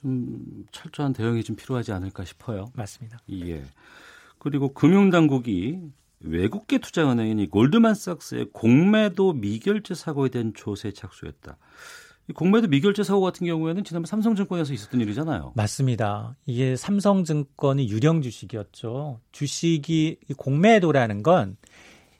좀 0.00 0.64
철저한 0.70 1.12
대응이 1.12 1.42
좀 1.42 1.56
필요하지 1.56 1.92
않을까 1.92 2.24
싶어요. 2.24 2.66
맞습니다. 2.74 3.18
예. 3.32 3.64
그리고 4.38 4.72
금융당국이 4.72 5.80
외국계 6.20 6.78
투자은행인 6.78 7.40
이 7.40 7.46
골드만삭스의 7.48 8.50
공매도 8.52 9.32
미결제 9.32 9.94
사고에 9.94 10.28
대한 10.28 10.52
조사에 10.54 10.92
착수했다. 10.92 11.56
이 12.28 12.32
공매도 12.32 12.68
미결제 12.68 13.02
사고 13.02 13.22
같은 13.22 13.46
경우에는 13.46 13.82
지난번 13.84 14.06
삼성증권에서 14.06 14.72
있었던 14.72 15.00
일이잖아요. 15.00 15.52
맞습니다. 15.56 16.36
이게 16.46 16.76
삼성증권이 16.76 17.88
유령 17.88 18.22
주식이었죠. 18.22 19.20
주식이 19.32 20.18
이 20.28 20.34
공매도라는 20.34 21.22
건 21.22 21.56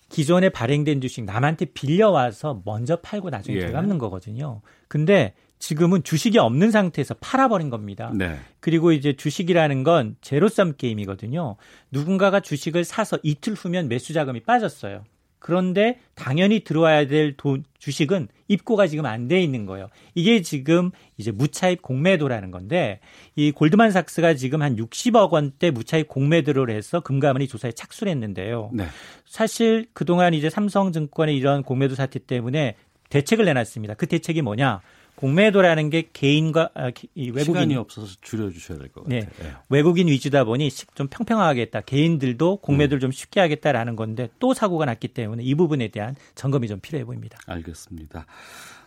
기존에 0.08 0.48
발행된 0.48 1.00
주식 1.00 1.24
남한테 1.24 1.66
빌려와서 1.66 2.62
먼저 2.64 2.96
팔고 2.96 3.30
나중에 3.30 3.58
예. 3.58 3.66
되갚는 3.66 3.98
거거든요. 3.98 4.62
근데 4.88 5.34
지금은 5.58 6.02
주식이 6.04 6.38
없는 6.38 6.70
상태에서 6.70 7.14
팔아버린 7.20 7.70
겁니다. 7.70 8.12
네. 8.14 8.38
그리고 8.60 8.92
이제 8.92 9.14
주식이라는 9.14 9.82
건 9.82 10.16
제로섬 10.20 10.74
게임이거든요. 10.76 11.56
누군가가 11.90 12.40
주식을 12.40 12.84
사서 12.84 13.18
이틀 13.22 13.54
후면 13.54 13.88
매수 13.88 14.12
자금이 14.12 14.40
빠졌어요. 14.40 15.04
그런데 15.40 16.00
당연히 16.14 16.60
들어와야 16.60 17.06
될 17.06 17.36
돈, 17.36 17.62
주식은 17.78 18.26
입고가 18.48 18.88
지금 18.88 19.06
안 19.06 19.28
돼 19.28 19.40
있는 19.40 19.66
거예요. 19.66 19.88
이게 20.14 20.42
지금 20.42 20.90
이제 21.16 21.30
무차입 21.30 21.80
공매도라는 21.82 22.50
건데 22.50 22.98
이 23.36 23.52
골드만삭스가 23.52 24.34
지금 24.34 24.62
한 24.62 24.76
60억 24.76 25.30
원대 25.30 25.70
무차입 25.70 26.08
공매도를 26.08 26.74
해서 26.74 27.00
금감원이 27.00 27.46
조사에 27.46 27.72
착수를 27.72 28.10
했는데요. 28.10 28.70
네. 28.72 28.86
사실 29.26 29.86
그동안 29.92 30.34
이제 30.34 30.50
삼성증권의 30.50 31.36
이런 31.36 31.62
공매도 31.62 31.94
사태 31.94 32.18
때문에 32.18 32.74
대책을 33.10 33.44
내놨습니다. 33.44 33.94
그 33.94 34.06
대책이 34.06 34.42
뭐냐? 34.42 34.80
공매도라는 35.18 35.90
게 35.90 36.08
개인과 36.12 36.70
아, 36.74 36.92
이 37.16 37.26
외국인 37.30 37.44
시간이 37.44 37.74
없어서 37.74 38.14
줄여주셔야 38.20 38.78
될 38.78 38.88
것 38.92 39.02
같아요. 39.02 39.20
네. 39.22 39.52
외국인 39.68 40.06
위주다 40.06 40.44
보니 40.44 40.70
좀 40.94 41.08
평평하게 41.08 41.48
하겠다. 41.60 41.80
개인들도 41.80 42.58
공매도를 42.58 43.00
좀 43.00 43.10
쉽게 43.10 43.40
하겠다라는 43.40 43.96
건데 43.96 44.28
또 44.38 44.54
사고가 44.54 44.84
났기 44.84 45.08
때문에 45.08 45.42
이 45.42 45.56
부분에 45.56 45.88
대한 45.88 46.14
점검이 46.36 46.68
좀 46.68 46.78
필요해 46.78 47.04
보입니다. 47.04 47.36
알겠습니다. 47.46 48.26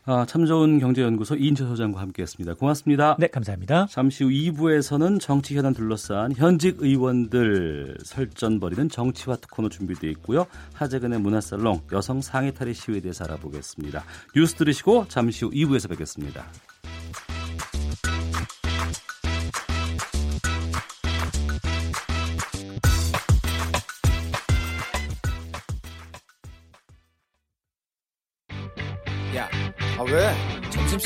아, 0.05 0.25
참 0.27 0.45
좋은 0.45 0.79
경제연구소 0.79 1.35
이인철 1.35 1.67
소장과 1.67 2.01
함께했습니다. 2.01 2.55
고맙습니다. 2.55 3.15
네, 3.19 3.27
감사합니다. 3.27 3.85
잠시 3.87 4.23
후 4.23 4.31
2부에서는 4.31 5.19
정치 5.19 5.55
현안 5.55 5.73
둘러싼 5.73 6.33
현직 6.35 6.77
의원들 6.79 7.97
설전 8.03 8.59
벌이는 8.59 8.89
정치화 8.89 9.35
특코너 9.35 9.69
준비되어 9.69 10.09
있고요. 10.11 10.47
하재근의 10.73 11.19
문화살롱 11.19 11.81
여성 11.91 12.21
상해 12.21 12.51
탈의 12.51 12.73
시위에 12.73 12.99
대해서 12.99 13.25
알아보겠습니다. 13.25 14.03
뉴스 14.35 14.55
들으시고 14.55 15.05
잠시 15.07 15.45
후 15.45 15.51
2부에서 15.51 15.87
뵙겠습니다. 15.89 16.45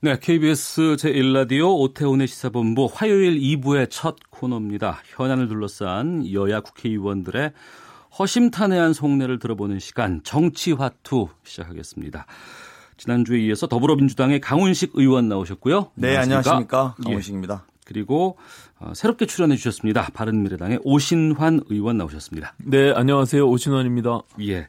네, 0.00 0.16
KBS 0.16 0.94
제1라디오 0.96 1.76
오태훈의 1.80 2.28
시사본부 2.28 2.88
화요일 2.92 3.36
2부의 3.40 3.88
첫 3.90 4.14
코너입니다. 4.30 5.02
현안을 5.16 5.48
둘러싼 5.48 6.32
여야 6.32 6.60
국회의원들의 6.60 7.50
허심탄회한 8.16 8.92
속내를 8.92 9.40
들어보는 9.40 9.80
시간 9.80 10.20
정치화투 10.22 11.26
시작하겠습니다. 11.42 12.26
지난주에 12.96 13.40
이어서 13.40 13.66
더불어민주당의 13.66 14.40
강훈식 14.40 14.92
의원 14.94 15.28
나오셨고요. 15.28 15.90
네, 15.96 16.16
안녕하십니까. 16.16 16.94
예. 17.00 17.02
강훈식입니다. 17.02 17.64
그리고 17.84 18.36
어, 18.78 18.92
새롭게 18.94 19.26
출연해 19.26 19.56
주셨습니다. 19.56 20.10
바른미래당의 20.14 20.78
오신환 20.84 21.62
의원 21.70 21.98
나오셨습니다. 21.98 22.54
네, 22.58 22.92
안녕하세요. 22.92 23.44
오신환입니다. 23.48 24.20
예. 24.42 24.68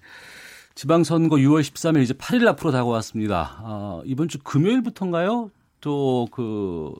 지방선거 0.80 1.36
6월 1.36 1.60
13일 1.60 2.04
이제 2.04 2.14
8일 2.14 2.48
앞으로 2.48 2.72
다가왔습니다. 2.72 3.58
아, 3.62 4.02
이번 4.06 4.30
주 4.30 4.40
금요일부터인가요? 4.40 5.52
또 5.82 6.28
그 6.32 6.94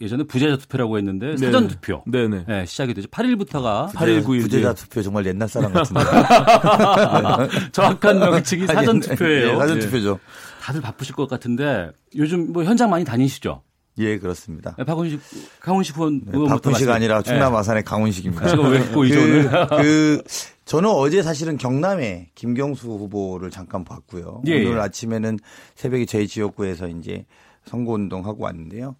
예전에 0.00 0.24
부재자 0.24 0.56
투표라고 0.56 0.98
했는데 0.98 1.36
사전 1.36 1.68
투표. 1.68 2.02
네네. 2.08 2.46
네, 2.48 2.66
시작이 2.66 2.94
되죠. 2.94 3.06
8일부터가 3.06 3.90
8일 3.92 4.24
9일 4.24 4.40
부재자 4.42 4.74
투표 4.74 5.00
정말 5.02 5.24
옛날 5.26 5.48
사람 5.48 5.72
같은데. 5.72 6.00
정확한 7.70 8.18
명칭이 8.18 8.66
사전 8.66 8.98
투표예요. 8.98 9.52
네, 9.52 9.58
사전 9.58 9.76
예. 9.76 9.80
투표죠. 9.80 10.18
다들 10.60 10.80
바쁘실 10.80 11.14
것 11.14 11.28
같은데 11.28 11.92
요즘 12.16 12.52
뭐 12.52 12.64
현장 12.64 12.90
많이 12.90 13.04
다니시죠? 13.04 13.62
예, 13.98 14.18
그렇습니다. 14.18 14.74
네, 14.78 14.84
박훈식, 14.84 15.20
강훈식 15.60 15.96
후원 15.96 16.22
네, 16.24 16.32
박훈식 16.32 16.88
아니라 16.88 17.22
충남 17.22 17.54
아산의 17.54 17.84
강훈식입니다. 17.84 18.48
제가 18.48 18.68
왜또 18.68 19.04
이전을? 19.04 19.50
그, 19.50 19.76
그 19.76 20.22
저는 20.64 20.88
어제 20.88 21.22
사실은 21.22 21.58
경남에 21.58 22.30
김경수 22.34 22.88
후보를 22.88 23.50
잠깐 23.50 23.84
봤고요. 23.84 24.42
예, 24.46 24.64
오늘 24.64 24.78
예. 24.78 24.80
아침에는 24.80 25.38
새벽에 25.74 26.06
저희 26.06 26.26
지역구에서 26.26 26.88
이제 26.88 27.26
선거 27.66 27.92
운동 27.92 28.24
하고 28.26 28.44
왔는데요. 28.44 28.96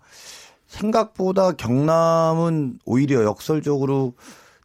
생각보다 0.67 1.53
경남은 1.53 2.81
오히려 2.85 3.25
역설적으로 3.25 4.15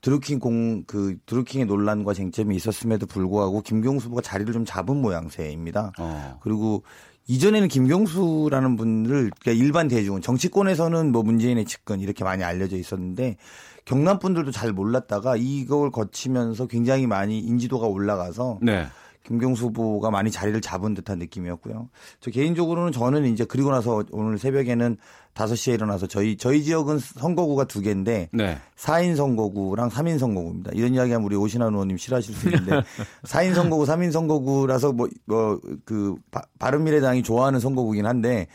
드루킹 0.02 0.40
공, 0.40 0.84
그, 0.86 1.18
드루킹의 1.26 1.66
논란과 1.66 2.14
쟁점이 2.14 2.56
있었음에도 2.56 3.06
불구하고 3.08 3.62
김경수 3.62 4.06
후보가 4.06 4.22
자리를 4.22 4.54
좀 4.54 4.64
잡은 4.64 5.02
모양새입니다. 5.02 5.94
어. 5.98 6.40
그리고 6.42 6.84
이전에는 7.28 7.68
김경수라는 7.68 8.78
분을 8.78 9.32
그러니까 9.40 9.52
일반 9.52 9.88
대중은 9.88 10.22
정치권에서는 10.22 11.12
뭐 11.12 11.24
문재인의 11.24 11.66
측근 11.66 12.00
이렇게 12.00 12.24
많이 12.24 12.44
알려져 12.44 12.78
있었는데 12.78 13.38
경남 13.86 14.20
분들도 14.20 14.52
잘 14.52 14.72
몰랐다가 14.72 15.36
이걸 15.38 15.92
거치면서 15.92 16.68
굉장히 16.68 17.08
많이 17.08 17.40
인지도가 17.40 17.88
올라가서 17.88 18.60
네. 18.62 18.86
김경수 19.28 19.66
후보가 19.66 20.10
많이 20.10 20.32
자리를 20.32 20.60
잡은 20.62 20.94
듯한 20.94 21.20
느낌이었고요. 21.20 21.90
저 22.22 22.32
개인적으로는 22.32 22.94
저는 22.94 23.26
이제 23.26 23.44
그리고 23.44 23.72
나서 23.72 24.04
오늘 24.12 24.38
새벽에는 24.38 24.98
5시에 25.34 25.74
일어나서 25.74 26.08
저희 26.08 26.38
저희 26.38 26.64
지역은 26.64 27.00
선거구가 27.00 27.66
두 27.66 27.82
개인데 27.82 28.30
네. 28.32 28.58
4인 28.78 29.18
선거구랑 29.18 29.90
3인 29.90 30.18
선거구입니다. 30.18 30.72
이런 30.74 30.94
이야기하면 30.94 31.26
우리 31.26 31.36
오신환 31.36 31.74
의원님 31.74 31.98
싫어하실 31.98 32.34
수 32.34 32.48
있는데 32.48 32.82
4인 33.28 33.54
선거구, 33.54 33.84
3인 33.84 34.12
선거구라서 34.12 34.94
뭐뭐그 34.94 36.16
바른미래당이 36.58 37.24
좋아하는 37.24 37.60
선거구긴 37.60 38.06
한데 38.06 38.48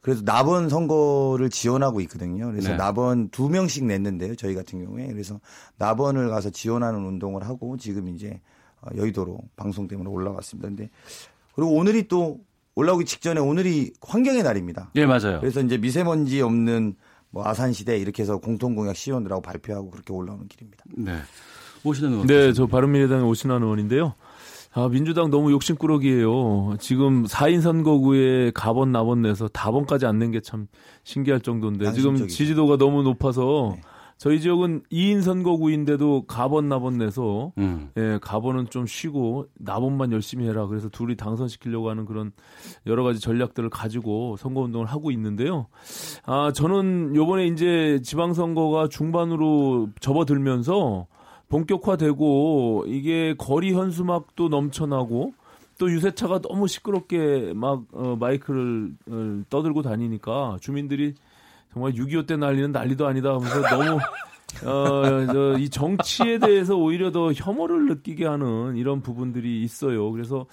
그래서 0.00 0.22
나번 0.24 0.70
선거를 0.70 1.50
지원하고 1.50 2.00
있거든요. 2.02 2.46
그래서 2.50 2.70
네. 2.70 2.76
나번 2.76 3.28
두 3.28 3.50
명씩 3.50 3.84
냈는데요. 3.84 4.36
저희 4.36 4.54
같은 4.54 4.82
경우에 4.82 5.06
그래서 5.08 5.38
나번을 5.76 6.30
가서 6.30 6.48
지원하는 6.48 7.04
운동을 7.04 7.46
하고 7.46 7.76
지금 7.76 8.08
이제 8.08 8.28
어, 8.28 8.63
여의도로 8.96 9.38
방송 9.56 9.88
때문에 9.88 10.08
올라왔습니다. 10.10 10.68
근데 10.68 10.90
그리고 11.54 11.72
오늘이 11.74 12.08
또 12.08 12.40
올라오기 12.74 13.04
직전에 13.04 13.40
오늘이 13.40 13.92
환경의 14.00 14.42
날입니다. 14.42 14.90
예, 14.96 15.06
맞아요. 15.06 15.38
그래서 15.40 15.60
이제 15.60 15.78
미세먼지 15.78 16.40
없는 16.42 16.96
뭐 17.30 17.46
아산 17.46 17.72
시대 17.72 17.96
이렇게 17.98 18.22
해서 18.22 18.38
공통 18.38 18.74
공약 18.74 18.96
시원이라고 18.96 19.42
발표하고 19.42 19.90
그렇게 19.90 20.12
올라오는 20.12 20.46
길입니다. 20.48 20.84
네. 20.96 21.16
오시는 21.84 22.12
의원. 22.12 22.26
네, 22.26 22.52
저 22.52 22.66
바른미래당의 22.66 23.24
오신환 23.24 23.62
의원인데요. 23.62 24.14
아, 24.72 24.88
민주당 24.88 25.30
너무 25.30 25.52
욕심꾸러기예요. 25.52 26.76
지금 26.80 27.24
4인 27.26 27.60
선거구에 27.60 28.50
가번 28.52 28.90
나번 28.90 29.22
내서 29.22 29.46
다번까지 29.48 30.06
안 30.06 30.18
낸 30.18 30.32
게 30.32 30.40
참 30.40 30.66
신기할 31.04 31.40
정도인데 31.42 31.92
지금. 31.92 32.26
지지도가 32.26 32.76
너무 32.76 33.02
높아서 33.04 33.74
네. 33.76 33.82
저희 34.24 34.40
지역은 34.40 34.84
2인 34.90 35.20
선거구인데도 35.20 36.24
가번 36.26 36.66
나번 36.66 36.96
내서 36.96 37.52
음. 37.58 37.90
예, 37.98 38.18
가번은 38.22 38.70
좀 38.70 38.86
쉬고 38.86 39.48
나번만 39.58 40.12
열심히 40.12 40.48
해라. 40.48 40.66
그래서 40.66 40.88
둘이 40.88 41.14
당선시키려고 41.14 41.90
하는 41.90 42.06
그런 42.06 42.32
여러 42.86 43.04
가지 43.04 43.20
전략들을 43.20 43.68
가지고 43.68 44.38
선거 44.38 44.62
운동을 44.62 44.86
하고 44.86 45.10
있는데요. 45.10 45.66
아, 46.24 46.52
저는 46.54 47.14
요번에 47.14 47.48
이제 47.48 48.00
지방 48.02 48.32
선거가 48.32 48.88
중반으로 48.88 49.90
접어들면서 50.00 51.06
본격화되고 51.50 52.84
이게 52.86 53.34
거리 53.36 53.74
현수막도 53.74 54.48
넘쳐나고 54.48 55.34
또 55.76 55.90
유세차가 55.90 56.38
너무 56.38 56.66
시끄럽게 56.66 57.52
막 57.54 57.82
어, 57.92 58.16
마이크를 58.18 58.90
어, 59.06 59.42
떠들고 59.50 59.82
다니니까 59.82 60.56
주민들이 60.62 61.12
정말 61.74 61.92
6.25 61.92 62.26
때 62.26 62.36
난리는 62.36 62.72
난리도 62.72 63.06
아니다 63.06 63.34
하면서 63.34 63.60
너무 63.68 63.98
어, 64.64 65.26
저, 65.26 65.58
이 65.58 65.68
정치에 65.68 66.38
대해서 66.38 66.76
오히려 66.76 67.10
더 67.10 67.32
혐오를 67.32 67.86
느끼게 67.86 68.24
하는 68.24 68.76
이런 68.76 69.02
부분들이 69.02 69.62
있어요. 69.62 70.12
그래서, 70.12 70.46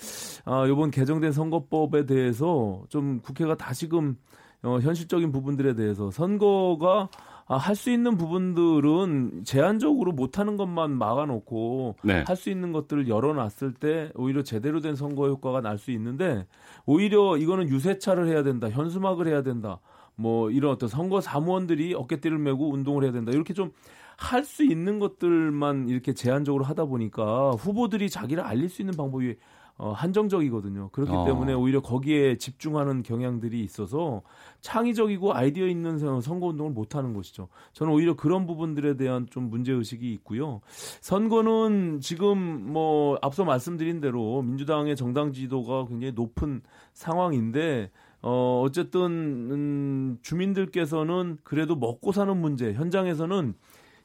아, 0.44 0.66
요번 0.68 0.90
개정된 0.90 1.32
선거법에 1.32 2.08
대해서 2.08 2.82
좀 2.90 3.20
국회가 3.22 3.56
다시금, 3.56 4.18
어, 4.64 4.80
현실적인 4.82 5.32
부분들에 5.32 5.76
대해서 5.76 6.10
선거가 6.10 7.10
아, 7.48 7.58
할 7.58 7.76
수 7.76 7.92
있는 7.92 8.18
부분들은 8.18 9.44
제한적으로 9.44 10.14
못하는 10.14 10.56
것만 10.58 10.92
막아놓고 10.98 11.98
네. 12.04 12.24
할수 12.26 12.50
있는 12.50 12.72
것들을 12.72 13.08
열어놨을 13.10 13.74
때 13.80 14.10
오히려 14.16 14.42
제대로 14.42 14.80
된 14.80 14.96
선거 14.96 15.28
효과가 15.28 15.62
날 15.62 15.78
수 15.78 15.92
있는데 15.92 16.48
오히려 16.86 17.38
이거는 17.38 17.68
유세차를 17.68 18.28
해야 18.30 18.42
된다, 18.42 18.70
현수막을 18.70 19.28
해야 19.28 19.44
된다, 19.44 19.80
뭐 20.22 20.50
이런 20.52 20.72
어떤 20.72 20.88
선거 20.88 21.20
사무원들이 21.22 21.94
어깨띠를 21.96 22.38
메고 22.38 22.72
운동을 22.72 23.04
해야 23.04 23.12
된다 23.12 23.32
이렇게 23.32 23.54
좀 23.54 23.72
할 24.18 24.44
수 24.46 24.64
있는 24.64 25.00
것들만 25.00 25.90
이렇게 25.90 26.14
제한적으로 26.14 26.64
하다 26.64 26.86
보니까 26.86 27.52
후보들이 27.54 28.08
자기를 28.08 28.44
알릴 28.44 28.70
수 28.70 28.84
있는 28.84 28.94
방법이 28.96 29.36
어, 29.78 29.94
한정적이거든요. 29.94 30.90
그렇기 30.92 31.12
어. 31.12 31.26
때문에 31.26 31.54
오히려 31.54 31.82
거기에 31.82 32.38
집중하는 32.38 33.02
경향들이 33.02 33.64
있어서 33.64 34.22
창의적이고 34.60 35.34
아이디어 35.34 35.66
있는 35.66 35.98
선- 35.98 36.22
선거 36.22 36.48
운동을 36.48 36.72
못 36.72 36.94
하는 36.96 37.16
것이죠. 37.16 37.48
저는 37.74 37.92
오히려 37.92 38.16
그런 38.16 38.46
부분들에 38.46 38.96
대한 38.96 39.26
좀 39.32 39.50
문제 39.50 39.72
의식이 39.72 40.14
있고요. 40.14 40.62
선거는 41.02 42.00
지금 42.02 42.38
뭐 42.72 43.18
앞서 43.24 43.44
말씀드린 43.44 44.02
대로 44.02 44.44
민주당의 44.44 44.96
정당 44.96 45.34
지지도가 45.34 45.88
굉장히 45.88 46.14
높은 46.14 46.62
상황인데 46.94 47.90
어 48.22 48.62
어쨌든 48.66 49.02
음, 49.10 50.18
주민들께서는 50.22 51.38
그래도 51.44 51.76
먹고 51.76 52.12
사는 52.12 52.36
문제 52.38 52.74
현장에서는 52.74 53.56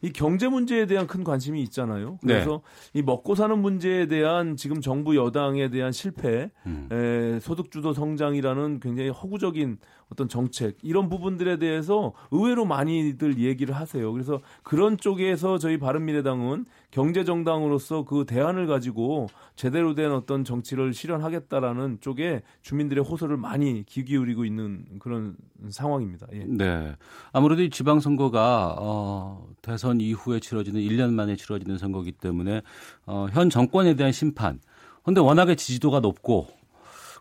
이 0.02 0.12
경제 0.12 0.48
문제에 0.48 0.86
대한 0.86 1.06
큰 1.06 1.24
관심이 1.24 1.62
있잖아요. 1.64 2.18
네. 2.22 2.34
그래서 2.34 2.62
이 2.92 3.02
먹고 3.02 3.34
사는 3.34 3.58
문제에 3.58 4.06
대한 4.06 4.56
지금 4.56 4.80
정부 4.80 5.16
여당에 5.16 5.70
대한 5.70 5.90
실패, 5.92 6.50
음. 6.66 6.88
에, 6.92 7.40
소득주도 7.40 7.92
성장이라는 7.92 8.80
굉장히 8.80 9.08
허구적인 9.10 9.78
어떤 10.12 10.28
정책 10.28 10.76
이런 10.82 11.08
부분들에 11.08 11.58
대해서 11.58 12.12
의외로 12.30 12.64
많이들 12.64 13.38
얘기를 13.38 13.74
하세요. 13.74 14.12
그래서 14.12 14.40
그런 14.62 14.96
쪽에서 14.98 15.58
저희 15.58 15.78
바른미래당은 15.78 16.66
경제 16.92 17.24
정당으로서 17.24 18.04
그 18.04 18.24
대안을 18.24 18.66
가지고 18.66 19.26
제대로 19.56 19.94
된 19.94 20.12
어떤 20.12 20.44
정치를 20.44 20.94
실현하겠다라는 20.94 21.98
쪽에 22.00 22.42
주민들의 22.62 23.02
호소를 23.04 23.36
많이 23.36 23.84
귀 23.86 24.04
기울이고 24.04 24.44
있는 24.44 24.84
그런 25.00 25.36
상황입니다. 25.70 26.28
예. 26.32 26.44
네. 26.46 26.94
아무래도 27.32 27.62
이 27.62 27.70
지방 27.70 27.98
선거가 27.98 28.76
어, 28.78 29.48
대선 29.60 30.00
이후에 30.00 30.38
치러지는 30.38 30.80
1년 30.80 31.12
만에 31.12 31.34
치러지는 31.34 31.78
선거이기 31.78 32.12
때문에 32.12 32.62
어, 33.06 33.26
현 33.32 33.50
정권에 33.50 33.96
대한 33.96 34.12
심판. 34.12 34.60
근데 35.02 35.20
워낙에 35.20 35.54
지지도가 35.54 36.00
높고 36.00 36.48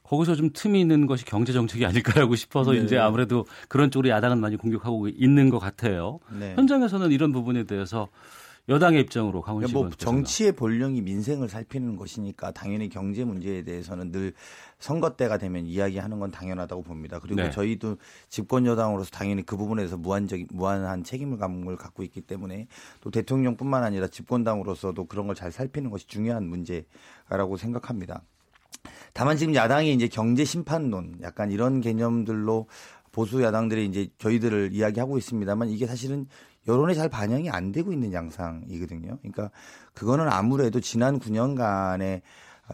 거기서 0.07 0.35
좀 0.35 0.49
틈이 0.53 0.79
있는 0.79 1.07
것이 1.07 1.25
경제 1.25 1.51
정책이 1.51 1.85
아닐까라고 1.85 2.35
싶어서 2.35 2.71
네. 2.71 2.79
이제 2.79 2.97
아무래도 2.97 3.45
그런 3.67 3.91
쪽으로 3.91 4.09
야당은 4.09 4.39
많이 4.39 4.55
공격하고 4.55 5.07
있는 5.09 5.49
것 5.49 5.59
같아요. 5.59 6.19
네. 6.39 6.53
현장에서는 6.55 7.11
이런 7.11 7.31
부분에 7.31 7.63
대해서 7.63 8.07
여당의 8.67 9.01
입장으로 9.01 9.43
씨 9.67 9.73
뭐. 9.73 9.89
정치의 9.91 10.53
본령이 10.53 11.01
민생을 11.01 11.49
살피는 11.49 11.97
것이니까 11.97 12.51
당연히 12.51 12.89
경제 12.89 13.23
문제에 13.23 13.63
대해서는 13.63 14.11
늘 14.11 14.33
선거 14.79 15.15
때가 15.15 15.37
되면 15.37 15.67
이야기하는 15.67 16.19
건 16.19 16.31
당연하다고 16.31 16.81
봅니다. 16.81 17.19
그리고 17.19 17.41
네. 17.41 17.51
저희도 17.51 17.97
집권 18.27 18.65
여당으로서 18.65 19.11
당연히 19.11 19.43
그 19.43 19.55
부분에서 19.55 19.97
무한적 19.97 20.39
무한한 20.49 21.03
책임을 21.03 21.37
감을 21.37 21.77
갖고 21.77 22.01
있기 22.01 22.21
때문에 22.21 22.67
또 23.01 23.11
대통령뿐만 23.11 23.83
아니라 23.83 24.07
집권당으로서도 24.07 25.05
그런 25.05 25.27
걸 25.27 25.35
잘 25.35 25.51
살피는 25.51 25.89
것이 25.91 26.07
중요한 26.07 26.47
문제라고 26.47 27.57
생각합니다. 27.57 28.23
다만 29.15 29.37
지금 29.37 29.55
야당이 29.55 29.93
이제 29.93 30.09
경제 30.09 30.43
심판론 30.43 31.19
약간 31.21 31.49
이런 31.49 31.79
개념들로 31.79 32.67
보수 33.13 33.41
야당들이 33.41 33.85
이제 33.85 34.09
저희들을 34.17 34.71
이야기하고 34.73 35.17
있습니다만 35.17 35.69
이게 35.69 35.87
사실은 35.87 36.27
여론에 36.67 36.93
잘 36.95 37.07
반영이 37.07 37.49
안 37.49 37.71
되고 37.71 37.93
있는 37.93 38.11
양상이거든요. 38.11 39.17
그러니까 39.19 39.51
그거는 39.93 40.27
아무래도 40.27 40.81
지난 40.81 41.17
9년간의 41.17 42.23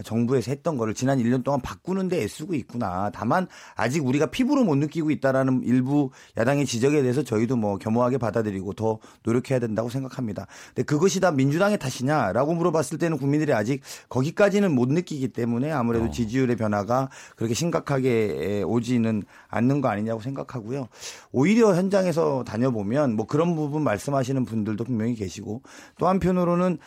정부에서 0.03 0.51
했던 0.51 0.77
거를 0.77 0.93
지난 0.93 1.19
1년 1.19 1.43
동안 1.43 1.61
바꾸는데 1.61 2.21
애쓰고 2.21 2.53
있구나. 2.55 3.11
다만 3.13 3.47
아직 3.75 4.05
우리가 4.05 4.27
피부로 4.27 4.63
못 4.63 4.75
느끼고 4.75 5.11
있다라는 5.11 5.63
일부 5.63 6.11
야당의 6.37 6.65
지적에 6.65 7.01
대해서 7.01 7.23
저희도 7.23 7.57
뭐 7.57 7.77
겸허하게 7.77 8.17
받아들이고 8.17 8.73
더 8.73 8.99
노력해야 9.23 9.59
된다고 9.59 9.89
생각합니다. 9.89 10.47
근데 10.67 10.83
그것이 10.83 11.19
다 11.19 11.31
민주당의 11.31 11.77
탓이냐라고 11.77 12.53
물어봤을 12.53 12.97
때는 12.97 13.17
국민들이 13.17 13.53
아직 13.53 13.81
거기까지는 14.09 14.73
못 14.73 14.89
느끼기 14.89 15.29
때문에 15.29 15.71
아무래도 15.71 16.05
어. 16.05 16.09
지지율의 16.09 16.55
변화가 16.55 17.09
그렇게 17.35 17.53
심각하게 17.53 18.63
오지는 18.65 19.23
않는 19.49 19.81
거 19.81 19.89
아니냐고 19.89 20.21
생각하고요. 20.21 20.87
오히려 21.31 21.75
현장에서 21.75 22.43
다녀보면 22.45 23.15
뭐 23.15 23.25
그런 23.27 23.55
부분 23.55 23.83
말씀하시는 23.83 24.45
분들도 24.45 24.83
분명히 24.83 25.15
계시고 25.15 25.61
또 25.97 26.07
한편으로는 26.07 26.77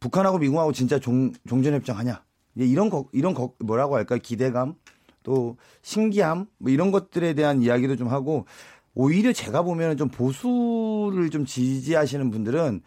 북한하고 0.00 0.38
미국하고 0.38 0.72
진짜 0.72 0.98
종, 0.98 1.32
종전협정 1.48 1.96
하냐 1.98 2.22
이런 2.54 2.90
거 2.90 3.06
이런 3.12 3.34
거 3.34 3.54
뭐라고 3.58 3.96
할까 3.96 4.16
요? 4.16 4.20
기대감 4.22 4.74
또 5.22 5.56
신기함 5.82 6.46
뭐 6.58 6.70
이런 6.70 6.90
것들에 6.90 7.34
대한 7.34 7.62
이야기도 7.62 7.96
좀 7.96 8.08
하고 8.08 8.46
오히려 8.94 9.32
제가 9.32 9.62
보면 9.62 9.96
좀 9.96 10.08
보수를 10.08 11.30
좀 11.30 11.46
지지하시는 11.46 12.30
분들은 12.30 12.82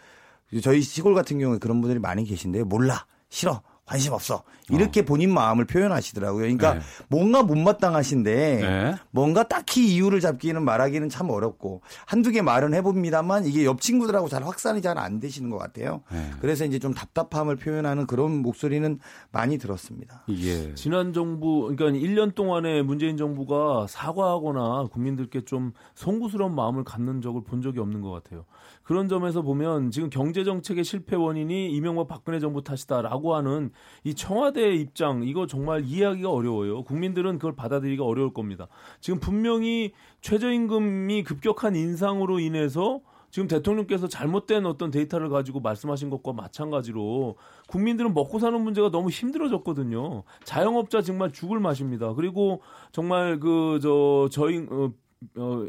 저희 0.61 0.81
시골 0.81 1.15
같은 1.15 1.39
경우에 1.39 1.57
그런 1.57 1.81
분들이 1.81 1.99
많이 1.99 2.23
계신데요. 2.25 2.65
몰라. 2.65 3.05
싫어 3.29 3.61
관심 3.85 4.13
없어. 4.13 4.43
이렇게 4.71 5.05
본인 5.05 5.31
마음을 5.31 5.65
표현하시더라고요. 5.65 6.41
그러니까 6.41 6.73
네. 6.73 6.79
뭔가 7.07 7.43
못마땅하신데 7.43 8.33
네. 8.33 8.95
뭔가 9.11 9.47
딱히 9.47 9.93
이유를 9.93 10.21
잡기는 10.21 10.63
말하기는 10.63 11.07
참 11.09 11.29
어렵고 11.29 11.81
한두 12.07 12.31
개 12.31 12.41
말은 12.41 12.73
해봅니다만 12.73 13.45
이게 13.45 13.63
옆 13.63 13.79
친구들하고 13.81 14.27
잘 14.27 14.43
확산이 14.43 14.81
잘 14.81 14.95
안 14.95 15.19
되시는 15.19 15.49
것 15.49 15.57
같아요. 15.57 16.01
네. 16.09 16.31
그래서 16.39 16.63
이제 16.65 16.79
좀 16.79 16.93
답답함을 16.93 17.57
표현하는 17.57 18.07
그런 18.07 18.41
목소리는 18.41 18.97
많이 19.31 19.57
들었습니다. 19.57 20.23
예. 20.29 20.73
지난 20.73 21.11
정부, 21.11 21.75
그러니까 21.75 21.99
1년 21.99 22.33
동안에 22.33 22.81
문재인 22.81 23.17
정부가 23.17 23.87
사과하거나 23.87 24.87
국민들께 24.91 25.43
좀 25.43 25.73
송구스러운 25.95 26.55
마음을 26.55 26.85
갖는 26.85 27.21
적을 27.21 27.43
본 27.43 27.61
적이 27.61 27.81
없는 27.81 27.99
것 28.01 28.09
같아요. 28.11 28.45
그런 28.85 29.09
점에서 29.09 29.41
보면 29.41 29.91
지금 29.91 30.09
경제 30.09 30.43
정책의 30.43 30.83
실패 30.83 31.15
원인이 31.15 31.71
이명박 31.71 32.07
박근혜 32.07 32.39
정부 32.39 32.63
탓이다라고 32.63 33.35
하는 33.35 33.71
이 34.03 34.13
청와대의 34.13 34.79
입장 34.79 35.23
이거 35.23 35.47
정말 35.47 35.83
이해하기가 35.83 36.31
어려워요. 36.31 36.83
국민들은 36.83 37.37
그걸 37.37 37.55
받아들이기가 37.55 38.05
어려울 38.05 38.33
겁니다. 38.33 38.67
지금 39.01 39.19
분명히 39.19 39.91
최저임금이 40.21 41.23
급격한 41.23 41.75
인상으로 41.75 42.39
인해서 42.39 43.01
지금 43.31 43.47
대통령께서 43.49 44.07
잘못된 44.07 44.65
어떤 44.65 44.91
데이터를 44.91 45.27
가지고 45.29 45.59
말씀하신 45.59 46.09
것과 46.09 46.31
마찬가지로 46.31 47.35
국민들은 47.67 48.13
먹고 48.13 48.39
사는 48.39 48.59
문제가 48.61 48.91
너무 48.91 49.09
힘들어졌거든요. 49.09 50.23
자영업자 50.45 51.01
정말 51.01 51.31
죽을 51.33 51.59
맛입니다. 51.59 52.13
그리고 52.13 52.61
정말 52.91 53.39
그 53.39 53.79
저 53.81 54.29
저임 54.31 54.67
어, 54.71 54.91
어, 55.37 55.65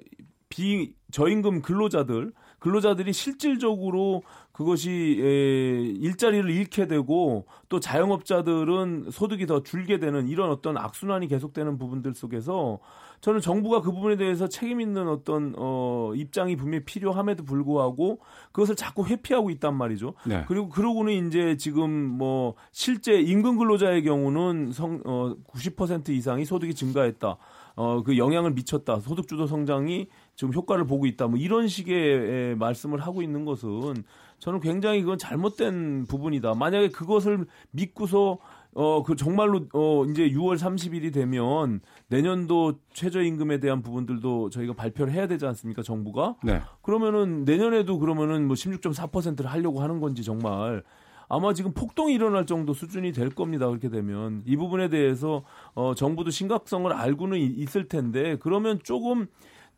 비 0.48 0.94
저임금 1.10 1.62
근로자들 1.62 2.32
근로자들이 2.66 3.12
실질적으로 3.12 4.24
그것이 4.50 5.20
에, 5.22 5.80
일자리를 6.00 6.50
잃게 6.50 6.88
되고 6.88 7.46
또 7.68 7.78
자영업자들은 7.78 9.10
소득이 9.12 9.46
더 9.46 9.62
줄게 9.62 10.00
되는 10.00 10.26
이런 10.26 10.50
어떤 10.50 10.76
악순환이 10.76 11.28
계속되는 11.28 11.78
부분들 11.78 12.14
속에서 12.14 12.80
저는 13.20 13.40
정부가 13.40 13.80
그 13.80 13.92
부분에 13.92 14.16
대해서 14.16 14.48
책임 14.48 14.80
있는 14.80 15.08
어떤 15.08 15.54
어 15.56 16.12
입장이 16.14 16.56
분명히 16.56 16.84
필요함에도 16.84 17.44
불구하고 17.44 18.20
그것을 18.52 18.76
자꾸 18.76 19.06
회피하고 19.06 19.50
있단 19.50 19.74
말이죠. 19.74 20.14
네. 20.24 20.44
그리고 20.48 20.68
그러고는 20.68 21.26
이제 21.26 21.56
지금 21.56 21.90
뭐 21.90 22.54
실제 22.72 23.20
임금 23.20 23.58
근로자의 23.58 24.02
경우는 24.02 24.72
성, 24.72 25.00
어, 25.04 25.34
90% 25.48 26.10
이상이 26.10 26.44
소득이 26.44 26.74
증가했다. 26.74 27.36
어, 27.76 28.02
그 28.02 28.16
영향을 28.16 28.52
미쳤다. 28.52 29.00
소득 29.00 29.28
주도 29.28 29.46
성장이 29.46 30.08
지금 30.34 30.54
효과를 30.54 30.86
보고 30.86 31.06
있다. 31.06 31.26
뭐 31.26 31.38
이런 31.38 31.68
식의 31.68 32.52
에, 32.52 32.54
말씀을 32.54 33.00
하고 33.00 33.22
있는 33.22 33.44
것은 33.44 34.04
저는 34.38 34.60
굉장히 34.60 35.02
그건 35.02 35.18
잘못된 35.18 36.06
부분이다. 36.06 36.54
만약에 36.54 36.88
그것을 36.88 37.46
믿고서 37.70 38.38
어, 38.78 39.02
그 39.02 39.16
정말로 39.16 39.62
어, 39.72 40.04
이제 40.04 40.28
6월 40.28 40.56
30일이 40.58 41.10
되면 41.12 41.80
내년도 42.08 42.74
최저임금에 42.92 43.58
대한 43.58 43.80
부분들도 43.80 44.50
저희가 44.50 44.74
발표를 44.74 45.14
해야 45.14 45.26
되지 45.26 45.46
않습니까? 45.46 45.82
정부가? 45.82 46.36
네. 46.44 46.60
그러면은 46.82 47.44
내년에도 47.46 47.98
그러면은 47.98 48.46
뭐 48.46 48.54
16.4%를 48.54 49.50
하려고 49.50 49.80
하는 49.80 49.98
건지 50.00 50.22
정말 50.22 50.82
아마 51.28 51.54
지금 51.54 51.72
폭동이 51.72 52.12
일어날 52.12 52.44
정도 52.44 52.74
수준이 52.74 53.12
될 53.12 53.30
겁니다. 53.30 53.66
그렇게 53.66 53.88
되면 53.88 54.42
이 54.44 54.56
부분에 54.56 54.90
대해서 54.90 55.42
어 55.74 55.94
정부도 55.94 56.30
심각성을 56.30 56.92
알고는 56.92 57.38
이- 57.38 57.46
있을 57.56 57.88
텐데 57.88 58.36
그러면 58.40 58.78
조금 58.84 59.26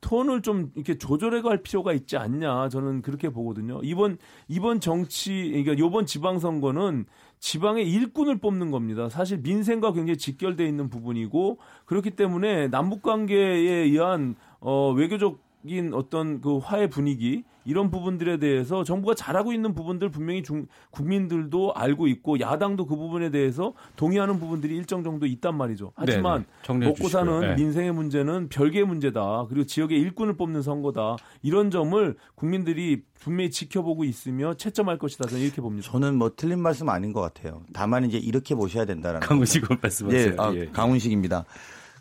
톤을 0.01 0.43
좀 0.43 0.71
이렇게 0.77 0.97
조절해 0.97 1.41
갈 1.43 1.63
필요가 1.63 1.93
있지 1.93 2.17
않냐 2.17 2.69
저는 2.69 3.03
그렇게 3.03 3.31
보거든요. 3.31 3.81
이번 3.83 4.19
이번 4.47 4.79
정치 4.81 5.49
그러니까 5.65 5.73
이번 5.73 6.07
지방 6.07 6.39
선거는 6.39 7.07
지방의 7.41 7.91
일꾼을 7.91 8.39
뽑는 8.39 8.71
겁니다. 8.71 9.09
사실 9.09 9.39
민생과 9.39 9.93
굉장히 9.93 10.19
직결돼 10.19 10.67
있는 10.67 10.89
부분이고 10.89 11.59
그렇기 11.85 12.11
때문에 12.13 12.69
남북 12.69 13.03
관계에 13.03 13.85
의한 13.85 14.35
어 14.61 14.93
외교적인 14.93 15.95
어떤 15.95 16.41
그 16.41 16.59
화해 16.59 16.89
분위기 16.89 17.45
이런 17.69 17.91
부분들에 17.91 18.39
대해서 18.39 18.83
정부가 18.83 19.15
잘하고 19.15 19.53
있는 19.53 19.75
부분들 19.75 20.11
분명히 20.11 20.43
중, 20.43 20.67
국민들도 20.91 21.75
알고 21.75 22.07
있고 22.07 22.41
야당도 22.41 22.87
그 22.87 22.97
부분에 22.97 23.31
대해서 23.31 23.75
동의하는 23.97 24.41
부분들이 24.41 24.75
일정 24.75 25.05
정도 25.05 25.27
있단 25.27 25.55
말이죠. 25.55 25.93
하지만 25.95 26.47
먹고. 26.67 27.09
사는 27.09 27.41
네. 27.41 27.55
민생의 27.57 27.93
문제는 27.93 28.49
별개의 28.49 28.87
문제다. 28.87 29.45
그리고 29.51 29.67
지역의 29.67 30.01
일꾼을 30.01 30.39
뽑는 30.39 30.63
선거다. 30.63 31.17
이런 31.43 31.71
점을 31.71 32.17
국민들이 32.35 33.03
분명히 33.21 33.51
지켜보고 33.51 34.05
있으며 34.05 34.55
채점할 34.55 34.97
것이다. 34.97 35.29
저는 35.29 35.45
이렇게 35.45 35.61
봅니다. 35.61 35.91
저는 35.91 36.17
뭐 36.17 36.33
틀린 36.35 36.61
말씀 36.61 36.89
아닌 36.89 37.13
것 37.13 37.21
같아요. 37.21 37.63
다만 37.75 38.07
이제 38.07 38.17
이렇게 38.17 38.55
보셔야 38.55 38.87
된다라는. 38.87 39.21
강훈식. 39.21 39.65
말씀하세요. 39.83 40.33
예, 40.33 40.35
아, 40.39 40.55
예. 40.55 40.67
강훈식입니다. 40.73 41.45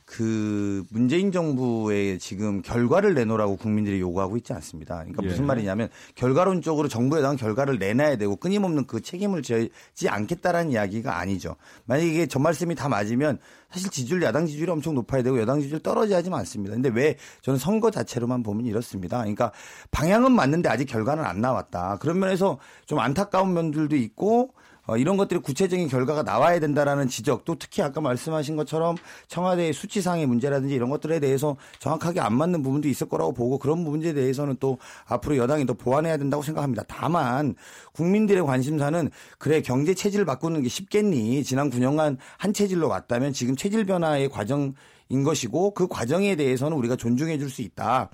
그 0.08 0.86
문재인 0.90 1.34
정부의 1.34 2.18
지금 2.18 2.62
결과를 2.62 3.14
내놓으라고 3.14 3.58
국민들이 3.58 4.00
요구하고 4.00 4.38
있지 4.38 4.54
않습니다. 4.54 5.00
그러니까 5.00 5.22
예. 5.24 5.28
무슨 5.28 5.46
말이냐면 5.46 5.90
결과론적으로 6.16 6.88
정부에 6.88 7.20
대한 7.20 7.36
결과를 7.36 7.78
내놔야 7.78 8.16
되고 8.16 8.38
끊임없는 8.38 8.88
그 8.88 9.02
책임을 9.02 9.42
지지 9.42 10.08
않겠다라는 10.08 10.72
이야기가 10.72 11.20
아니죠. 11.20 11.58
만약에 11.86 12.10
이게 12.10 12.26
저 12.26 12.40
말씀이 12.40 12.74
다 12.74 12.88
맞으면 12.88 13.38
사실 13.70 13.92
지지율 13.92 14.24
야당 14.24 14.46
지지율이 14.46 14.72
엄청 14.72 14.96
높아야 14.96 15.24
되고 15.24 15.38
여당 15.42 15.60
지지율 15.60 15.82
떨어져야 15.82 16.20
하지 16.20 16.30
않습니다. 16.32 16.74
근데 16.74 16.88
왜 16.88 17.18
저는 17.42 17.60
선거 17.60 17.92
자체로만 17.92 18.44
보면 18.44 18.66
이렇습니다. 18.66 19.18
그러니까 19.18 19.52
방향은 19.92 20.32
맞는데 20.32 20.70
아직 20.70 20.86
결과는 20.86 21.26
안 21.26 21.42
나왔다. 21.42 21.98
그런 22.00 22.18
면에서 22.18 22.60
좀 22.86 23.00
안타까운 23.00 23.54
면들도 23.54 23.98
있고 23.98 24.54
어, 24.54 24.58
이런 24.96 25.18
것들이 25.18 25.42
구체적인 25.42 25.90
결과가 25.90 26.24
나와야 26.24 26.60
된다라는 26.60 27.08
지적 27.10 27.44
또 27.44 27.56
특히 27.56 27.82
아까 27.82 28.00
말씀하신 28.00 28.56
것처럼 28.56 28.96
청와대의 29.28 29.74
수치상의 29.74 30.26
문제라든지 30.28 30.76
이런 30.76 30.90
것들에 30.90 31.20
대해서 31.20 31.58
정확하게 31.80 32.22
안 32.22 32.34
맞는 32.36 32.64
부분도 32.64 32.88
있을 32.88 33.10
거라고 33.10 33.34
보고 33.34 33.60
그런 33.60 33.84
부분에 33.84 34.14
대해서는 34.14 34.56
또 34.60 34.78
앞으로 35.06 35.36
여당이 35.38 35.66
더 35.66 35.74
보완해야 35.74 36.16
된다고 36.18 36.42
생각합니다. 36.44 36.84
다만 36.88 37.56
국민들의 37.94 38.44
관심사는 38.46 39.10
그래 39.38 39.62
경제 39.62 39.94
체질을 39.94 40.24
바꾸는 40.26 40.62
게 40.62 40.70
쉽겠니? 40.70 41.44
지난 41.44 41.70
9년간 41.70 42.18
한 42.38 42.54
체질로 42.54 42.88
왔다면 42.88 43.34
지금 43.34 43.56
체질 43.56 43.86
변화의 43.86 44.30
과정 44.30 44.74
인 45.10 45.24
것이고 45.24 45.74
그 45.74 45.88
과정에 45.88 46.36
대해서는 46.36 46.76
우리가 46.78 46.98
존중해 46.98 47.38
줄 47.38 47.50
수 47.50 47.62
있다. 47.62 48.10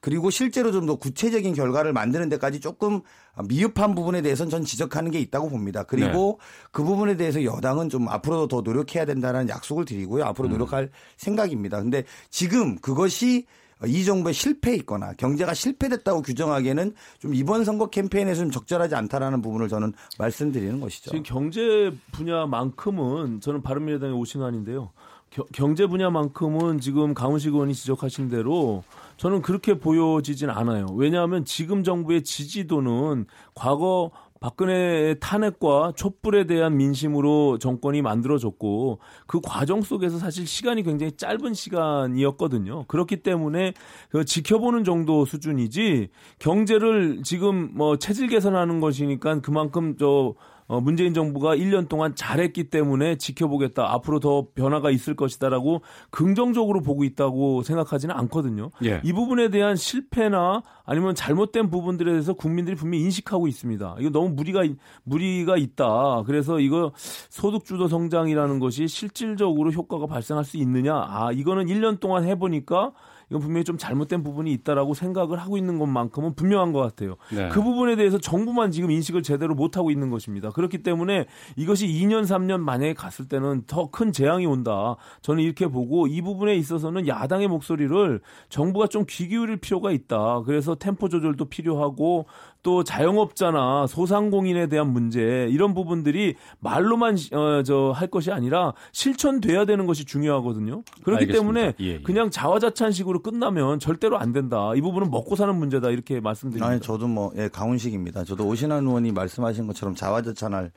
그리고 0.00 0.30
실제로 0.30 0.72
좀 0.72 0.86
더 0.86 0.94
구체적인 0.94 1.54
결과를 1.54 1.92
만드는 1.92 2.28
데까지 2.30 2.60
조금 2.60 3.02
미흡한 3.48 3.94
부분에 3.94 4.22
대해서는 4.22 4.50
전 4.50 4.64
지적하는 4.64 5.10
게 5.10 5.20
있다고 5.20 5.48
봅니다. 5.48 5.82
그리고 5.84 6.38
그 6.70 6.82
부분에 6.84 7.16
대해서 7.16 7.42
여당은 7.44 7.88
좀 7.88 8.08
앞으로도 8.08 8.48
더 8.48 8.60
노력해야 8.62 9.04
된다는 9.04 9.48
약속을 9.48 9.84
드리고요. 9.84 10.24
앞으로 10.24 10.48
노력할 10.48 10.90
생각입니다. 11.16 11.80
근데 11.80 12.04
지금 12.30 12.76
그것이 12.78 13.46
이 13.86 14.04
정부의 14.04 14.34
실패 14.34 14.74
있거나 14.76 15.14
경제가 15.14 15.54
실패됐다고 15.54 16.20
규정하기에는 16.20 16.92
좀 17.18 17.34
이번 17.34 17.64
선거 17.64 17.86
캠페인에서 17.88 18.42
좀 18.42 18.50
적절하지 18.50 18.94
않다라는 18.94 19.40
부분을 19.40 19.68
저는 19.68 19.94
말씀드리는 20.18 20.80
것이죠. 20.80 21.10
지금 21.10 21.22
경제 21.22 21.90
분야만큼은 22.12 23.40
저는 23.40 23.62
바른미래당의 23.62 24.14
오신환인데요. 24.14 24.90
겨- 25.30 25.46
경제 25.52 25.86
분야만큼은 25.86 26.80
지금 26.80 27.14
강훈식 27.14 27.54
의원이 27.54 27.74
지적하신 27.74 28.28
대로 28.28 28.82
저는 29.20 29.42
그렇게 29.42 29.74
보여지진 29.78 30.48
않아요. 30.48 30.86
왜냐하면 30.94 31.44
지금 31.44 31.84
정부의 31.84 32.24
지지도는 32.24 33.26
과거 33.54 34.12
박근혜의 34.40 35.20
탄핵과 35.20 35.92
촛불에 35.94 36.46
대한 36.46 36.78
민심으로 36.78 37.58
정권이 37.58 38.00
만들어졌고 38.00 38.98
그 39.26 39.42
과정 39.42 39.82
속에서 39.82 40.16
사실 40.16 40.46
시간이 40.46 40.84
굉장히 40.84 41.12
짧은 41.12 41.52
시간이었거든요. 41.52 42.84
그렇기 42.84 43.22
때문에 43.22 43.74
그 44.08 44.24
지켜보는 44.24 44.84
정도 44.84 45.26
수준이지 45.26 46.08
경제를 46.38 47.20
지금 47.22 47.72
뭐 47.74 47.98
체질 47.98 48.26
개선하는 48.26 48.80
것이니까 48.80 49.42
그만큼 49.42 49.98
저 49.98 50.32
어, 50.70 50.80
문재인 50.80 51.12
정부가 51.14 51.56
1년 51.56 51.88
동안 51.88 52.14
잘했기 52.14 52.70
때문에 52.70 53.16
지켜보겠다. 53.16 53.92
앞으로 53.92 54.20
더 54.20 54.46
변화가 54.54 54.92
있을 54.92 55.16
것이다라고 55.16 55.82
긍정적으로 56.10 56.80
보고 56.80 57.02
있다고 57.02 57.64
생각하지는 57.64 58.14
않거든요. 58.14 58.70
예. 58.84 59.00
이 59.02 59.12
부분에 59.12 59.48
대한 59.48 59.74
실패나 59.74 60.62
아니면 60.84 61.16
잘못된 61.16 61.70
부분들에 61.70 62.12
대해서 62.12 62.34
국민들이 62.34 62.76
분명히 62.76 63.02
인식하고 63.02 63.48
있습니다. 63.48 63.96
이거 63.98 64.10
너무 64.10 64.28
무리가 64.28 64.62
무리가 65.02 65.56
있다. 65.56 66.22
그래서 66.24 66.60
이거 66.60 66.92
소득 66.94 67.64
주도 67.64 67.88
성장이라는 67.88 68.60
것이 68.60 68.86
실질적으로 68.86 69.72
효과가 69.72 70.06
발생할 70.06 70.44
수 70.44 70.56
있느냐? 70.58 70.94
아, 70.94 71.32
이거는 71.32 71.66
1년 71.66 71.98
동안 71.98 72.24
해 72.24 72.38
보니까 72.38 72.92
이건 73.30 73.40
분명히 73.40 73.64
좀 73.64 73.78
잘못된 73.78 74.22
부분이 74.22 74.52
있다라고 74.52 74.94
생각을 74.94 75.38
하고 75.38 75.56
있는 75.56 75.78
것만큼은 75.78 76.34
분명한 76.34 76.72
것 76.72 76.80
같아요. 76.80 77.16
네. 77.32 77.48
그 77.48 77.62
부분에 77.62 77.96
대해서 77.96 78.18
정부만 78.18 78.70
지금 78.72 78.90
인식을 78.90 79.22
제대로 79.22 79.54
못 79.54 79.76
하고 79.76 79.90
있는 79.90 80.10
것입니다. 80.10 80.50
그렇기 80.50 80.82
때문에 80.82 81.26
이것이 81.56 81.86
2년 81.86 82.22
3년 82.22 82.58
만약에 82.60 82.94
갔을 82.94 83.26
때는 83.28 83.62
더 83.66 83.90
큰 83.90 84.12
재앙이 84.12 84.46
온다. 84.46 84.96
저는 85.22 85.42
이렇게 85.42 85.66
보고 85.66 86.06
이 86.06 86.20
부분에 86.22 86.54
있어서는 86.54 87.08
야당의 87.08 87.48
목소리를 87.48 88.20
정부가 88.48 88.86
좀 88.86 89.04
귀 89.06 89.28
기울일 89.28 89.56
필요가 89.56 89.90
있다. 89.90 90.42
그래서 90.44 90.74
템포 90.74 91.08
조절도 91.08 91.46
필요하고 91.46 92.26
또 92.62 92.84
자영업자나 92.84 93.86
소상공인에 93.86 94.68
대한 94.68 94.92
문제 94.92 95.46
이런 95.50 95.74
부분들이 95.74 96.34
말로만 96.60 97.16
어, 97.32 97.62
저 97.62 97.90
할 98.00 98.08
것이 98.08 98.30
아니라 98.32 98.72
실천돼야 98.92 99.64
되는 99.64 99.86
것이 99.86 100.04
중요하거든요. 100.04 100.82
그렇기 101.02 101.24
알겠습니다. 101.24 101.32
때문에 101.32 101.74
예, 101.80 101.84
예. 101.86 102.00
그냥 102.02 102.30
자화자찬식으로 102.30 103.20
끝나면 103.20 103.78
절대로 103.78 104.18
안 104.18 104.32
된다. 104.32 104.72
이 104.74 104.80
부분은 104.80 105.10
먹고 105.10 105.36
사는 105.36 105.54
문제다 105.54 105.90
이렇게 105.90 106.20
말씀드립니다. 106.20 106.66
아니 106.66 106.80
저도 106.80 107.08
뭐 107.08 107.32
예, 107.36 107.48
강훈식입니다. 107.48 108.24
저도 108.24 108.46
오신환 108.46 108.84
의원이 108.86 109.12
말씀하신 109.12 109.66
것처럼 109.66 109.94
자화자찬할 109.94 110.70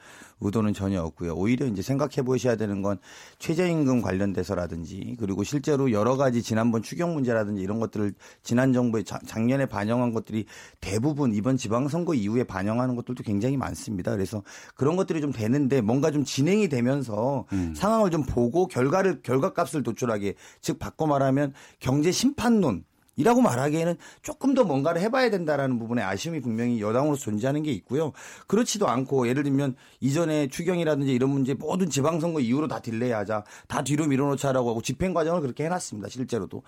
의도는 0.43 0.73
전혀 0.73 1.01
없고요. 1.01 1.33
오히려 1.35 1.65
이제 1.65 1.81
생각해 1.81 2.21
보셔야 2.23 2.55
되는 2.55 2.81
건 2.81 2.97
최저임금 3.39 4.01
관련돼서라든지 4.01 5.15
그리고 5.19 5.43
실제로 5.43 5.91
여러 5.91 6.17
가지 6.17 6.41
지난번 6.43 6.81
추경 6.83 7.13
문제라든지 7.13 7.61
이런 7.61 7.79
것들을 7.79 8.13
지난 8.43 8.73
정부에 8.73 9.03
자- 9.03 9.19
작년에 9.25 9.65
반영한 9.65 10.13
것들이 10.13 10.45
대부분 10.81 11.33
이번 11.33 11.57
지방선거 11.57 12.13
이후에 12.13 12.43
반영하는 12.43 12.95
것들도 12.95 13.23
굉장히 13.23 13.57
많습니다. 13.57 14.11
그래서 14.11 14.43
그런 14.75 14.95
것들이 14.95 15.21
좀 15.21 15.31
되는데 15.31 15.81
뭔가 15.81 16.11
좀 16.11 16.23
진행이 16.23 16.69
되면서 16.69 17.45
상황을 17.75 18.11
좀 18.11 18.23
보고 18.23 18.67
결과를 18.67 19.21
결과값을 19.23 19.83
도출하게 19.83 20.35
즉 20.61 20.79
바꿔 20.79 21.07
말하면 21.07 21.53
경제 21.79 22.11
심판론 22.11 22.83
이라고 23.15 23.41
말하기에는 23.41 23.95
조금 24.21 24.53
더 24.53 24.63
뭔가를 24.63 25.01
해봐야 25.01 25.29
된다라는 25.29 25.79
부분에 25.79 26.01
아쉬움이 26.01 26.41
분명히 26.41 26.81
여당으로서 26.81 27.21
존재하는 27.21 27.63
게 27.63 27.71
있고요. 27.71 28.11
그렇지도 28.47 28.87
않고 28.87 29.27
예를 29.27 29.43
들면 29.43 29.75
이전에 29.99 30.47
추경이라든지 30.47 31.13
이런 31.13 31.29
문제 31.29 31.53
모든 31.53 31.89
지방선거 31.89 32.39
이후로 32.39 32.67
다 32.67 32.79
딜레이하자, 32.79 33.43
다 33.67 33.83
뒤로 33.83 34.07
밀어놓자라고 34.07 34.69
하고 34.69 34.81
집행 34.81 35.13
과정을 35.13 35.41
그렇게 35.41 35.65
해놨습니다. 35.65 36.09
실제로도. 36.09 36.63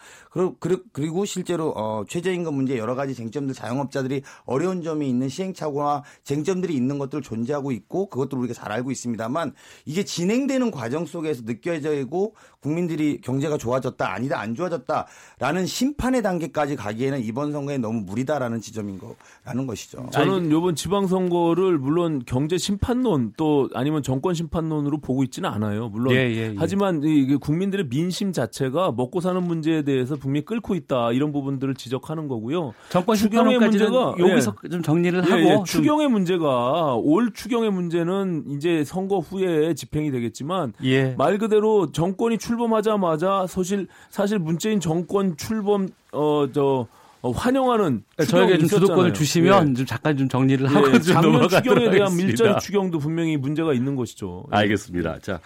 그리고, 0.92 1.26
실제로 1.26 1.70
어, 1.76 2.04
최저임금 2.08 2.54
문제 2.54 2.78
여러 2.78 2.96
가지 2.96 3.16
쟁점들 3.16 3.54
자영업자들이 3.54 4.22
어려운 4.46 4.84
점이 4.84 5.10
있는 5.10 5.30
시행착오나 5.30 6.04
쟁점들이 6.24 6.76
있는 6.76 6.98
것들 6.98 7.22
존재하고 7.22 7.72
있고 7.72 8.10
그것도 8.10 8.38
우리가 8.38 8.54
잘 8.54 8.72
알고 8.72 8.92
있습니다만 8.92 9.54
이게 9.86 10.04
진행되는 10.04 10.72
과정 10.72 11.06
속에서 11.06 11.44
느껴지고 11.46 12.36
국민들이 12.60 13.20
경제가 13.22 13.58
좋아졌다 13.58 14.12
아니다 14.12 14.40
안 14.40 14.56
좋아졌다라는 14.56 15.66
심판의 15.66 16.22
단계까지 16.40 16.76
가기에는 16.76 17.24
이번 17.24 17.52
선거에 17.52 17.78
너무 17.78 18.02
무리다라는 18.02 18.62
지점인 18.62 19.00
거라는 19.00 19.68
것이죠. 19.68 20.08
저는 20.12 20.48
이번 20.52 20.76
지방선거를 20.76 21.78
물론 21.80 22.22
경제 22.26 22.58
심판론 22.58 23.34
또 23.38 23.70
아니면 23.74 24.04
정권 24.04 24.34
심판론으로 24.34 25.00
보고 25.00 25.24
있지는 25.24 25.50
않아요. 25.50 25.90
물론 25.90 26.14
예, 26.14 26.20
예, 26.30 26.36
예. 26.50 26.56
하지만 26.58 27.02
이 27.04 27.36
국민들의 27.36 27.88
민심 27.90 28.32
자체가 28.32 28.92
먹고 28.92 29.22
사는 29.22 29.42
문제에 29.42 29.84
대해서 29.84 30.16
분명히 30.16 30.46
끓고 30.46 30.76
있다 30.76 31.12
이런 31.12 31.32
부분들을 31.32 31.76
지적하는 31.76 32.28
거고요. 32.28 32.74
정권 32.90 33.16
추경의 33.16 33.60
문제가 33.60 34.16
여기서 34.20 34.56
예. 34.66 34.70
좀 34.70 34.82
정리를 34.82 35.24
예, 35.26 35.30
하고 35.32 35.42
예. 35.44 35.56
좀- 35.56 35.66
추경의 35.66 36.10
문제가 36.10 36.96
올 36.96 37.32
추경의 37.34 37.72
문제는 37.72 38.46
이제 38.50 38.84
선거 38.84 39.20
후에 39.20 39.74
집행이 39.74 40.12
되겠지만 40.12 40.74
예. 40.84 41.16
말 41.18 41.38
그대로 41.38 41.92
정권이 41.92 42.38
출범하자마자 42.38 43.48
사실 43.48 43.88
사실 44.10 44.40
문재인 44.40 44.80
정권 44.80 45.38
출범 45.38 45.90
어저 46.16 46.88
환영하는 47.22 48.04
저에게 48.28 48.60
좀 48.60 48.68
주도권을. 48.68 49.14
주시면 49.14 49.70
예. 49.70 49.74
좀 49.74 49.86
잠깐 49.86 50.16
좀 50.16 50.30
정리를 50.30 50.70
예, 50.70 50.74
하고 50.74 50.92
좀 50.92 51.02
작년 51.02 51.50
추경에 51.50 51.90
대한 51.90 52.12
하겠습니다. 52.12 52.28
밀접 52.28 52.60
추경도 52.60 53.00
분명히 53.00 53.36
문제가 53.38 53.74
있는 53.74 53.96
것이죠. 53.96 54.46
예. 54.52 54.58
알겠습니다. 54.58 55.20
자, 55.20 55.40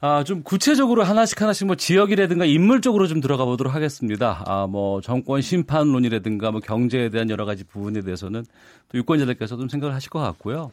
아, 0.00 0.22
좀 0.24 0.42
구체적으로 0.42 1.02
하나씩 1.02 1.40
하나씩 1.40 1.66
뭐 1.66 1.76
지역이라든가 1.76 2.44
인물적으로 2.44 3.06
좀 3.06 3.20
들어가 3.22 3.46
보도록 3.46 3.74
하겠습니다. 3.74 4.42
아, 4.46 4.66
뭐 4.66 5.00
정권 5.00 5.40
심판론이라든가 5.40 6.50
뭐 6.50 6.60
경제에 6.60 7.08
대한 7.08 7.30
여러 7.30 7.46
가지 7.46 7.64
부분에 7.64 8.02
대해서는 8.02 8.44
또 8.90 8.98
유권자들께서 8.98 9.56
좀 9.56 9.68
생각을 9.70 9.94
하실 9.94 10.10
것 10.10 10.18
같고요. 10.20 10.72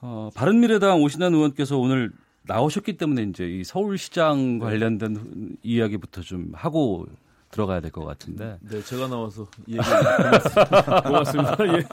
어, 0.00 0.30
바른미래당 0.34 1.02
오신환 1.02 1.34
의원께서 1.34 1.76
오늘 1.76 2.10
나오셨기 2.44 2.96
때문에 2.96 3.24
이제 3.24 3.44
이 3.44 3.64
서울시장 3.64 4.58
관련된 4.58 5.58
이야기부터 5.62 6.22
좀 6.22 6.50
하고 6.54 7.06
들어가야 7.50 7.80
될 7.80 7.90
것 7.90 8.04
같은데. 8.04 8.58
네, 8.60 8.80
제가 8.82 9.08
나와서 9.08 9.46
얘기 9.68 9.78
고맙습니다. 9.78 11.00
고맙습니다. 11.02 11.56
예. 11.78 11.84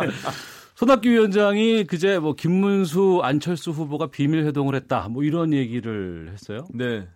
손학규 0.75 1.09
위원장이 1.09 1.85
그제 1.85 2.19
뭐 2.19 2.33
김문수 2.33 3.21
안철수 3.23 3.71
후보가 3.71 4.07
비밀 4.07 4.45
회동을 4.45 4.75
했다. 4.75 5.07
뭐 5.09 5.23
이런 5.23 5.53
얘기를 5.53 6.29
했어요. 6.31 6.67
네. 6.73 7.07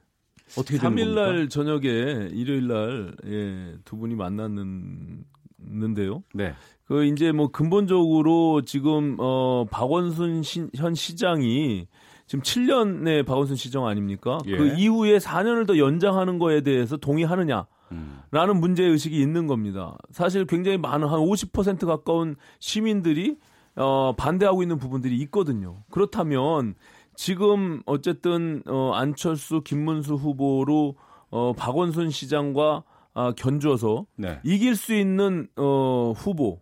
어떻게 0.57 0.77
된 0.79 0.91
3일 0.91 1.05
겁니까? 1.05 1.21
날 1.21 1.49
저녁에 1.49 1.87
일요일 2.33 2.67
날 2.67 3.13
예, 3.27 3.75
두 3.85 3.95
분이 3.97 4.15
만났는데요. 4.15 6.23
네. 6.33 6.53
그 6.85 7.05
이제 7.05 7.31
뭐 7.31 7.49
근본적으로 7.49 8.63
지금 8.65 9.15
어 9.19 9.65
박원순 9.69 10.41
시, 10.43 10.67
현 10.75 10.93
시장이 10.95 11.87
지금 12.27 12.41
7년의 12.43 13.25
박원순 13.25 13.55
시정 13.55 13.87
아닙니까? 13.87 14.39
예. 14.47 14.57
그 14.57 14.73
이후에 14.77 15.17
4년을 15.19 15.67
더 15.67 15.77
연장하는 15.77 16.37
거에 16.39 16.61
대해서 16.61 16.97
동의하느냐? 16.97 17.65
음. 17.91 18.21
라는 18.31 18.59
문제 18.59 18.83
의식이 18.83 19.19
있는 19.19 19.47
겁니다. 19.47 19.97
사실 20.11 20.45
굉장히 20.45 20.77
많은 20.77 21.07
한 21.07 21.19
50% 21.19 21.85
가까운 21.85 22.35
시민들이 22.59 23.37
어 23.75 24.13
반대하고 24.17 24.61
있는 24.61 24.77
부분들이 24.77 25.17
있거든요. 25.23 25.83
그렇다면 25.91 26.75
지금 27.15 27.81
어쨌든 27.85 28.63
어 28.67 28.91
안철수 28.93 29.61
김문수 29.61 30.15
후보로 30.15 30.95
어 31.29 31.53
박원순 31.53 32.09
시장과 32.09 32.83
아, 33.13 33.33
견주어서 33.35 34.05
네. 34.15 34.39
이길 34.43 34.75
수 34.75 34.93
있는 34.93 35.47
어 35.57 36.13
후보 36.15 36.61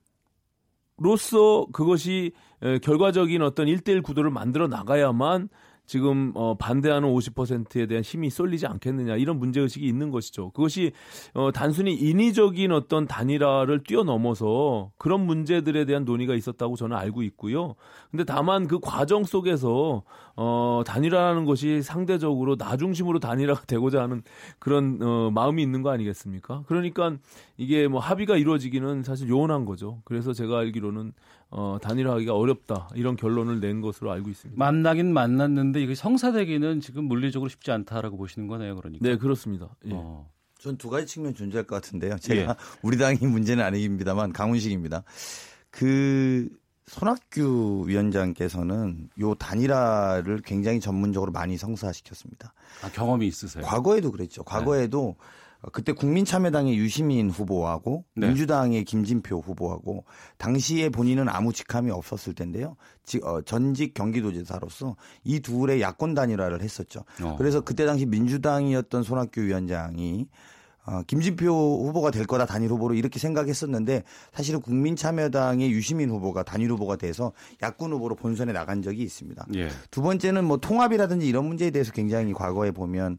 로서 0.97 1.67
그것이 1.71 2.32
에, 2.61 2.80
결과적인 2.80 3.41
어떤 3.41 3.67
1대1 3.67 4.03
구도를 4.03 4.32
만들어 4.32 4.67
나가야만 4.67 5.49
지금 5.90 6.32
어 6.36 6.54
반대하는 6.54 7.10
50%에 7.10 7.88
대한 7.88 8.04
힘이 8.04 8.30
쏠리지 8.30 8.68
않겠느냐 8.68 9.16
이런 9.16 9.40
문제 9.40 9.60
의식이 9.60 9.88
있는 9.88 10.12
것이죠. 10.12 10.52
그것이 10.52 10.92
어 11.34 11.52
단순히 11.52 11.96
인위적인 11.96 12.72
어떤 12.72 13.08
단일화를 13.08 13.82
뛰어넘어서 13.82 14.92
그런 15.00 15.26
문제들에 15.26 15.86
대한 15.86 16.06
논의가 16.06 16.36
있었다고 16.36 16.76
저는 16.76 16.96
알고 16.96 17.24
있고요. 17.24 17.74
근데 18.12 18.24
다만 18.24 18.68
그 18.68 18.80
과정 18.80 19.24
속에서 19.24 20.04
어 20.36 20.84
단일화라는 20.86 21.46
것이 21.46 21.82
상대적으로 21.82 22.56
나 22.56 22.78
중심으로 22.78 23.18
단일화가 23.18 23.66
되고자 23.66 24.04
하는 24.04 24.22
그런 24.60 25.00
어 25.02 25.32
마음이 25.32 25.64
있는 25.64 25.82
거 25.82 25.90
아니겠습니까? 25.90 26.66
그러니까 26.68 27.16
이게 27.58 27.88
뭐 27.88 28.00
합의가 28.00 28.38
이루어지기는 28.38 29.02
사실 29.02 29.28
요원한 29.28 29.66
거죠. 29.66 30.04
그래서 30.06 30.34
제가 30.34 30.60
알기로는 30.60 31.14
어 31.52 31.78
단일화하기가 31.82 32.36
어렵다 32.36 32.89
이런 32.93 33.16
결론을 33.16 33.60
낸 33.60 33.82
것으로 33.82 34.12
알고 34.12 34.30
있습니다. 34.30 34.58
만나긴 34.58 35.14
만났는데 35.14 35.82
이게 35.82 35.95
성사되기는 35.95 36.80
지금 36.82 37.06
물리적으로 37.06 37.50
쉽지 37.50 37.72
않다라고 37.72 38.18
보시는 38.18 38.47
거네요, 38.47 38.76
그러니까. 38.76 39.08
네, 39.08 39.18
그렇습니다. 39.18 39.76
예. 39.86 39.91
어. 39.93 40.30
전두 40.60 40.89
가지 40.89 41.08
측면 41.08 41.34
존재할 41.34 41.66
것 41.66 41.76
같은데요. 41.76 42.18
제가 42.20 42.52
예. 42.52 42.56
우리 42.84 42.97
당이 42.97 43.20
문제는 43.22 43.64
아닙니다만 43.64 44.34
강훈식입니다. 44.34 45.04
그 45.72 46.50
손학규 46.89 47.86
위원장께서는 47.88 49.10
요 49.20 49.36
단일화를 49.36 50.41
굉장히 50.43 50.80
전문적으로 50.80 51.32
많이 51.32 51.56
성사시켰습니다. 51.56 52.54
아, 52.84 52.89
경험이 52.89 53.28
있으세요? 53.28 53.64
과거에도 53.64 54.12
그랬죠. 54.12 54.43
과거에도 54.43 55.16
그때 55.74 55.91
국민참여당의 55.91 56.78
유시민 56.78 57.30
후보하고 57.30 58.05
네. 58.16 58.28
민주당의 58.28 58.86
김진표 58.86 59.39
후보하고 59.39 60.05
당시에 60.38 60.88
본인은 60.89 61.28
아무 61.28 61.51
직함이 61.51 61.91
없었을 61.91 62.34
텐데요. 62.34 62.78
지- 63.05 63.20
어, 63.24 63.41
전직 63.41 63.93
경기도지사로서 63.93 64.95
이 65.26 65.41
둘의 65.41 65.82
야권 65.82 66.14
단일화를 66.14 66.62
했었죠. 66.62 67.01
어. 67.22 67.36
그래서 67.38 67.60
그때 67.62 67.86
당시 67.86 68.05
민주당이었던 68.05 69.03
손학규 69.03 69.41
위원장이 69.41 70.28
어, 70.86 71.03
김진표 71.05 71.86
후보가 71.88 72.10
될 72.12 72.26
거다 72.26 72.45
단일 72.45 72.72
후보로 72.72 72.95
이렇게 72.95 73.20
생각했었는데 73.20 74.03
사실은 74.34 74.62
국민참여당의 74.62 75.70
유시민 75.72 76.10
후보가 76.10 76.43
단일 76.43 76.72
후보가 76.72 76.95
돼서 76.95 77.34
야권 77.62 77.91
후보로 77.91 78.16
본선에 78.16 78.53
나간 78.53 78.82
적이 78.82 79.03
있습니다. 79.03 79.45
예. 79.55 79.68
두 79.91 80.01
번째는 80.01 80.45
뭐 80.45 80.57
통합이라든지 80.57 81.28
이런 81.28 81.45
문제에 81.45 81.70
대해서 81.70 81.91
굉장히 81.91 82.34
과거에 82.34 82.72
보면 82.72 83.18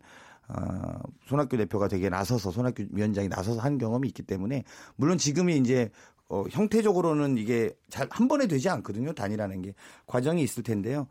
어, 0.57 0.98
손학규 1.26 1.57
대표가 1.57 1.88
되게 1.88 2.09
나서서 2.09 2.51
손학규 2.51 2.86
위원장이 2.90 3.28
나서서 3.28 3.61
한 3.61 3.78
경험이 3.78 4.09
있기 4.09 4.22
때문에 4.22 4.64
물론 4.96 5.18
지금이 5.18 5.57
이제 5.59 5.90
어, 6.28 6.44
형태적으로는 6.51 7.38
이게 7.38 7.70
잘 7.88 8.09
한 8.11 8.28
번에 8.28 8.46
되지 8.46 8.68
않거든요. 8.68 9.12
단일하는 9.12 9.62
게 9.62 9.74
과정이 10.07 10.42
있을 10.42 10.62
텐데요. 10.62 11.07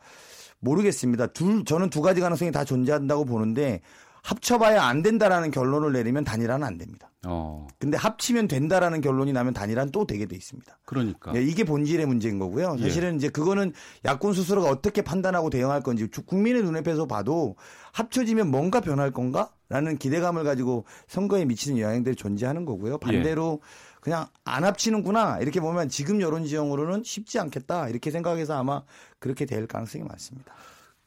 모르겠습니다. 0.60 1.28
둘 1.28 1.64
저는 1.66 1.90
두 1.90 2.02
가지 2.02 2.22
가능성이 2.22 2.52
다 2.52 2.64
존재한다고 2.64 3.26
보는데 3.26 3.82
합쳐봐야 4.24 4.84
안 4.84 5.02
된다라는 5.02 5.52
결론을 5.52 5.94
내리면 5.94 6.24
단일화는 6.24 6.66
안 6.66 6.78
됩니다. 6.78 7.10
어. 7.26 7.68
근데 7.80 7.98
합치면 7.98 8.48
된다라는 8.48 9.02
결론이 9.02 9.34
나면 9.34 9.54
단일화는 9.54 9.92
또 9.92 10.06
되게 10.06 10.26
돼 10.26 10.36
있습니다. 10.36 10.80
그러니까. 10.86 11.32
네, 11.34 11.44
이게 11.44 11.64
본질의 11.64 12.06
문제인 12.06 12.40
거고요. 12.40 12.76
예. 12.80 12.84
사실은 12.84 13.16
이제 13.18 13.30
그거는 13.30 13.74
야권 14.06 14.34
스스로가 14.34 14.70
어떻게 14.70 15.02
판단하고 15.02 15.50
대응할 15.50 15.82
건지 15.82 16.08
주- 16.12 16.24
국민의 16.24 16.64
눈앞에서 16.64 17.08
봐도 17.08 17.56
합쳐지면 17.94 18.50
뭔가 18.50 18.80
변할 18.80 19.12
건가? 19.12 19.52
라는 19.72 19.98
기대감을 19.98 20.44
가지고 20.46 20.86
선거에 21.08 21.46
미치는 21.46 21.80
영향들이 21.80 22.16
존재하는 22.16 22.66
거고요. 22.66 22.98
반대로 22.98 23.62
그냥 24.02 24.26
안 24.44 24.64
합치는구나 24.64 25.40
이렇게 25.42 25.60
보면 25.60 25.90
지금 25.90 26.22
여론 26.22 26.46
지형으로는 26.46 27.04
쉽지 27.04 27.38
않겠다 27.38 27.90
이렇게 27.90 28.10
생각해서 28.10 28.58
아마 28.58 28.82
그렇게 29.20 29.46
될 29.46 29.68
가능성이 29.68 30.04
많습니다. 30.06 30.54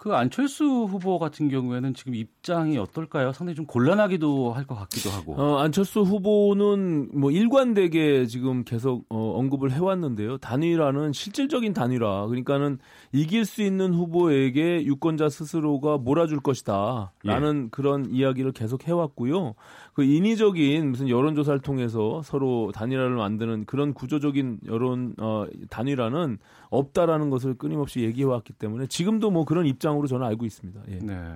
그 0.03 0.13
안철수 0.17 0.65
후보 0.65 1.21
같은 1.21 1.49
경우에는 1.49 1.95
지금 1.95 2.17
입장이 2.17 2.77
어떨까요? 2.77 3.31
상당히 3.31 3.55
좀 3.55 3.67
곤란하기도 3.67 4.53
할 4.53 4.65
것 4.67 4.75
같기도 4.75 5.11
하고. 5.11 5.41
어, 5.41 5.59
안철수 5.59 6.01
후보는 6.01 7.11
뭐 7.15 7.31
일관되게 7.31 8.27
지금 8.27 8.65
계속 8.65 9.05
어, 9.11 9.35
언급을 9.39 9.71
해왔는데요. 9.71 10.39
단일화는 10.39 11.13
실질적인 11.13 11.73
단일화. 11.73 12.27
그러니까는 12.27 12.79
이길 13.13 13.45
수 13.45 13.63
있는 13.63 13.95
후보에게 13.95 14.85
유권자 14.87 15.29
스스로가 15.29 15.99
몰아줄 15.99 16.41
것이다. 16.41 17.13
라는 17.23 17.67
예. 17.67 17.69
그런 17.71 18.07
이야기를 18.11 18.51
계속 18.51 18.89
해왔고요. 18.89 19.55
그 19.93 20.03
인위적인 20.05 20.91
무슨 20.91 21.09
여론조사를 21.09 21.61
통해서 21.61 22.23
서로 22.23 22.73
단일화를 22.73 23.15
만드는 23.15 23.67
그런 23.67 23.93
구조적인 23.93 24.61
여론 24.67 25.15
어, 25.19 25.47
단일화는 25.69 26.39
없다라는 26.71 27.29
것을 27.29 27.55
끊임없이 27.55 28.01
얘기해왔기 28.01 28.55
때문에 28.55 28.87
지금도 28.87 29.31
뭐 29.31 29.45
그런 29.45 29.67
입장으로 29.67 30.07
저는 30.07 30.27
알고 30.27 30.47
있습니다. 30.47 30.81
예. 30.89 30.99
네. 30.99 31.35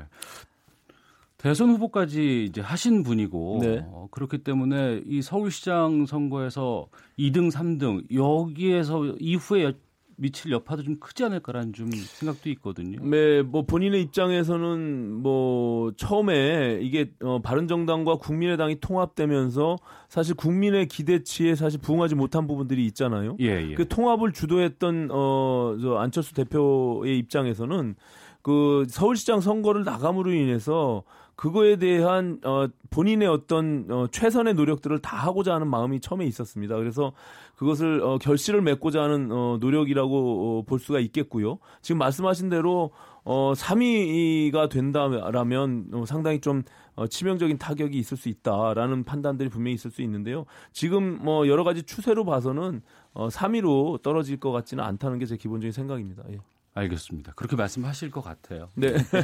대선 1.36 1.68
후보까지 1.68 2.44
이제 2.44 2.62
하신 2.62 3.02
분이고 3.02 3.58
네. 3.60 3.84
어, 3.88 4.08
그렇기 4.10 4.38
때문에 4.38 5.02
이 5.06 5.20
서울시장 5.20 6.06
선거에서 6.06 6.88
2등, 7.18 7.52
3등 7.52 8.10
여기에서 8.12 9.04
이후에 9.20 9.74
미칠 10.16 10.50
여파도 10.50 10.82
좀 10.82 10.96
크지 10.98 11.24
않을까라는 11.24 11.72
좀 11.72 11.90
생각도 11.92 12.48
있거든요. 12.50 12.98
네, 13.02 13.42
뭐 13.42 13.62
본인의 13.66 14.02
입장에서는 14.02 15.12
뭐 15.12 15.92
처음에 15.96 16.80
이게 16.82 17.12
어 17.22 17.40
바른정당과 17.40 18.16
국민의당이 18.16 18.80
통합되면서 18.80 19.76
사실 20.08 20.34
국민의 20.34 20.88
기대치에 20.88 21.54
사실 21.54 21.80
부응하지 21.80 22.14
못한 22.14 22.46
부분들이 22.46 22.84
있잖아요. 22.86 23.36
예, 23.40 23.70
예. 23.70 23.74
그 23.74 23.86
통합을 23.88 24.32
주도했던 24.32 25.08
어 25.12 25.76
저 25.80 25.96
안철수 25.96 26.34
대표의 26.34 27.18
입장에서는 27.18 27.96
그 28.42 28.84
서울시장 28.88 29.40
선거를 29.40 29.84
나감으로 29.84 30.32
인해서 30.32 31.02
그거에 31.34 31.76
대한 31.76 32.40
어 32.44 32.66
본인의 32.90 33.28
어떤 33.28 33.86
어 33.90 34.06
최선의 34.10 34.54
노력들을 34.54 35.00
다 35.00 35.16
하고자 35.16 35.54
하는 35.54 35.68
마음이 35.68 36.00
처음에 36.00 36.24
있었습니다. 36.26 36.76
그래서 36.76 37.12
그것을 37.56 38.02
어 38.02 38.18
결실을 38.18 38.62
맺고자 38.62 39.02
하는 39.02 39.30
어 39.32 39.56
노력이라고 39.60 40.58
어, 40.60 40.62
볼 40.62 40.78
수가 40.78 41.00
있겠고요. 41.00 41.58
지금 41.82 41.98
말씀하신 41.98 42.48
대로 42.50 42.90
어 43.24 43.52
3위가 43.56 44.68
된다라면 44.70 45.88
어, 45.92 46.04
상당히 46.06 46.40
좀 46.40 46.62
어, 46.94 47.06
치명적인 47.06 47.58
타격이 47.58 47.98
있을 47.98 48.16
수 48.16 48.28
있다라는 48.28 49.04
판단들이 49.04 49.48
분명히 49.48 49.74
있을 49.74 49.90
수 49.90 50.02
있는데요. 50.02 50.44
지금 50.72 51.18
뭐 51.22 51.48
여러 51.48 51.64
가지 51.64 51.82
추세로 51.82 52.24
봐서는 52.24 52.82
어 53.14 53.28
3위로 53.28 54.02
떨어질 54.02 54.38
것 54.38 54.52
같지는 54.52 54.84
않다는 54.84 55.18
게 55.18 55.26
제 55.26 55.36
기본적인 55.36 55.72
생각입니다. 55.72 56.22
예. 56.30 56.38
알겠습니다. 56.74 57.32
그렇게 57.34 57.56
말씀하실 57.56 58.10
것 58.10 58.20
같아요. 58.20 58.68
네. 58.74 58.94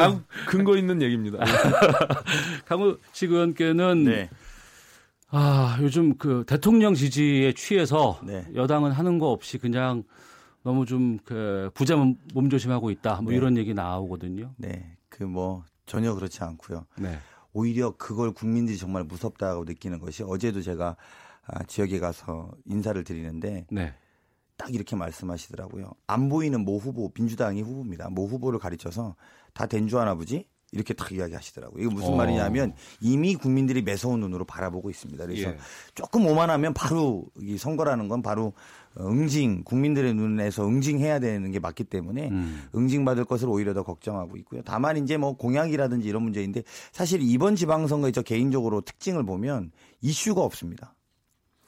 아, 0.00 0.20
근거 0.48 0.76
있는 0.76 1.00
얘기입니다. 1.02 1.38
강우식 2.66 3.30
의원께는 3.30 4.04
네. 4.04 4.28
아, 5.28 5.76
요즘 5.80 6.16
그 6.18 6.44
대통령 6.46 6.94
지지에 6.94 7.52
취해서 7.54 8.20
네. 8.24 8.46
여당은 8.54 8.92
하는 8.92 9.18
거 9.18 9.30
없이 9.30 9.58
그냥 9.58 10.04
너무 10.62 10.84
좀 10.86 11.18
그 11.24 11.70
부자 11.74 11.96
몸조심하고 12.34 12.90
있다. 12.90 13.20
뭐 13.22 13.30
네. 13.32 13.36
이런 13.36 13.56
얘기 13.56 13.74
나오거든요. 13.74 14.52
네. 14.56 14.96
그 15.08 15.24
뭐 15.24 15.64
전혀 15.86 16.14
그렇지 16.14 16.42
않고요. 16.42 16.84
네. 16.98 17.18
오히려 17.52 17.92
그걸 17.96 18.32
국민들이 18.32 18.76
정말 18.76 19.04
무섭다고 19.04 19.64
느끼는 19.64 19.98
것이 20.00 20.22
어제도 20.24 20.60
제가 20.62 20.96
아, 21.46 21.62
지역에 21.64 21.98
가서 22.00 22.50
인사를 22.64 23.02
드리는데 23.04 23.66
네. 23.70 23.94
딱 24.56 24.74
이렇게 24.74 24.96
말씀하시더라고요. 24.96 25.92
안 26.06 26.28
보이는 26.28 26.64
모 26.64 26.78
후보, 26.78 27.10
민주당이 27.14 27.62
후보입니다. 27.62 28.08
모 28.10 28.26
후보를 28.26 28.58
가르쳐서 28.58 29.14
다 29.54 29.66
된 29.66 29.86
줄 29.88 29.98
아나 29.98 30.14
보지? 30.14 30.48
이렇게 30.76 30.94
딱 30.94 31.10
이야기하시더라고요. 31.10 31.82
이게 31.82 31.92
무슨 31.92 32.12
어. 32.12 32.16
말이냐면 32.16 32.74
이미 33.00 33.34
국민들이 33.34 33.82
매서운 33.82 34.20
눈으로 34.20 34.44
바라보고 34.44 34.90
있습니다. 34.90 35.26
그래서 35.26 35.48
예. 35.48 35.58
조금 35.94 36.26
오만하면 36.26 36.74
바로 36.74 37.24
이 37.40 37.56
선거라는 37.56 38.08
건 38.08 38.22
바로 38.22 38.52
응징 38.98 39.62
국민들의 39.64 40.14
눈에서 40.14 40.66
응징해야 40.66 41.18
되는 41.18 41.50
게 41.50 41.58
맞기 41.58 41.84
때문에 41.84 42.28
음. 42.28 42.68
응징받을 42.74 43.24
것을 43.24 43.48
오히려 43.48 43.74
더 43.74 43.82
걱정하고 43.82 44.36
있고요. 44.38 44.62
다만 44.64 44.96
이제 44.96 45.16
뭐 45.16 45.36
공약이라든지 45.36 46.08
이런 46.08 46.22
문제인데 46.22 46.62
사실 46.92 47.20
이번 47.22 47.56
지방선거의 47.56 48.12
저 48.12 48.22
개인적으로 48.22 48.80
특징을 48.80 49.24
보면 49.24 49.70
이슈가 50.00 50.42
없습니다. 50.42 50.95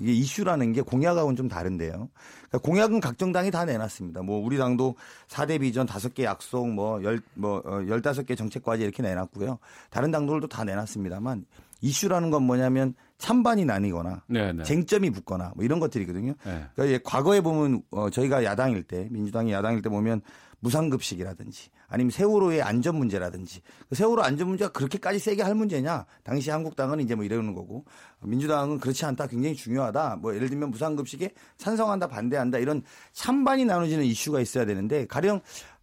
이게 0.01 0.13
이슈라는 0.13 0.73
게 0.73 0.81
공약하고는 0.81 1.37
좀 1.37 1.49
다른데요. 1.49 2.09
그러니까 2.49 2.59
공약은 2.59 3.01
각 3.01 3.19
정당이 3.19 3.51
다 3.51 3.65
내놨습니다. 3.65 4.23
뭐 4.23 4.45
우리 4.45 4.57
당도 4.57 4.95
4대 5.29 5.61
비전 5.61 5.87
5개 5.87 6.23
약속 6.23 6.69
뭐 6.71 7.03
10, 7.03 7.23
뭐 7.35 7.63
15개 7.63 8.33
어, 8.33 8.35
정책 8.35 8.63
과제 8.63 8.85
이렇게 8.85 9.03
내놨고요. 9.03 9.59
다른 9.91 10.11
당들도 10.11 10.47
다 10.49 10.65
내놨습니다만 10.65 11.45
이슈라는 11.81 12.31
건 12.31 12.43
뭐냐면 12.45 12.95
찬반이 13.19 13.65
나뉘거나 13.65 14.23
네네. 14.29 14.53
네. 14.53 14.63
쟁점이 14.63 15.11
붙거나 15.11 15.53
뭐 15.57 15.65
이런 15.65 15.81
것들이거든요. 15.81 16.35
네. 16.45 16.65
그러니까 16.75 17.11
과거에 17.11 17.41
보면 17.41 17.83
어 17.91 18.11
저희가 18.11 18.45
야당일 18.45 18.85
때 18.85 19.09
민주당이 19.11 19.53
야당일 19.53 19.83
때 19.83 19.89
보면 19.89 20.21
무상급식이라든지 20.61 21.71
아니면 21.87 22.11
세월호의 22.11 22.63
안전 22.63 22.97
문제라든지 22.97 23.61
그 23.89 23.95
세월호 23.95 24.23
안전 24.23 24.49
문제가 24.49 24.73
그렇게까지 24.73 25.19
세게 25.19 25.43
할 25.43 25.55
문제냐 25.55 26.07
당시 26.25 26.51
한국당은 26.51 27.01
이제 27.01 27.15
뭐 27.15 27.25
이러는 27.25 27.55
거고 27.55 27.85
민주당은 28.23 28.79
그렇지 28.79 29.05
않다 29.05 29.27
굉장히 29.27 29.55
중요하다 29.55 30.17
뭐 30.17 30.35
예를 30.35 30.49
들면 30.49 30.71
무상급식에 30.71 31.33
찬성한다 31.57 32.09
반대한다 32.09 32.59
이런 32.59 32.83
찬반이 33.13 33.65
나눠지는 33.65 34.05
이슈가 34.05 34.41
있어야 34.41 34.65
되는데 34.65 35.07
가령 35.07 35.41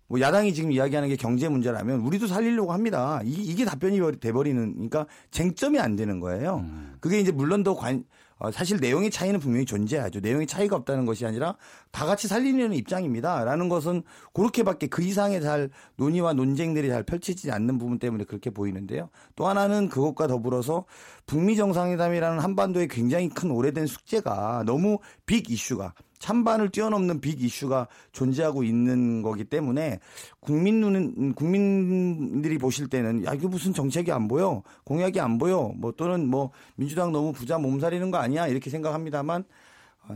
뭐 0.08 0.20
야당이 0.22 0.54
지금 0.54 0.72
이야기하는 0.72 1.10
게 1.10 1.16
경제 1.16 1.50
문제라면 1.50 2.02
우리도 2.02 2.28
살리려고 2.28 2.72
합니다. 2.72 3.22
이게, 3.24 3.42
이게 3.42 3.66
답변이 3.66 4.00
돼버리는 4.20 4.74
그러니까 4.74 5.08
쟁점이 5.32 5.80
안 5.80 5.96
되는 5.96 6.20
거예요. 6.20 6.58
음. 6.58 6.96
그게 7.00 7.20
이제 7.20 7.32
물론 7.32 7.64
더 7.64 7.76
관, 7.76 8.04
어, 8.38 8.52
사실 8.52 8.78
내용의 8.78 9.10
차이는 9.10 9.40
분명히 9.40 9.66
존재하죠. 9.66 10.20
내용의 10.20 10.46
차이가 10.46 10.76
없다는 10.76 11.06
것이 11.06 11.26
아니라 11.26 11.56
다 11.96 12.06
같이 12.06 12.28
살리려는 12.28 12.76
입장입니다. 12.76 13.46
라는 13.46 13.70
것은 13.70 14.04
그렇게밖에 14.34 14.88
그 14.88 15.02
이상의 15.02 15.42
잘 15.42 15.70
논의와 15.96 16.34
논쟁들이 16.34 16.90
잘 16.90 17.04
펼치지 17.04 17.52
않는 17.52 17.78
부분 17.78 18.00
때문에 18.00 18.26
그렇게 18.26 18.50
보이는데요. 18.50 19.10
또 19.38 19.48
하나는 19.48 19.88
그것과 19.88 20.28
더불어서 20.28 20.84
북미 21.26 21.56
정상회담이라는 21.56 22.40
한반도의 22.40 22.90
굉장히 22.90 23.30
큰 23.30 23.50
오래된 23.50 23.88
숙제가 23.88 24.64
너무 24.66 25.00
빅 25.26 25.50
이슈가 25.50 25.94
찬반을 26.20 26.70
뛰어넘는 26.72 27.22
빅 27.22 27.42
이슈가 27.42 27.88
존재하고 28.12 28.64
있는 28.64 29.22
거기 29.22 29.46
때문에 29.46 30.00
국민 30.42 30.82
눈은 30.82 31.34
국민들이 31.34 32.58
보실 32.58 32.90
때는 32.90 33.24
야 33.24 33.34
이게 33.34 33.48
무슨 33.48 33.74
정책이 33.74 34.12
안 34.12 34.28
보여 34.28 34.64
공약이 34.84 35.22
안 35.22 35.38
보여 35.38 35.72
뭐 35.78 35.94
또는 35.94 36.28
뭐 36.28 36.52
민주당 36.76 37.14
너무 37.14 37.32
부자 37.32 37.58
몸살이는 37.58 38.12
거 38.12 38.18
아니야 38.18 38.48
이렇게 38.48 38.70
생각합니다만 38.70 39.42
어, 39.42 39.46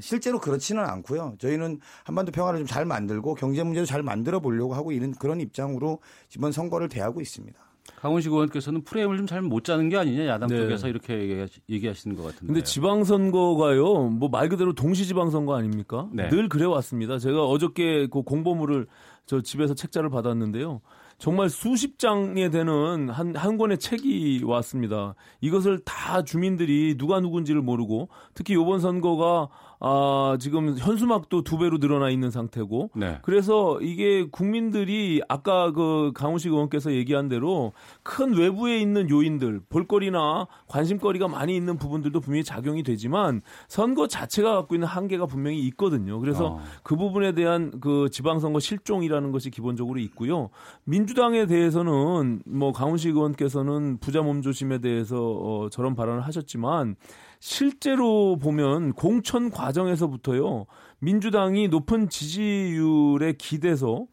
실제로 0.02 0.40
그렇지는 0.40 0.84
않고요. 0.84 1.36
저희는 1.40 1.80
한반도 2.04 2.32
평화를 2.32 2.60
좀 2.60 2.68
잘 2.68 2.86
만들고 2.86 3.36
경제 3.36 3.64
문제도 3.64 3.86
잘 3.86 4.04
만들어 4.04 4.40
보려고 4.40 4.74
하고 4.76 4.92
있는 4.92 5.12
그런 5.14 5.42
입장으로 5.42 6.00
이번 6.36 6.52
선거를 6.52 6.88
대하고 6.90 7.20
있습니다. 7.22 7.58
강원식 8.02 8.32
의원께서는 8.32 8.84
프레임을 8.84 9.18
좀 9.18 9.26
잘 9.28 9.42
못 9.42 9.64
짜는 9.64 9.90
게 9.90 9.98
아니냐 9.98 10.28
야당 10.28 10.48
네. 10.50 10.58
쪽에서 10.58 10.88
이렇게 10.88 11.50
얘기하시, 11.70 12.08
는 12.10 12.16
것 12.16 12.24
같은데. 12.24 12.46
근데 12.48 12.64
지방선거가요, 12.64 14.10
뭐 14.10 14.30
말 14.30 14.48
그대로 14.50 14.74
동시 14.74 15.06
지방선거 15.06 15.56
아닙니까? 15.56 16.08
네. 16.14 16.30
늘 16.30 16.50
그래 16.50 16.66
왔습니다. 16.66 17.18
제가 17.18 17.44
어저께 17.46 18.08
그 18.12 18.22
공보물을 18.22 18.88
저 19.26 19.42
집에서 19.42 19.74
책자를 19.74 20.10
받았는데요. 20.10 20.82
정말 21.18 21.50
수십 21.50 22.00
장에 22.00 22.50
되는 22.50 23.10
한, 23.10 23.36
한 23.36 23.58
권의 23.58 23.78
책이 23.80 24.42
왔습니다. 24.46 25.16
이것을 25.42 25.80
다 25.80 26.24
주민들이 26.24 26.96
누가 26.98 27.20
누군지를 27.20 27.62
모르고 27.62 28.08
특히 28.34 28.54
이번 28.54 28.80
선거가 28.80 29.50
아, 29.82 30.38
지금 30.40 30.78
현수막도 30.78 31.44
두 31.44 31.58
배로 31.58 31.78
늘어나 31.78 32.10
있는 32.10 32.32
상태고. 32.32 32.92
네. 32.96 33.20
그래서 33.22 33.80
이게 33.82 34.28
국민들이 34.30 35.22
아까 35.30 35.72
그 35.72 36.12
강훈식 36.14 36.52
의원께서 36.52 36.92
얘기한 36.92 37.30
대로 37.30 37.72
큰 38.04 38.34
외부에 38.34 38.80
있는 38.80 39.10
요인들, 39.10 39.62
볼거리나 39.70 40.48
관심거리가 40.68 41.30
많이 41.30 41.56
있는 41.56 41.78
부분들도 41.78 42.20
분명히 42.20 42.44
작용이 42.44 42.84
되지만 42.84 43.42
선거 43.68 44.08
자체가 44.08 44.54
갖고 44.54 44.76
있는 44.76 44.88
한계가 44.88 45.26
분명히 45.28 45.60
있거든요. 45.68 46.20
그래서 46.20 46.56
어. 46.56 46.62
그 46.84 46.96
부분에 46.98 47.34
대한 47.34 47.80
그 47.80 48.10
지방선거 48.12 48.60
실종이라는 48.60 49.32
것이 49.32 49.50
기본적으로 49.50 50.00
있고요. 50.00 50.50
민주당에 50.84 51.46
대해서는 51.46 52.42
뭐 52.46 52.74
강훈식 52.74 53.16
의원께서는 53.16 53.98
부자 54.00 54.22
몸조심에 54.22 54.80
대해서 54.80 55.18
어, 55.20 55.70
저런 55.70 55.96
발언을 55.96 56.22
하셨지만 56.22 56.96
실제로 57.40 58.38
보면 58.38 58.94
공천 58.94 59.50
과정에서부터요 59.50 60.66
민주당이 61.00 61.70
높은 61.70 62.10
지지율에 62.10 63.34
기대서 63.38 64.06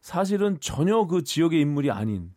사실은 0.00 0.58
전혀 0.60 1.06
그 1.06 1.24
지역의 1.24 1.60
인물이 1.60 1.90
아닌 1.90 2.30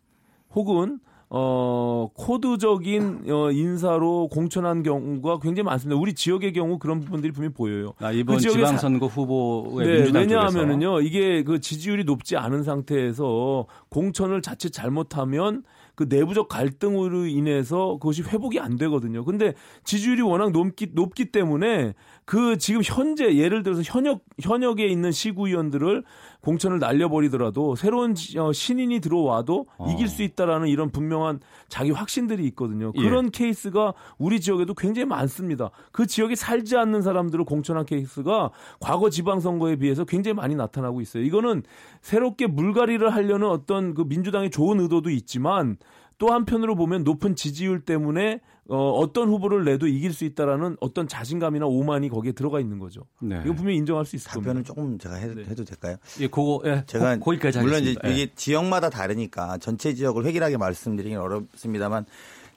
혹은 0.53 0.99
어, 1.33 2.09
코드적인 2.13 3.23
어, 3.29 3.51
인사로 3.51 4.27
공천한 4.27 4.83
경우가 4.83 5.39
굉장히 5.39 5.63
많습니다. 5.63 5.97
우리 5.97 6.13
지역의 6.13 6.51
경우 6.51 6.77
그런 6.77 6.99
부분들이 6.99 7.31
분명히 7.31 7.53
보여요. 7.53 7.93
아, 7.99 8.11
이번 8.11 8.35
그 8.35 8.41
지방선거 8.41 9.07
후보의 9.07 9.87
네, 9.87 9.95
민주당 9.99 10.23
왜냐하면은요, 10.23 10.99
이게 10.99 11.43
그 11.43 11.61
지지율이 11.61 12.03
높지 12.03 12.35
않은 12.35 12.63
상태에서 12.63 13.65
공천을 13.87 14.41
자칫 14.41 14.71
잘못하면 14.71 15.63
그 16.01 16.07
내부적 16.09 16.47
갈등으로 16.47 17.27
인해서 17.27 17.99
그것이 18.01 18.23
회복이 18.23 18.59
안 18.59 18.75
되거든요. 18.75 19.23
근데 19.23 19.53
지지율이 19.83 20.23
워낙 20.23 20.51
높기, 20.51 20.87
높기 20.93 21.25
때문에 21.25 21.93
그 22.25 22.57
지금 22.57 22.81
현재 22.83 23.35
예를 23.35 23.61
들어서 23.61 23.83
현역, 23.83 24.23
현역에 24.39 24.87
있는 24.87 25.11
시구의원들을 25.11 26.03
공천을 26.41 26.79
날려버리더라도 26.79 27.75
새로운 27.75 28.15
어, 28.37 28.51
신인이 28.51 28.99
들어와도 28.99 29.67
어. 29.77 29.91
이길 29.91 30.07
수 30.07 30.23
있다라는 30.23 30.67
이런 30.67 30.89
분명한 30.91 31.39
자기 31.69 31.91
확신들이 31.91 32.45
있거든요. 32.47 32.91
예. 32.95 33.01
그런 33.01 33.31
케이스가 33.31 33.93
우리 34.17 34.41
지역에도 34.41 34.73
굉장히 34.73 35.05
많습니다. 35.05 35.69
그 35.91 36.07
지역에 36.07 36.35
살지 36.35 36.77
않는 36.77 37.01
사람들을 37.01 37.45
공천한 37.45 37.85
케이스가 37.85 38.51
과거 38.79 39.09
지방선거에 39.09 39.77
비해서 39.77 40.03
굉장히 40.03 40.35
많이 40.35 40.55
나타나고 40.55 41.01
있어요. 41.01 41.23
이거는 41.23 41.63
새롭게 42.01 42.47
물갈이를 42.47 43.13
하려는 43.13 43.47
어떤 43.47 43.93
그 43.93 44.01
민주당의 44.01 44.49
좋은 44.49 44.79
의도도 44.79 45.09
있지만 45.11 45.77
또 46.21 46.31
한편으로 46.31 46.75
보면 46.75 47.03
높은 47.03 47.35
지지율 47.35 47.79
때문에 47.83 48.41
어, 48.69 48.91
어떤 48.91 49.27
후보를 49.29 49.65
내도 49.65 49.87
이길 49.87 50.13
수 50.13 50.23
있다라는 50.23 50.77
어떤 50.79 51.07
자신감이나 51.07 51.65
오만이 51.65 52.09
거기에 52.09 52.33
들어가 52.33 52.59
있는 52.59 52.77
거죠. 52.77 53.07
네. 53.19 53.41
이거 53.43 53.55
분명히 53.55 53.77
인정할 53.79 54.05
수 54.05 54.15
있을 54.15 54.29
겁니다. 54.29 54.49
답변을 54.49 54.63
조금 54.63 54.99
제가 54.99 55.15
해도, 55.15 55.41
해도 55.41 55.65
될까요? 55.65 55.95
예, 56.19 56.27
그거 56.27 56.61
예, 56.65 56.83
제가 56.85 57.17
거, 57.17 57.31
기까지 57.31 57.57
물론 57.57 57.81
이제 57.81 57.95
하겠습니다. 57.99 58.07
예. 58.07 58.13
이게 58.13 58.31
지역마다 58.35 58.91
다르니까 58.91 59.57
전체 59.57 59.95
지역을 59.95 60.23
획일하게 60.25 60.57
말씀드리긴 60.57 61.17
어렵습니다만 61.17 62.05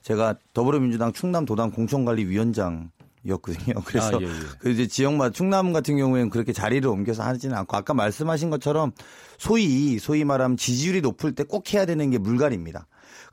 제가 0.03 0.35
더불어민주당 0.53 1.11
충남 1.11 1.45
도당 1.45 1.71
공천관리위원장 1.71 2.91
이었거든요. 3.23 3.73
그래서 3.83 4.17
아, 4.17 4.21
예, 4.21 4.27
예. 4.27 4.31
그 4.59 4.69
이제 4.69 4.85
지역마다 4.85 5.31
충남 5.31 5.73
같은 5.73 5.97
경우에는 5.97 6.29
그렇게 6.29 6.53
자리를 6.53 6.87
옮겨서 6.87 7.23
하지는 7.23 7.57
않고 7.57 7.75
아까 7.75 7.95
말씀하신 7.95 8.51
것처럼 8.51 8.91
소위 9.39 9.97
소위 9.97 10.23
말하면 10.23 10.55
지지율이 10.55 11.01
높을 11.01 11.33
때 11.33 11.43
꼭 11.43 11.73
해야 11.73 11.87
되는 11.87 12.11
게 12.11 12.19
물갈이입니다. 12.19 12.85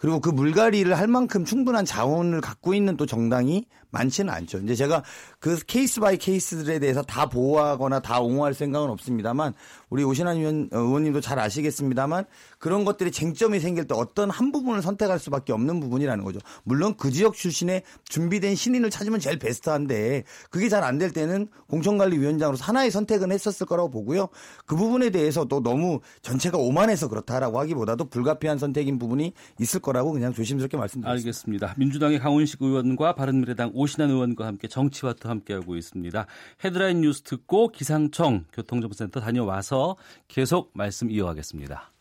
그리고 0.02 0.18
그 0.18 0.30
물갈이를 0.30 0.98
할 0.98 1.06
만큼 1.06 1.44
충분한 1.44 1.84
자원을 1.84 2.40
갖고 2.40 2.74
있는 2.74 2.96
또 2.96 3.06
정당이 3.06 3.66
많지는 3.90 4.34
않죠. 4.34 4.58
이제 4.58 4.74
제가 4.74 5.04
그 5.38 5.60
case 5.64 6.00
by 6.00 6.16
case들에 6.16 6.80
대해서 6.80 7.02
다 7.02 7.26
보호하거나 7.26 8.00
다 8.00 8.18
옹호할 8.20 8.52
생각은 8.52 8.90
없습니다만 8.90 9.54
우리 9.92 10.04
오신환 10.04 10.38
의원, 10.38 10.70
어, 10.72 10.78
의원님도 10.78 11.20
잘 11.20 11.38
아시겠습니다만 11.38 12.24
그런 12.58 12.86
것들이 12.86 13.10
쟁점이 13.12 13.60
생길 13.60 13.86
때 13.86 13.94
어떤 13.94 14.30
한 14.30 14.52
부분을 14.52 14.80
선택할 14.80 15.18
수밖에 15.18 15.52
없는 15.52 15.80
부분이라는 15.80 16.24
거죠. 16.24 16.38
물론 16.64 16.94
그 16.96 17.10
지역 17.10 17.34
출신의 17.34 17.82
준비된 18.08 18.54
신인을 18.54 18.88
찾으면 18.88 19.20
제일 19.20 19.38
베스트한데 19.38 20.24
그게 20.50 20.68
잘 20.70 20.82
안 20.82 20.98
될 20.98 21.10
때는 21.12 21.48
공천관리위원장으로서 21.68 22.64
하나의 22.64 22.90
선택은 22.90 23.32
했었을 23.32 23.66
거라고 23.66 23.90
보고요. 23.90 24.28
그 24.66 24.76
부분에 24.76 25.10
대해서 25.10 25.44
또 25.44 25.62
너무 25.62 26.00
전체가 26.22 26.56
오만해서 26.58 27.08
그렇다라고 27.08 27.58
하기보다도 27.60 28.06
불가피한 28.06 28.58
선택인 28.58 28.98
부분이 28.98 29.32
있을 29.60 29.80
거라고 29.80 30.12
그냥 30.12 30.32
조심스럽게 30.32 30.76
말씀드립니다. 30.76 31.10
알겠습니다. 31.12 31.74
민주당의 31.76 32.18
강훈식 32.18 32.62
의원과 32.62 33.14
바른미래당 33.14 33.72
오신환 33.74 34.10
의원과 34.10 34.46
함께 34.46 34.68
정치와트 34.68 35.26
함께하고 35.26 35.76
있습니다. 35.76 36.26
헤드라인 36.64 37.00
뉴스 37.02 37.22
듣고 37.22 37.68
기상청 37.68 38.44
교통정보센터 38.52 39.20
다녀와서 39.20 39.81
계속 40.28 40.70
말씀 40.74 41.10
이어가겠습니다. 41.10 41.92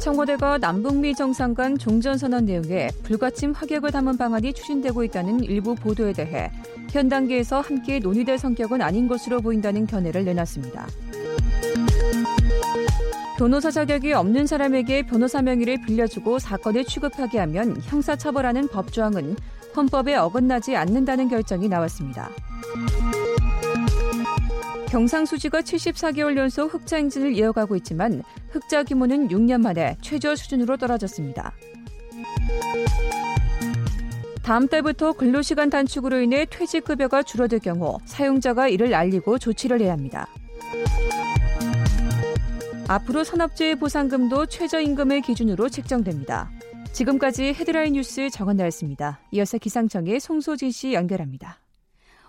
청와대가 0.00 0.56
남북미 0.58 1.16
정상 1.16 1.52
간 1.52 1.76
종전선언 1.76 2.44
내용에 2.44 2.90
불가침 3.02 3.50
확약을 3.50 3.90
담은 3.90 4.16
방안이 4.16 4.52
추진되고 4.52 5.02
있다는 5.02 5.42
일부 5.42 5.74
보도에 5.74 6.12
대해 6.12 6.52
현 6.92 7.08
단계에서 7.08 7.60
함께 7.60 7.98
논의될 7.98 8.38
성격은 8.38 8.82
아닌 8.82 9.08
것으로 9.08 9.40
보인다는 9.40 9.84
견해를 9.86 10.24
내놨습니다. 10.24 10.86
변호사 13.36 13.70
자격이 13.70 14.12
없는 14.12 14.46
사람에게 14.46 15.02
변호사 15.06 15.42
명의를 15.42 15.82
빌려주고 15.84 16.38
사건을 16.38 16.84
취급하게 16.84 17.40
하면 17.40 17.76
형사처벌하는 17.82 18.68
법 18.68 18.92
조항은 18.92 19.36
헌법에 19.76 20.14
어긋나지 20.14 20.74
않는다는 20.76 21.28
결정이 21.28 21.68
나왔습니다. 21.68 22.30
경상수지가 24.88 25.60
74개월 25.60 26.36
연속 26.36 26.72
흑자 26.72 26.96
행진을 26.96 27.36
이어가고 27.36 27.76
있지만 27.76 28.22
흑자 28.50 28.84
규모는 28.84 29.28
6년 29.28 29.60
만에 29.60 29.96
최저 30.00 30.34
수준으로 30.36 30.76
떨어졌습니다. 30.76 31.52
다음 34.42 34.68
달부터 34.68 35.14
근로시간 35.14 35.70
단축으로 35.70 36.20
인해 36.20 36.46
퇴직급여가 36.48 37.24
줄어들 37.24 37.58
경우 37.58 37.98
사용자가 38.04 38.68
이를 38.68 38.94
알리고 38.94 39.38
조치를 39.38 39.80
해야 39.80 39.92
합니다. 39.92 40.28
앞으로 42.86 43.24
산업재해 43.24 43.74
보상금도 43.74 44.46
최저임금을 44.46 45.22
기준으로 45.22 45.68
책정됩니다. 45.68 46.48
지금까지 46.92 47.54
헤드라인 47.54 47.94
뉴스 47.94 48.30
정한나였습니다. 48.30 49.18
이어서 49.32 49.58
기상청의 49.58 50.20
송소진 50.20 50.70
씨 50.70 50.92
연결합니다. 50.92 51.58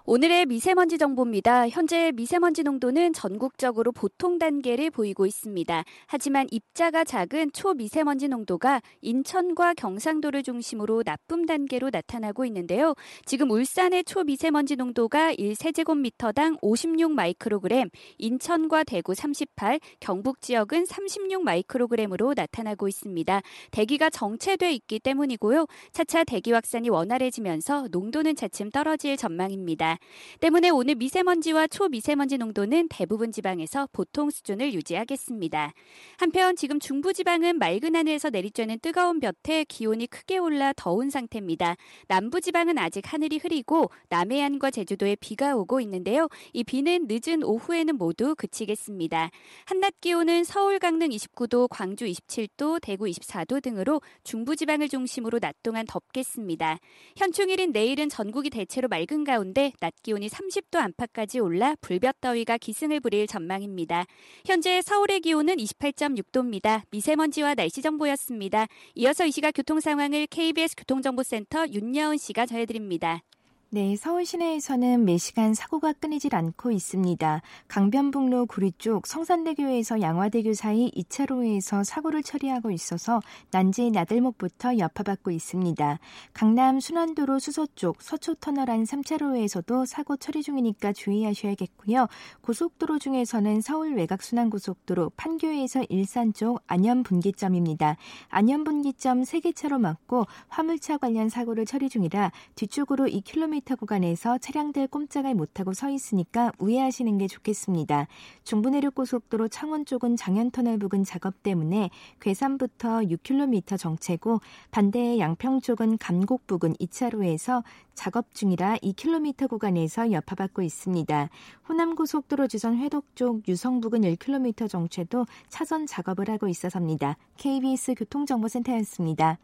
오늘의 0.09 0.45
미세먼지 0.45 0.97
정보입니다. 0.97 1.67
현재 1.67 2.13
미세먼지 2.15 2.63
농도는 2.63 3.11
전국적으로 3.11 3.91
보통 3.91 4.39
단계를 4.39 4.89
보이고 4.89 5.25
있습니다. 5.25 5.83
하지만 6.05 6.47
입자가 6.49 7.03
작은 7.03 7.51
초미세먼지 7.51 8.29
농도가 8.29 8.81
인천과 9.01 9.73
경상도를 9.73 10.43
중심으로 10.43 11.03
나쁨 11.03 11.45
단계로 11.45 11.89
나타나고 11.91 12.45
있는데요. 12.45 12.95
지금 13.25 13.51
울산의 13.51 14.05
초미세먼지 14.05 14.77
농도가 14.77 15.33
1세제곱미터당 15.33 16.57
56 16.61 17.11
마이크로그램, 17.11 17.89
인천과 18.17 18.85
대구 18.85 19.13
38, 19.13 19.81
경북 19.99 20.39
지역은 20.39 20.85
36 20.85 21.43
마이크로그램으로 21.43 22.33
나타나고 22.33 22.87
있습니다. 22.87 23.41
대기가 23.71 24.09
정체돼 24.09 24.71
있기 24.71 24.99
때문이고요. 24.99 25.65
차차 25.91 26.23
대기 26.23 26.53
확산이 26.53 26.87
원활해지면서 26.89 27.89
농도는 27.91 28.37
차츰 28.37 28.69
떨어질 28.69 29.17
전망입니다. 29.17 29.96
때문에 30.39 30.69
오늘 30.69 30.95
미세먼지와 30.95 31.67
초미세먼지 31.67 32.37
농도는 32.37 32.87
대부분 32.89 33.31
지방에서 33.31 33.87
보통 33.91 34.29
수준을 34.29 34.73
유지하겠습니다. 34.73 35.73
한편 36.17 36.55
지금 36.55 36.79
중부지방은 36.79 37.59
맑은 37.59 37.95
하늘에서 37.95 38.29
내리쬐는 38.29 38.81
뜨거운 38.81 39.19
볕에 39.19 39.65
기온이 39.65 40.07
크게 40.07 40.37
올라 40.37 40.73
더운 40.75 41.09
상태입니다. 41.09 41.75
남부지방은 42.07 42.77
아직 42.77 43.11
하늘이 43.11 43.37
흐리고 43.37 43.89
남해안과 44.09 44.71
제주도에 44.71 45.15
비가 45.15 45.55
오고 45.55 45.81
있는데요. 45.81 46.27
이 46.53 46.63
비는 46.63 47.07
늦은 47.09 47.43
오후에는 47.43 47.97
모두 47.97 48.35
그치겠습니다. 48.35 49.29
한낮 49.65 50.01
기온은 50.01 50.43
서울 50.43 50.79
강릉 50.79 51.09
29도, 51.09 51.67
광주 51.69 52.05
27도, 52.05 52.79
대구 52.81 53.05
24도 53.05 53.61
등으로 53.61 54.01
중부지방을 54.23 54.89
중심으로 54.89 55.39
낮 55.39 55.55
동안 55.63 55.85
덥겠습니다. 55.85 56.77
현충일인 57.15 57.71
내일은 57.71 58.09
전국이 58.09 58.49
대체로 58.49 58.87
맑은 58.87 59.23
가운데 59.23 59.73
낮 59.79 59.86
기온이 60.03 60.27
30도 60.29 60.77
안팎까지 60.77 61.39
올라 61.39 61.75
불볕더위가 61.81 62.57
기승을 62.57 62.99
부릴 62.99 63.27
전망입니다. 63.27 64.05
현재 64.45 64.81
서울의 64.81 65.21
기온은 65.21 65.55
28.6도입니다. 65.57 66.83
미세먼지와 66.91 67.55
날씨 67.55 67.81
정보였습니다. 67.81 68.67
이어서 68.95 69.25
이 69.25 69.31
시각 69.31 69.51
교통 69.51 69.79
상황을 69.79 70.27
KBS 70.27 70.75
교통정보센터 70.77 71.67
윤여은 71.67 72.17
씨가 72.17 72.45
전해드립니다. 72.45 73.21
네, 73.69 73.97
서울 73.97 74.25
시내에서는 74.25 75.03
매시간 75.03 75.53
사고가 75.53 75.91
끊이질 75.91 76.33
않고 76.37 76.71
있습니다. 76.71 77.41
강변북로 77.67 78.45
구리 78.45 78.71
쪽 78.77 79.05
성산대교에서 79.05 79.99
양화대교 79.99 80.53
사이 80.53 80.89
2차로에서 80.91 81.83
사고를 81.83 82.23
처리하고 82.23 82.71
있어서 82.71 83.19
난지 83.51 83.91
나들목부터 83.91 84.77
여파받고 84.77 85.31
있습니다. 85.31 85.99
강남 86.31 86.79
순환도로 86.79 87.39
수서 87.39 87.67
쪽 87.75 88.01
서초터널 88.01 88.71
안 88.71 88.85
3차로에서도 88.85 89.85
사고 89.85 90.15
처리 90.15 90.43
중이니까 90.43 90.93
주의하셔야겠고요. 90.93 92.07
고속도로 92.39 92.99
중에서는 92.99 93.59
서울 93.59 93.95
외곽순환고속도로 93.95 95.11
판교에서 95.17 95.83
일산 95.89 96.31
쪽 96.31 96.61
안현분기점입니다. 96.67 97.97
안현분기점 98.29 99.23
3개 99.23 99.53
차로 99.53 99.77
막고 99.77 100.25
화물차 100.47 100.99
관련 100.99 101.27
사고를 101.27 101.65
처리 101.65 101.89
중이라 101.89 102.31
뒤쪽으로 102.55 103.07
2km 103.07 103.56
1km 103.57 103.79
구간에서 103.79 104.37
차량들 104.37 104.87
꼼짝을 104.87 105.33
못하고 105.33 105.73
서 105.73 105.89
있으니까 105.89 106.51
우회하시는 106.59 107.17
게 107.17 107.27
좋겠습니다. 107.27 108.07
중부내륙고속도로 108.43 109.47
창원 109.47 109.85
쪽은 109.85 110.15
장현터널 110.15 110.77
부근 110.77 111.03
작업 111.03 111.41
때문에 111.43 111.89
괴산부터 112.19 112.99
6km 113.01 113.77
정체고 113.77 114.39
반대의 114.71 115.19
양평 115.19 115.61
쪽은 115.61 115.97
감곡 115.97 116.47
부근 116.47 116.73
2차로에서 116.73 117.63
작업 117.93 118.33
중이라 118.33 118.77
2km 118.77 119.49
구간에서 119.49 120.11
여파받고 120.11 120.61
있습니다. 120.61 121.29
호남고속도로 121.67 122.47
주선 122.47 122.77
회덕 122.77 123.15
쪽 123.15 123.47
유성 123.47 123.81
부근 123.81 124.01
1km 124.01 124.69
정체도 124.69 125.25
차선 125.49 125.85
작업을 125.87 126.29
하고 126.29 126.47
있어서입니다. 126.47 127.17
KBS 127.37 127.95
교통정보센터였습니다. 127.95 129.39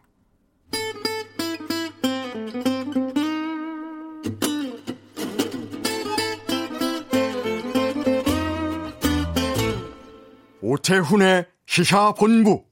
오태훈의 10.64 11.46
시사본부. 11.66 12.64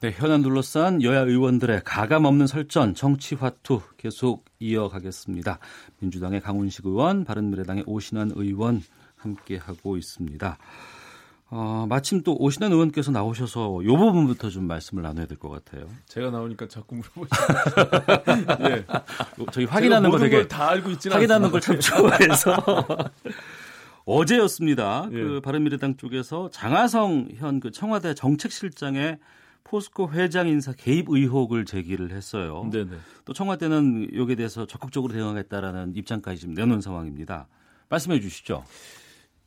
네, 0.00 0.10
현안 0.10 0.42
둘러싼 0.42 1.00
여야 1.02 1.20
의원들의 1.20 1.82
가감 1.84 2.24
없는 2.24 2.46
설전, 2.48 2.94
정치 2.94 3.36
화투 3.36 3.80
계속 3.96 4.44
이어가겠습니다. 4.58 5.58
민주당의 6.00 6.40
강훈식 6.40 6.84
의원, 6.86 7.24
바른미래당의 7.24 7.84
오신환 7.86 8.32
의원 8.34 8.82
함께하고 9.16 9.96
있습니다. 9.96 10.58
어, 11.50 11.86
마침 11.88 12.22
또 12.24 12.34
오신환 12.36 12.72
의원께서 12.72 13.12
나오셔서 13.12 13.82
이 13.82 13.86
부분부터 13.86 14.50
좀 14.50 14.66
말씀을 14.66 15.04
나눠야 15.04 15.26
될 15.26 15.38
것 15.38 15.48
같아요. 15.50 15.86
제가 16.08 16.30
나오니까 16.30 16.66
자꾸 16.68 16.96
물어보시죠. 16.96 17.36
예. 18.70 18.84
저희 19.52 19.64
확인하는 19.64 20.10
거 20.10 20.18
되게 20.18 20.46
다 20.48 20.70
알고 20.70 20.90
있지는 20.90 21.14
확인하는 21.16 21.50
걸 21.50 21.60
참 21.60 21.78
좋아해서 21.78 22.56
어제였습니다. 24.04 25.08
예. 25.12 25.14
그 25.22 25.40
바른미래당 25.40 25.96
쪽에서 25.96 26.50
장하성 26.50 27.28
현 27.36 27.60
그 27.60 27.70
청와대 27.70 28.14
정책실장의 28.14 29.18
포스코 29.64 30.10
회장 30.12 30.46
인사 30.46 30.72
개입 30.72 31.06
의혹을 31.08 31.64
제기를 31.64 32.10
했어요. 32.12 32.68
네네. 32.70 32.90
또 33.24 33.32
청와대는 33.32 34.14
여기에 34.14 34.36
대해서 34.36 34.66
적극적으로 34.66 35.12
대응하겠다라는 35.14 35.96
입장까지 35.96 36.40
지금 36.40 36.54
내놓은 36.54 36.82
상황입니다. 36.82 37.48
말씀해 37.88 38.20
주시죠. 38.20 38.64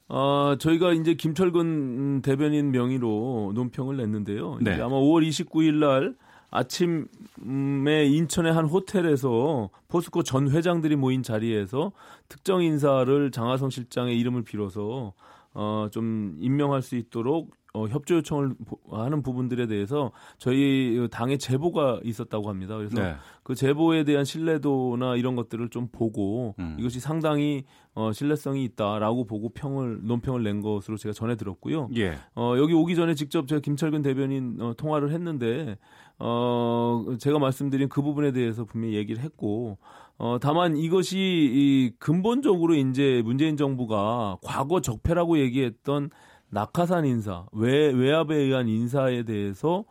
어, 0.10 0.56
저희가 0.58 0.94
이제 0.94 1.14
김철근 1.14 2.22
대변인 2.24 2.72
명의로 2.72 3.52
논평을 3.54 3.98
냈는데요. 3.98 4.58
네. 4.62 4.74
이제 4.74 4.82
아마 4.82 4.96
5월 4.96 5.28
29일 5.28 5.76
날 5.76 6.16
아침에 6.50 8.06
인천의 8.06 8.54
한 8.54 8.66
호텔에서 8.66 9.70
포스코 9.88 10.24
전 10.24 10.50
회장들이 10.50 10.96
모인 10.96 11.24
자리에서 11.24 11.92
특정 12.30 12.64
인사를 12.64 13.32
장하성 13.32 13.70
실장의 13.70 14.18
이름을 14.20 14.44
빌어서 14.44 15.14
어, 15.54 15.88
좀 15.92 16.38
임명할 16.40 16.82
수 16.82 16.96
있도록 16.96 17.52
어, 17.78 17.88
협조 17.88 18.16
요청을 18.16 18.56
하는 18.92 19.22
부분들에 19.22 19.68
대해서 19.68 20.12
저희 20.40 21.08
당의 21.12 21.38
제보가 21.38 22.00
있었다고 22.04 22.50
합니다. 22.50 22.76
그래서 22.76 23.00
네. 23.00 23.16
그 23.44 23.54
제보에 23.54 24.04
대한 24.04 24.26
신뢰도나 24.26 25.16
이런 25.16 25.36
것들을 25.36 25.70
좀 25.70 25.88
보고 25.92 26.56
음. 26.58 26.76
이것이 26.80 27.00
상당히 27.00 27.66
어, 27.94 28.12
신뢰성이 28.12 28.64
있다라고 28.64 29.26
보고 29.26 29.50
평을 29.50 30.00
논평을 30.04 30.44
낸 30.44 30.62
것으로 30.62 30.98
제가 30.98 31.14
전해 31.14 31.36
들었고요. 31.36 31.90
예. 31.96 32.16
어, 32.36 32.56
여기 32.58 32.74
오기 32.74 32.96
전에 32.96 33.14
직접 33.14 33.48
제가 33.48 33.62
김철근 33.62 34.02
대변인 34.02 34.58
어, 34.60 34.74
통화를 34.76 35.12
했는데 35.12 35.78
어, 36.20 37.06
제가 37.20 37.38
말씀드린 37.38 37.90
그 37.90 38.02
부분에 38.02 38.32
대해서 38.32 38.66
분명히 38.66 38.96
얘기를 38.96 39.22
했고 39.22 39.78
어, 40.18 40.38
다만 40.42 40.78
이것이 40.78 41.18
이 41.18 41.92
근본적으로 42.00 42.74
이제 42.74 43.22
문재인 43.24 43.56
정부가 43.56 44.38
과거 44.44 44.82
적폐라고 44.82 45.38
얘기했던 45.40 46.10
낙하산 46.50 47.06
인사, 47.06 47.46
외, 47.52 47.92
외압에 47.92 48.36
의한 48.36 48.68
인사에 48.68 49.24
대해서 49.24 49.86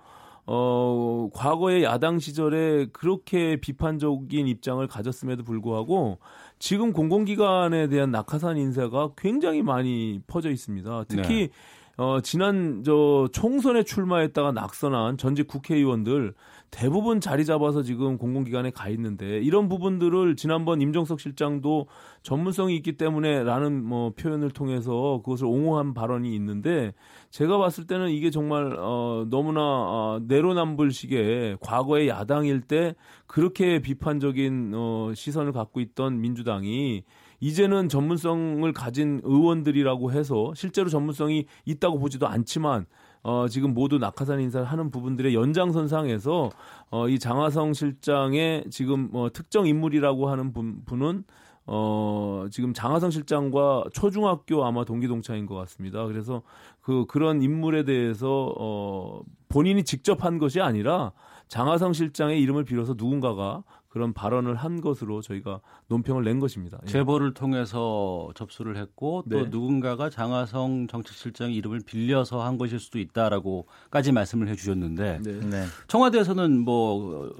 어, 0.46 1.28
과거의 1.34 1.82
야당 1.82 2.18
시절에 2.18 2.86
그렇게 2.92 3.56
비판적인 3.56 4.46
입장을 4.46 4.86
가졌음에도 4.86 5.42
불구하고 5.42 6.18
지금 6.58 6.92
공공기관에 6.92 7.88
대한 7.88 8.12
낙하산 8.12 8.56
인사가 8.56 9.10
굉장히 9.16 9.62
많이 9.62 10.20
퍼져 10.26 10.50
있습니다. 10.50 11.04
특히 11.08 11.48
네. 11.48 11.50
어, 11.96 12.20
지난 12.20 12.82
저 12.84 13.28
총선에 13.32 13.82
출마했다가 13.82 14.52
낙선한 14.52 15.16
전직 15.16 15.48
국회의원들 15.48 16.34
대부분 16.76 17.22
자리 17.22 17.46
잡아서 17.46 17.82
지금 17.82 18.18
공공기관에 18.18 18.70
가 18.70 18.90
있는데 18.90 19.40
이런 19.40 19.66
부분들을 19.66 20.36
지난번 20.36 20.82
임종석 20.82 21.20
실장도 21.20 21.86
전문성이 22.22 22.76
있기 22.76 22.98
때문에라는 22.98 23.82
뭐 23.82 24.12
표현을 24.14 24.50
통해서 24.50 25.22
그것을 25.24 25.46
옹호한 25.46 25.94
발언이 25.94 26.34
있는데 26.34 26.92
제가 27.30 27.56
봤을 27.56 27.86
때는 27.86 28.10
이게 28.10 28.28
정말 28.28 28.76
어, 28.78 29.24
너무나 29.30 29.62
어, 29.62 30.20
내로남불식의 30.28 31.58
과거의 31.62 32.08
야당일 32.08 32.60
때 32.60 32.94
그렇게 33.26 33.80
비판적인 33.80 34.72
어, 34.74 35.12
시선을 35.14 35.52
갖고 35.52 35.80
있던 35.80 36.20
민주당이 36.20 37.04
이제는 37.40 37.88
전문성을 37.88 38.70
가진 38.74 39.22
의원들이라고 39.24 40.12
해서 40.12 40.52
실제로 40.54 40.90
전문성이 40.90 41.46
있다고 41.64 41.98
보지도 41.98 42.26
않지만 42.26 42.84
어, 43.22 43.46
지금 43.48 43.74
모두 43.74 43.98
낙하산 43.98 44.40
인사를 44.40 44.66
하는 44.66 44.90
부분들의 44.90 45.34
연장선상에서 45.34 46.50
어, 46.90 47.08
이 47.08 47.18
장하성 47.18 47.72
실장의 47.72 48.66
지금 48.70 49.10
어, 49.12 49.28
특정 49.32 49.66
인물이라고 49.66 50.28
하는 50.28 50.52
분, 50.52 50.82
분은 50.84 51.24
어, 51.68 52.46
지금 52.50 52.72
장하성 52.72 53.10
실장과 53.10 53.84
초중학교 53.92 54.64
아마 54.64 54.84
동기 54.84 55.08
동창인 55.08 55.46
것 55.46 55.56
같습니다. 55.56 56.06
그래서 56.06 56.42
그 56.80 57.04
그런 57.06 57.42
인물에 57.42 57.84
대해서 57.84 58.54
어, 58.58 59.22
본인이 59.48 59.82
직접 59.82 60.24
한 60.24 60.38
것이 60.38 60.60
아니라 60.60 61.12
장하성 61.48 61.92
실장의 61.92 62.40
이름을 62.40 62.64
빌어서 62.64 62.94
누군가가 62.96 63.64
그런 63.96 64.12
발언을 64.12 64.56
한 64.56 64.82
것으로 64.82 65.22
저희가 65.22 65.62
논평을 65.88 66.22
낸 66.22 66.38
것입니다. 66.38 66.78
예. 66.82 66.86
제보를 66.86 67.32
통해서 67.32 68.28
접수를 68.34 68.76
했고 68.76 69.24
또 69.30 69.44
네. 69.44 69.48
누군가가 69.48 70.10
장하성 70.10 70.86
정책실장의 70.86 71.56
이름을 71.56 71.80
빌려서 71.86 72.44
한 72.44 72.58
것일 72.58 72.78
수도 72.78 72.98
있다라고까지 72.98 74.12
말씀을 74.12 74.48
해주셨는데 74.48 75.20
네. 75.24 75.64
청와대에서는 75.88 76.58
뭐 76.58 77.34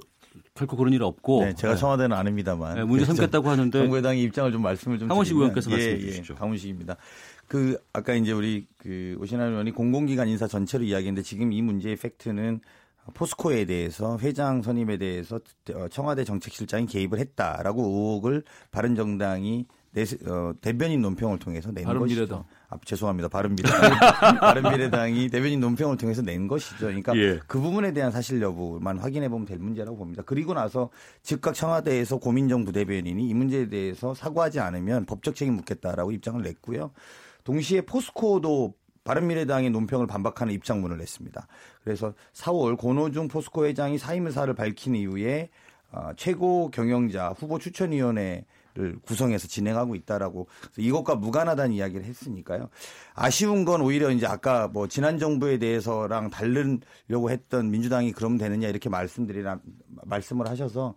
결코 0.55 0.77
그런 0.77 0.93
일 0.93 1.03
없고 1.03 1.43
네, 1.43 1.53
제가 1.53 1.75
네. 1.75 1.79
청와대는 1.79 2.17
아닙니다만 2.17 2.73
네, 2.73 2.83
문제 2.83 3.05
삼겠다고 3.05 3.47
하는데 3.47 3.77
정부의당의 3.77 4.23
입장을 4.23 4.51
좀 4.51 4.63
말씀을 4.63 4.97
좀 4.97 5.09
강원식 5.09 5.35
의원께서 5.35 5.69
말씀해 5.69 5.99
주시죠. 5.99 6.33
강원식입니다. 6.33 6.95
그 7.47 7.77
아까 7.93 8.15
이제 8.15 8.31
우리 8.31 8.65
그 8.79 9.15
오신환 9.19 9.51
의원이 9.51 9.73
공공기관 9.73 10.27
인사 10.27 10.47
전체로 10.47 10.83
이야기했는데 10.85 11.21
지금 11.21 11.53
이 11.53 11.61
문제의 11.61 11.97
팩트는 11.97 12.61
포스코에 13.13 13.65
대해서 13.65 14.17
회장 14.21 14.61
선임에 14.61 14.97
대해서 14.97 15.39
어, 15.73 15.87
청와대 15.89 16.23
정책실장이 16.23 16.85
개입을 16.87 17.19
했다라고 17.19 17.81
의혹을 17.81 18.43
바른정당이 18.71 19.65
내, 19.91 20.03
어, 20.29 20.53
대변인 20.61 21.01
논평을 21.01 21.39
통해서 21.39 21.71
낸 21.71 21.85
바른미래당. 21.85 22.39
것이죠. 22.39 22.45
아, 22.69 22.77
죄송합니다. 22.85 23.29
바른미래당. 23.29 23.79
바른미래당이 24.39 25.29
대변인 25.29 25.59
논평을 25.59 25.97
통해서 25.97 26.21
낸 26.21 26.47
것이죠. 26.47 26.87
그러니까 26.87 27.17
예. 27.17 27.39
그 27.47 27.59
부분에 27.59 27.93
대한 27.93 28.11
사실 28.11 28.41
여부만 28.41 28.99
확인해 28.99 29.29
보면 29.29 29.47
될 29.47 29.57
문제라고 29.57 29.97
봅니다. 29.97 30.21
그리고 30.25 30.53
나서 30.53 30.89
즉각 31.23 31.55
청와대에서 31.55 32.17
고민정 32.17 32.65
부대변인이 32.65 33.27
이 33.27 33.33
문제에 33.33 33.69
대해서 33.69 34.13
사과하지 34.13 34.59
않으면 34.59 35.05
법적 35.05 35.35
책임 35.35 35.55
묻겠다라고 35.55 36.11
입장을 36.11 36.41
냈고요. 36.43 36.91
동시에 37.43 37.81
포스코도 37.81 38.75
바른미래당의 39.07 39.69
논평을 39.69 40.05
반박하는 40.05 40.53
입장문을 40.53 40.97
냈습니다. 40.97 41.47
그래서 41.83 42.13
4월 42.33 42.77
권오중 42.77 43.29
포스코 43.29 43.65
회장이 43.65 43.97
사임 43.97 44.27
의사를 44.27 44.53
밝힌 44.53 44.95
이후에 44.95 45.49
어, 45.91 46.11
최고 46.17 46.69
경영자 46.69 47.29
후보 47.29 47.57
추천위원회 47.57 48.43
를 48.75 48.95
구성해서 49.01 49.47
진행하고 49.47 49.95
있다라고 49.95 50.47
이것과 50.77 51.15
무관하다는 51.15 51.73
이야기를 51.73 52.05
했으니까요. 52.05 52.69
아쉬운 53.15 53.65
건 53.65 53.81
오히려 53.81 54.11
이제 54.11 54.27
아까 54.27 54.67
뭐 54.67 54.87
지난 54.87 55.17
정부에 55.17 55.57
대해서랑 55.57 56.29
다르려고 56.29 57.31
했던 57.31 57.71
민주당이 57.71 58.11
그럼 58.11 58.37
되느냐 58.37 58.67
이렇게 58.67 58.87
말씀드리라 58.87 59.57
말씀을 60.03 60.47
하셔서 60.47 60.93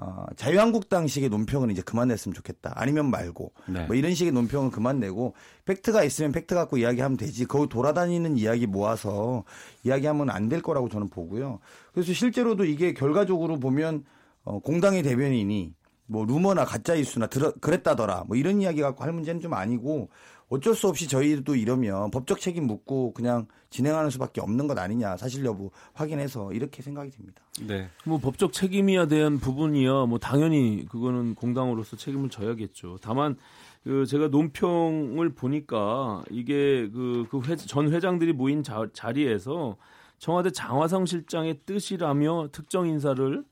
어, 0.00 0.24
자유한국당식의 0.36 1.28
논평은 1.28 1.70
이제 1.70 1.82
그만 1.82 2.08
냈으면 2.08 2.32
좋겠다. 2.34 2.72
아니면 2.76 3.10
말고 3.10 3.52
네. 3.66 3.84
뭐 3.86 3.96
이런 3.96 4.14
식의 4.14 4.32
논평은 4.32 4.70
그만 4.70 5.00
내고 5.00 5.34
팩트가 5.64 6.04
있으면 6.04 6.30
팩트 6.30 6.54
갖고 6.54 6.76
이야기하면 6.76 7.16
되지. 7.16 7.46
거기 7.46 7.68
돌아다니는 7.68 8.36
이야기 8.38 8.66
모아서 8.66 9.44
이야기하면 9.84 10.30
안 10.30 10.48
될 10.48 10.62
거라고 10.62 10.88
저는 10.88 11.08
보고요. 11.10 11.58
그래서 11.92 12.12
실제로도 12.12 12.64
이게 12.64 12.94
결과적으로 12.94 13.58
보면 13.58 14.04
어, 14.44 14.60
공당의 14.60 15.02
대변인이 15.02 15.74
뭐 16.06 16.24
루머나 16.24 16.64
가짜 16.64 16.94
이수나 16.94 17.26
들어, 17.26 17.52
그랬다더라 17.60 18.24
뭐 18.28 18.36
이런 18.36 18.62
이야기 18.62 18.80
갖고 18.80 19.04
할 19.04 19.12
문제는 19.12 19.40
좀 19.42 19.52
아니고 19.52 20.08
어쩔 20.48 20.74
수 20.74 20.88
없이 20.88 21.08
저희도 21.08 21.56
이러면 21.56 22.10
법적 22.10 22.40
책임 22.40 22.66
묻고 22.66 23.12
그냥 23.12 23.46
진행하는 23.70 24.10
수밖에 24.10 24.40
없는 24.40 24.66
것 24.66 24.78
아니냐 24.78 25.16
사실 25.16 25.44
여부 25.44 25.70
확인해서 25.92 26.52
이렇게 26.52 26.82
생각이 26.82 27.10
듭니다. 27.10 27.42
네. 27.66 27.88
뭐 28.04 28.18
법적 28.18 28.52
책임이야 28.52 29.06
대한 29.06 29.38
부분이야 29.38 30.06
뭐 30.06 30.18
당연히 30.18 30.86
그거는 30.88 31.34
공당으로서 31.34 31.96
책임을 31.96 32.30
져야겠죠. 32.30 32.98
다만 33.02 33.36
그 33.84 34.06
제가 34.06 34.28
논평을 34.28 35.34
보니까 35.34 36.24
이게 36.30 36.88
그그전 36.90 37.92
회장들이 37.92 38.32
모인 38.32 38.62
자, 38.62 38.86
자리에서 38.92 39.76
청와대 40.18 40.50
장화성 40.50 41.06
실장의 41.06 41.60
뜻이라며 41.64 42.48
특정 42.52 42.86
인사를 42.86 43.44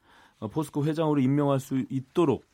포스코 0.53 0.85
회장으로 0.85 1.21
임명할 1.21 1.61
수 1.61 1.85
있도록 1.91 2.45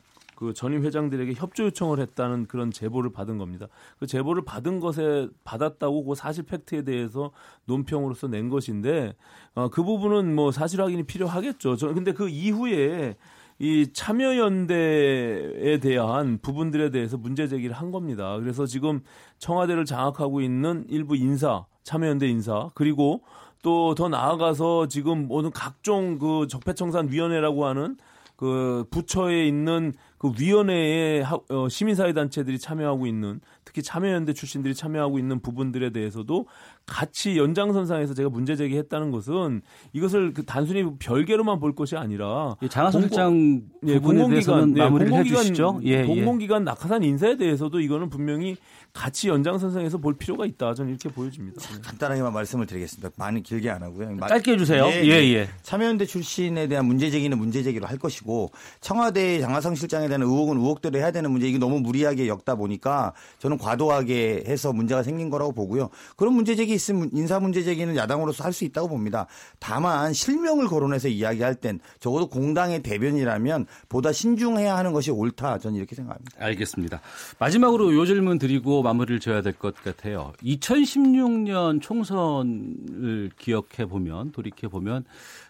그 0.43 0.52
전임 0.55 0.82
회장들에게 0.82 1.35
협조 1.35 1.66
요청을 1.66 2.01
했다는 2.01 2.47
그런 2.47 2.73
제보를 2.73 3.12
받은 3.12 3.39
겁니다. 3.39 3.69
그 4.01 4.09
제보를 4.09 4.44
받은 4.44 4.81
것에 4.81 5.28
받았다고 5.44 6.05
그 6.05 6.16
사실 6.16 6.43
팩트에 6.43 6.82
대해서 6.82 7.31
논평으로서 7.66 8.27
낸 8.27 8.48
것인데 8.48 9.14
어, 9.55 9.69
그 9.69 9.85
부분은 9.85 10.35
뭐 10.35 10.51
사실 10.51 10.82
확인이 10.82 11.05
필요하겠죠. 11.05 11.77
저는 11.77 11.94
근데 11.94 12.12
그 12.12 12.28
이후에 12.28 13.14
이 13.60 13.93
참여연대에 13.93 15.78
대한 15.81 16.39
부분들에 16.43 16.90
대해서 16.90 17.16
문제 17.16 17.47
제기를 17.47 17.77
한 17.77 17.93
겁니다. 17.93 18.36
그래서 18.36 18.66
지금 18.66 19.01
청와대를 19.39 19.85
장악하고 19.85 20.40
있는 20.40 20.85
일부 20.89 21.14
인사, 21.14 21.66
참여연대 21.85 22.27
인사, 22.27 22.70
그리고 22.74 23.23
또 23.62 23.94
더 23.94 24.09
나아가서 24.09 24.89
지금 24.89 25.28
모든 25.28 25.52
각종 25.52 26.19
그 26.19 26.48
적폐청산 26.48 27.12
위원회라고 27.12 27.64
하는 27.64 27.97
그 28.43 28.85
부처에 28.90 29.47
있는 29.47 29.94
그 30.22 30.30
위원회에 30.38 31.24
어, 31.24 31.68
시민사회 31.68 32.12
단체들이 32.12 32.60
참여하고 32.60 33.08
있는 33.08 33.40
특히 33.64 33.82
참여연대 33.82 34.34
출신들이 34.34 34.72
참여하고 34.72 35.18
있는 35.18 35.40
부분들에 35.40 35.90
대해서도 35.90 36.46
같이 36.86 37.38
연장선상에서 37.38 38.14
제가 38.14 38.28
문제 38.28 38.56
제기했다는 38.56 39.10
것은 39.10 39.62
이것을 39.92 40.34
그 40.34 40.44
단순히 40.44 40.84
별개로만 40.98 41.60
볼 41.60 41.74
것이 41.74 41.96
아니라 41.96 42.56
장하성장 42.68 43.62
예, 43.86 43.98
공공기관 43.98 44.76
예, 44.76 44.88
공공기관 44.88 45.84
예, 45.84 45.90
예, 45.90 46.04
공공기관 46.04 46.64
낙하산 46.64 47.02
인사에 47.02 47.36
대해서도 47.36 47.80
이거는 47.80 48.09
분명히 48.09 48.56
같이 48.92 49.28
연장선상에서 49.28 49.98
볼 49.98 50.14
필요가 50.14 50.44
있다 50.44 50.74
저는 50.74 50.90
이렇게 50.90 51.09
보여집니다. 51.09 51.60
자, 51.60 51.80
간단하게만 51.80 52.32
말씀을 52.32 52.66
드리겠습니다. 52.66 53.10
많이 53.16 53.42
길게 53.42 53.70
안 53.70 53.82
하고요. 53.82 54.18
짧게 54.28 54.52
해주세요. 54.52 54.84
예, 54.86 55.04
예, 55.04 55.34
예. 55.34 55.48
참여연대 55.62 56.04
출신에 56.04 56.66
대한 56.68 56.86
문제 56.86 57.10
제기는 57.10 57.36
문제 57.38 57.62
제기로 57.62 57.86
할 57.86 57.98
것이고 57.98 58.50
청와대 58.80 59.40
장하성 59.40 59.76
실장에 59.76 60.09
대한 60.09 60.22
의혹은 60.22 60.59
의혹대로 60.59 60.98
해야 60.98 61.10
되는 61.10 61.30
문제 61.30 61.48
이게 61.48 61.59
너무 61.59 61.80
무리하게 61.80 62.28
엮다 62.28 62.56
보니까 62.56 63.14
저는 63.38 63.56
과도하게 63.59 64.44
해서 64.46 64.72
문제가 64.72 65.02
생긴 65.02 65.30
거라고 65.30 65.52
보고요. 65.52 65.88
그런 66.16 66.34
문제 66.34 66.54
제기 66.54 66.71
있으면 66.74 67.10
인사 67.12 67.38
문제 67.40 67.62
제기는 67.62 67.96
야당으로서 67.96 68.44
할 68.44 68.52
수 68.52 68.64
있다고 68.64 68.88
봅니다. 68.88 69.26
다만 69.58 70.12
실명을 70.12 70.66
거론해서 70.66 71.08
이야기할 71.08 71.54
땐 71.54 71.80
적어도 72.00 72.28
공당의 72.28 72.82
대변이라면 72.82 73.66
보다 73.88 74.12
신중해야 74.12 74.76
하는 74.76 74.92
것이 74.92 75.10
옳다. 75.10 75.58
저는 75.58 75.78
이렇게 75.78 75.94
생각합니다. 75.94 76.32
알겠습니다. 76.38 77.00
마지막으로 77.38 77.94
요 77.94 78.04
질문 78.04 78.38
드리고 78.38 78.82
마무리를 78.82 79.20
져야 79.20 79.40
될 79.40 79.52
것 79.54 79.74
같아요. 79.82 80.32
2016년 80.42 81.80
총선을 81.80 83.30
기억해 83.38 83.86
보면 83.88 84.32
돌이켜 84.32 84.68
보면 84.68 85.04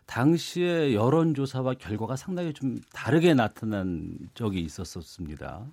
당시에 0.06 0.94
여론조사와 0.94 1.74
결과가 1.74 2.16
상당히 2.16 2.52
좀 2.52 2.78
다르게 2.92 3.34
나타난 3.34 4.10
적이 4.34 4.60
있었었습니다. 4.60 5.64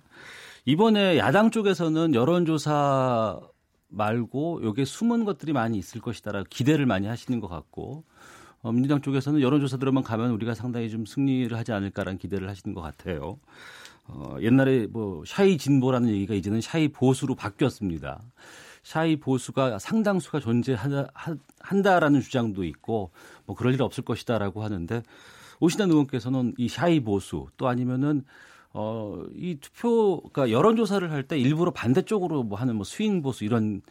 이번에 0.64 1.18
야당 1.18 1.50
쪽에서는 1.50 2.14
여론조사 2.14 3.40
말고 3.90 4.62
여기에 4.64 4.84
숨은 4.84 5.24
것들이 5.24 5.52
많이 5.52 5.78
있을 5.78 6.00
것이다라고 6.00 6.46
기대를 6.48 6.86
많이 6.86 7.06
하시는 7.06 7.40
것 7.40 7.48
같고 7.48 8.04
어, 8.62 8.72
민주당 8.72 9.00
쪽에서는 9.00 9.40
여론조사들로만 9.40 10.04
가면 10.04 10.30
우리가 10.32 10.54
상당히 10.54 10.90
좀 10.90 11.06
승리를 11.06 11.56
하지 11.56 11.72
않을까라는 11.72 12.18
기대를 12.18 12.48
하시는 12.48 12.74
것 12.74 12.80
같아요. 12.82 13.38
어, 14.06 14.36
옛날에 14.40 14.86
뭐 14.86 15.24
shy 15.26 15.56
진보라는 15.56 16.08
얘기가 16.10 16.34
이제는 16.34 16.60
shy 16.60 16.88
보수로 16.88 17.34
바뀌었습니다. 17.34 18.20
shy 18.82 19.16
보수가 19.16 19.78
상당수가 19.78 20.40
존재한다라는 20.40 22.20
주장도 22.20 22.64
있고 22.64 23.10
뭐 23.46 23.56
그럴 23.56 23.74
일 23.74 23.82
없을 23.82 24.04
것이다라고 24.04 24.62
하는데 24.62 25.02
오신환 25.60 25.90
의원께서는 25.90 26.54
이 26.56 26.68
shy 26.68 27.00
보수 27.00 27.46
또 27.56 27.68
아니면은 27.68 28.24
어, 28.72 29.24
이 29.34 29.56
투표, 29.60 30.20
그러니까 30.32 30.50
여론조사를 30.56 31.10
할 31.10 31.24
때 31.24 31.38
일부러 31.38 31.72
반대쪽으로 31.72 32.44
뭐 32.44 32.58
하는 32.58 32.76
뭐 32.76 32.84
스윙 32.84 33.22
보수 33.22 33.44
이런 33.44 33.82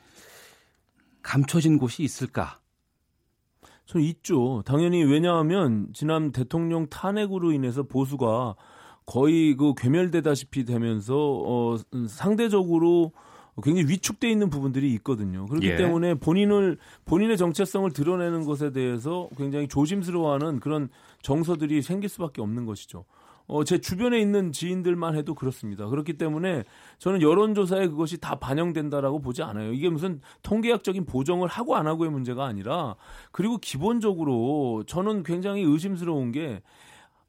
감춰진 1.21 1.77
곳이 1.77 2.03
있을까? 2.03 2.59
저는 3.85 4.05
있죠. 4.05 4.61
당연히 4.65 5.03
왜냐하면 5.03 5.87
지난 5.93 6.31
대통령 6.31 6.87
탄핵으로 6.87 7.51
인해서 7.51 7.83
보수가 7.83 8.55
거의 9.05 9.55
그 9.55 9.73
괴멸되다시피 9.75 10.63
되면서 10.63 11.15
어, 11.17 11.77
상대적으로 12.07 13.11
굉장히 13.63 13.89
위축돼 13.89 14.29
있는 14.29 14.49
부분들이 14.49 14.93
있거든요. 14.93 15.45
그렇기 15.47 15.67
예. 15.67 15.75
때문에 15.75 16.13
본인을 16.13 16.77
본인의 17.05 17.35
정체성을 17.37 17.91
드러내는 17.91 18.45
것에 18.45 18.71
대해서 18.71 19.27
굉장히 19.35 19.67
조심스러워하는 19.67 20.59
그런 20.59 20.89
정서들이 21.23 21.81
생길 21.81 22.09
수밖에 22.09 22.41
없는 22.41 22.65
것이죠. 22.65 23.05
어, 23.49 23.63
제 23.63 23.79
주변에 23.79 24.19
있는 24.19 24.51
지인들만 24.51 25.15
해도 25.15 25.33
그렇습니다. 25.33 25.87
그렇기 25.87 26.13
때문에 26.13 26.63
저는 26.99 27.23
여론조사에 27.23 27.87
그것이 27.87 28.19
다 28.19 28.35
반영된다라고 28.35 29.19
보지 29.19 29.41
않아요. 29.41 29.73
이게 29.73 29.89
무슨 29.89 30.21
통계학적인 30.43 31.05
보정을 31.05 31.47
하고 31.47 31.75
안 31.75 31.87
하고의 31.87 32.11
문제가 32.11 32.45
아니라 32.45 32.95
그리고 33.31 33.57
기본적으로 33.57 34.83
저는 34.85 35.23
굉장히 35.23 35.63
의심스러운 35.63 36.31
게 36.31 36.61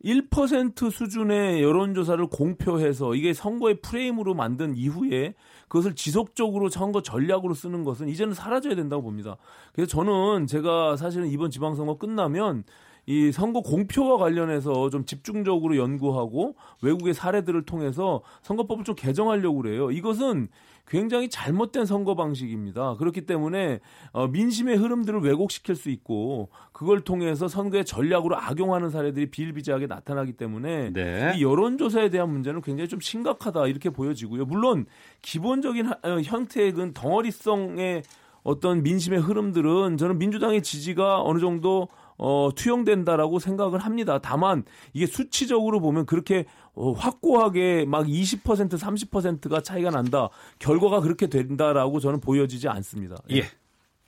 1% 0.04 0.90
수준의 0.90 1.62
여론조사를 1.62 2.26
공표해서 2.26 3.14
이게 3.14 3.32
선거의 3.32 3.80
프레임으로 3.80 4.34
만든 4.34 4.76
이후에 4.76 5.34
그것을 5.68 5.94
지속적으로 5.94 6.68
선거 6.68 7.00
전략으로 7.02 7.54
쓰는 7.54 7.82
것은 7.82 8.08
이제는 8.08 8.34
사라져야 8.34 8.74
된다고 8.74 9.02
봅니다. 9.02 9.38
그래서 9.72 9.90
저는 9.90 10.46
제가 10.46 10.96
사실은 10.96 11.28
이번 11.28 11.50
지방선거 11.50 11.96
끝나면 11.96 12.64
이 13.10 13.32
선거 13.32 13.60
공표와 13.60 14.18
관련해서 14.18 14.88
좀 14.88 15.04
집중적으로 15.04 15.76
연구하고 15.76 16.54
외국의 16.80 17.12
사례들을 17.12 17.62
통해서 17.64 18.22
선거법을 18.42 18.84
좀 18.84 18.94
개정하려고 18.94 19.62
그래요. 19.62 19.90
이것은 19.90 20.46
굉장히 20.86 21.28
잘못된 21.28 21.86
선거 21.86 22.14
방식입니다. 22.14 22.94
그렇기 22.98 23.26
때문에 23.26 23.80
어, 24.12 24.28
민심의 24.28 24.76
흐름들을 24.76 25.22
왜곡시킬 25.22 25.74
수 25.74 25.90
있고 25.90 26.50
그걸 26.70 27.00
통해서 27.00 27.48
선거의 27.48 27.84
전략으로 27.84 28.36
악용하는 28.36 28.90
사례들이 28.90 29.32
비일비재하게 29.32 29.88
나타나기 29.88 30.34
때문에 30.34 30.92
네. 30.92 31.32
이 31.36 31.42
여론조사에 31.42 32.10
대한 32.10 32.30
문제는 32.30 32.60
굉장히 32.60 32.86
좀 32.86 33.00
심각하다 33.00 33.66
이렇게 33.66 33.90
보여지고요. 33.90 34.44
물론 34.44 34.86
기본적인 35.22 35.88
어, 35.88 36.20
형태의 36.22 36.74
덩어리성의 36.94 38.04
어떤 38.44 38.82
민심의 38.84 39.20
흐름들은 39.20 39.96
저는 39.96 40.18
민주당의 40.18 40.62
지지가 40.62 41.22
어느 41.22 41.40
정도 41.40 41.88
어, 42.22 42.50
투영된다라고 42.54 43.38
생각을 43.38 43.78
합니다. 43.78 44.18
다만 44.22 44.62
이게 44.92 45.06
수치적으로 45.06 45.80
보면 45.80 46.04
그렇게 46.04 46.44
어, 46.74 46.92
확고하게 46.92 47.86
막 47.86 48.04
20% 48.06 48.68
30%가 48.78 49.62
차이가 49.62 49.90
난다. 49.90 50.28
결과가 50.58 51.00
그렇게 51.00 51.28
된다라고 51.28 51.98
저는 51.98 52.20
보여지지 52.20 52.68
않습니다. 52.68 53.16
예. 53.30 53.36
예. 53.36 53.44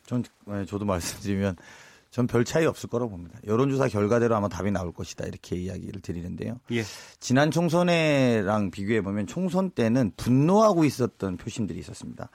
전 0.04 0.22
네, 0.46 0.66
저도 0.66 0.84
말씀드리면 0.84 1.56
전 2.10 2.26
별 2.26 2.44
차이 2.44 2.66
없을 2.66 2.90
거라고 2.90 3.12
봅니다. 3.12 3.38
여론조사 3.46 3.88
결과대로 3.88 4.36
아마 4.36 4.46
답이 4.46 4.70
나올 4.70 4.92
것이다 4.92 5.24
이렇게 5.24 5.56
이야기를 5.56 6.02
드리는데요. 6.02 6.60
예. 6.72 6.82
지난 7.18 7.50
총선에랑 7.50 8.70
비교해 8.70 9.00
보면 9.00 9.26
총선 9.26 9.70
때는 9.70 10.12
분노하고 10.18 10.84
있었던 10.84 11.38
표심들이 11.38 11.78
있었습니다. 11.78 12.28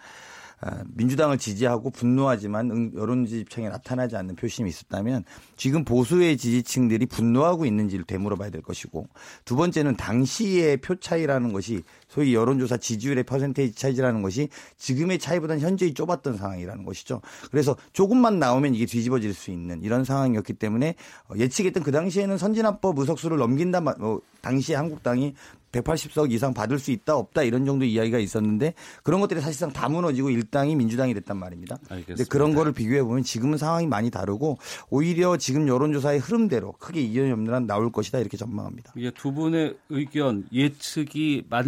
아, 0.59 0.83
민주당을 0.95 1.37
지지하고 1.37 1.91
분노하지만 1.91 2.91
여론 2.95 3.27
지지층에 3.27 3.69
나타나지 3.69 4.15
않는 4.15 4.35
표심이 4.35 4.69
있었다면 4.69 5.23
지금 5.55 5.85
보수의 5.85 6.35
지지층들이 6.37 7.05
분노하고 7.05 7.65
있는지를 7.67 8.05
되물어봐야 8.05 8.49
될 8.49 8.63
것이고 8.63 9.07
두 9.45 9.55
번째는 9.55 9.97
당시의 9.97 10.77
표 10.77 10.95
차이라는 10.95 11.53
것이 11.53 11.83
소위 12.07 12.33
여론조사 12.33 12.77
지지율의 12.77 13.25
퍼센테이지 13.25 13.75
차이라는 13.75 14.23
것이 14.23 14.49
지금의 14.77 15.19
차이보다는 15.19 15.61
현저히 15.61 15.93
좁았던 15.93 16.37
상황이라는 16.37 16.85
것이죠. 16.85 17.21
그래서 17.51 17.75
조금만 17.93 18.39
나오면 18.39 18.73
이게 18.73 18.87
뒤집어질 18.87 19.35
수 19.35 19.51
있는 19.51 19.83
이런 19.83 20.03
상황이었기 20.03 20.53
때문에 20.53 20.95
예측했던 21.35 21.83
그 21.83 21.91
당시에는 21.91 22.37
선진화법 22.37 22.97
의석수를 22.97 23.37
넘긴다, 23.37 23.81
뭐 23.81 24.21
당시에 24.41 24.75
한국당이 24.75 25.35
180석 25.71 26.31
이상 26.31 26.53
받을 26.53 26.79
수 26.79 26.91
있다 26.91 27.15
없다 27.15 27.43
이런 27.43 27.65
정도 27.65 27.85
이야기가 27.85 28.19
있었는데 28.19 28.73
그런 29.03 29.19
것들이 29.19 29.41
사실상 29.41 29.71
다 29.71 29.89
무너지고 29.89 30.29
일당이 30.29 30.75
민주당이 30.75 31.13
됐단 31.13 31.37
말입니다. 31.37 31.77
그런데 31.87 32.23
그런 32.29 32.53
거를 32.55 32.71
비교해 32.71 33.03
보면 33.03 33.23
지금은 33.23 33.57
상황이 33.57 33.87
많이 33.87 34.09
다르고 34.09 34.57
오히려 34.89 35.37
지금 35.37 35.67
여론조사의 35.67 36.19
흐름대로 36.19 36.73
크게 36.73 37.01
이견이 37.01 37.31
없는 37.31 37.53
한 37.53 37.67
나올 37.67 37.91
것이다 37.91 38.19
이렇게 38.19 38.37
전망합니다. 38.37 38.93
이게 38.95 39.11
두 39.11 39.31
분의 39.33 39.77
의견 39.89 40.47
예측이 40.51 41.45
맞 41.49 41.65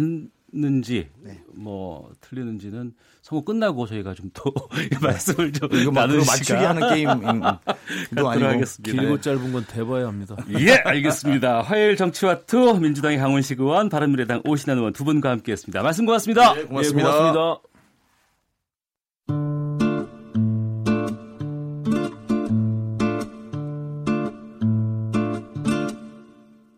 맞는지 0.52 1.08
뭐 1.54 2.10
틀리는지는 2.20 2.94
선거 3.22 3.44
끝나고 3.44 3.86
저희가 3.86 4.14
좀 4.14 4.30
또 4.32 4.52
말씀을 5.02 5.52
좀 5.52 5.68
이거 5.74 5.90
막 5.90 6.02
나누는 6.02 6.24
맞추기 6.26 6.52
하는 6.52 6.88
게임도 6.88 7.18
아니고 8.28 8.46
하겠습니다. 8.46 9.00
길고 9.00 9.20
짧은 9.20 9.52
건 9.52 9.64
대봐야 9.66 10.06
합니다. 10.06 10.36
예, 10.58 10.74
알겠습니다. 10.84 11.62
화요일 11.62 11.96
정치와투 11.96 12.78
민주당의 12.80 13.18
강원식 13.18 13.60
의원, 13.60 13.88
바른미래당 13.88 14.42
오신환 14.44 14.78
의원 14.78 14.92
두 14.92 15.04
분과 15.04 15.30
함께했습니다. 15.30 15.82
말씀 15.82 16.06
고맙습니다. 16.06 16.54
네, 16.54 16.64
고맙습니다. 16.64 17.08
예, 17.08 17.12
고맙습니다. 17.12 17.60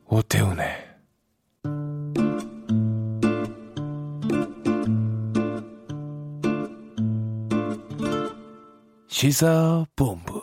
오태훈의 0.09 0.92
시사본부 9.23 10.43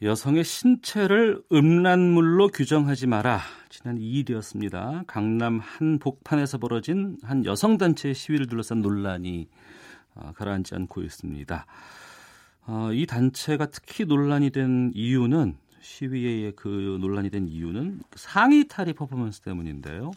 여성의 0.00 0.44
신체를 0.44 1.42
음란물로 1.52 2.48
규정하지 2.48 3.06
마라. 3.06 3.40
지난 3.68 3.98
2일이었습니다. 3.98 5.04
강남 5.06 5.58
한 5.58 5.98
복판에서 5.98 6.56
벌어진 6.56 7.18
한 7.22 7.44
여성단체의 7.44 8.14
시위를 8.14 8.46
둘러싼 8.46 8.80
논란이 8.80 9.46
어, 10.14 10.32
가라앉지 10.34 10.74
않고 10.74 11.02
있습니다. 11.02 11.66
어, 12.66 12.90
이 12.94 13.04
단체가 13.04 13.66
특히 13.66 14.06
논란이 14.06 14.48
된 14.48 14.90
이유는 14.94 15.58
시위의 15.80 16.52
그 16.56 16.98
논란이 17.00 17.30
된 17.30 17.48
이유는 17.48 18.00
상의 18.14 18.68
탈의 18.68 18.94
퍼포먼스 18.94 19.40
때문인데요. 19.40 20.12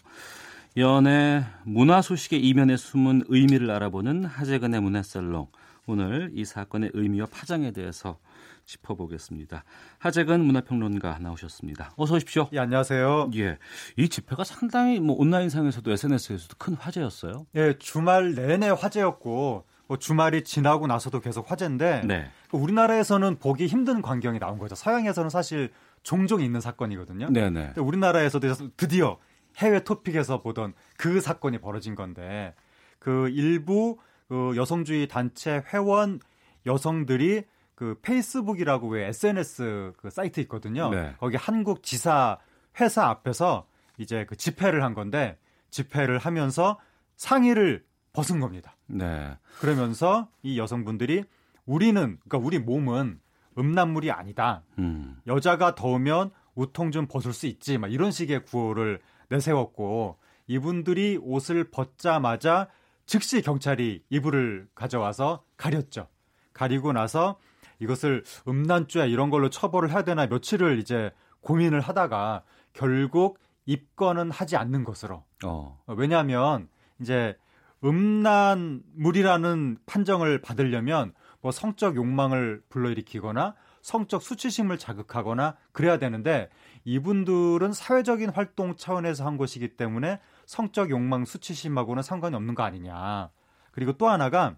연애 0.78 1.44
문화 1.64 2.02
소식의 2.02 2.42
이면에 2.42 2.78
숨은 2.78 3.24
의미를 3.28 3.70
알아보는 3.72 4.26
하재근의 4.26 4.82
문화살롱. 4.82 5.48
오늘 5.86 6.32
이 6.34 6.46
사건의 6.46 6.92
의미와 6.94 7.28
파장에 7.28 7.72
대해서 7.72 8.18
짚어보겠습니다. 8.66 9.64
하재근 10.00 10.44
문화평론가 10.46 11.20
나오셨습니다. 11.20 11.94
어서 11.98 12.16
오십시오. 12.16 12.50
예, 12.54 12.60
안녕하세요. 12.60 13.32
예. 13.36 13.58
이 13.98 14.08
집회가 14.08 14.44
상당히 14.44 15.00
뭐 15.00 15.16
온라인상에서도 15.18 15.92
SNS에서도 15.92 16.56
큰 16.58 16.76
화제였어요. 16.76 17.46
예, 17.56 17.78
주말 17.78 18.34
내내 18.34 18.70
화제였고 18.70 19.66
뭐 19.88 19.98
주말이 19.98 20.44
지나고 20.44 20.88
나서도 20.88 21.20
계속 21.20 21.50
화제인데 21.52 22.02
네. 22.06 22.32
우리나라에서는 22.52 23.38
보기 23.40 23.68
힘든 23.68 24.02
광경이 24.02 24.40
나온 24.40 24.58
거죠. 24.58 24.76
서양에서는 24.76 25.30
사실 25.30 25.72
종종 26.04 26.42
있는 26.42 26.62
사건이거든요. 26.62 27.30
네네. 27.30 27.66
근데 27.68 27.82
우리나라에서도 27.82 28.76
드디어 28.78 29.18
해외 29.58 29.84
토픽에서 29.84 30.42
보던 30.42 30.74
그 30.98 31.22
사건이 31.22 31.60
벌어진 31.60 31.96
건데 31.96 32.54
그 33.00 33.30
일부 33.30 33.98
그 34.28 34.54
여성주의 34.56 35.08
단체 35.08 35.64
회원 35.74 36.20
여성들이 36.66 37.44
그 37.76 38.00
페이스북이라고 38.02 38.88
왜 38.88 39.08
SNS 39.08 39.94
그 39.98 40.10
사이트 40.10 40.40
있거든요. 40.42 40.90
네. 40.90 41.14
거기 41.20 41.36
한국 41.36 41.84
지사 41.84 42.38
회사 42.80 43.08
앞에서 43.08 43.68
이제 43.98 44.26
그 44.26 44.36
집회를 44.36 44.84
한 44.84 44.94
건데 44.94 45.38
집회를 45.70 46.18
하면서 46.18 46.80
상의를 47.16 47.84
벗은 48.14 48.40
겁니다. 48.40 48.76
네. 48.86 49.38
그러면서 49.60 50.30
이 50.44 50.60
여성분들이 50.60 51.24
우리는 51.66 52.20
그러니까 52.24 52.38
우리 52.38 52.60
몸은 52.60 53.20
음란물이 53.58 54.12
아니다. 54.12 54.64
음. 54.80 55.18
여자가 55.28 55.76
더우면 55.76 56.32
우통 56.56 56.92
좀 56.92 57.08
벗을 57.08 57.34
수 57.34 57.48
있지. 57.48 57.78
막 57.78 57.92
이런 57.92 58.12
식의 58.12 58.46
구호를 58.46 59.02
내세웠고 59.30 60.18
이분들이 60.48 61.18
옷을 61.22 61.70
벗자마자 61.72 62.68
즉시 63.06 63.42
경찰이 63.42 64.04
이불을 64.10 64.68
가져와서 64.76 65.44
가렸죠. 65.58 66.08
가리고 66.54 66.94
나서 66.94 67.40
이것을 67.80 68.24
음란죄 68.48 69.08
이런 69.08 69.30
걸로 69.30 69.50
처벌을 69.50 69.92
해야 69.92 70.04
되나 70.04 70.28
며칠을 70.28 70.80
이제 70.80 71.12
고민을 71.42 71.82
하다가 71.82 72.44
결국 72.74 73.40
입건은 73.66 74.32
하지 74.32 74.56
않는 74.56 74.84
것으로. 74.84 75.24
어. 75.46 75.82
왜냐하면 75.88 76.70
이제 77.00 77.36
음란물이라는 77.84 79.78
판정을 79.86 80.42
받으려면 80.42 81.14
뭐 81.42 81.52
성적 81.52 81.96
욕망을 81.96 82.62
불러일으키거나 82.70 83.56
성적 83.82 84.22
수치심을 84.22 84.78
자극하거나 84.78 85.58
그래야 85.74 85.98
되는데 85.98 86.50
이분들은 86.86 87.74
사회적인 87.74 88.30
활동 88.30 88.78
차원에서 88.78 89.26
한 89.26 89.38
것이기 89.38 89.76
때문에 89.76 90.20
성적 90.46 90.90
욕망 90.90 91.26
수치심하고는 91.26 92.02
상관이 92.02 92.36
없는 92.36 92.56
거 92.56 92.64
아니냐. 92.64 93.30
그리고 93.72 93.94
또 93.94 94.08
하나가 94.08 94.56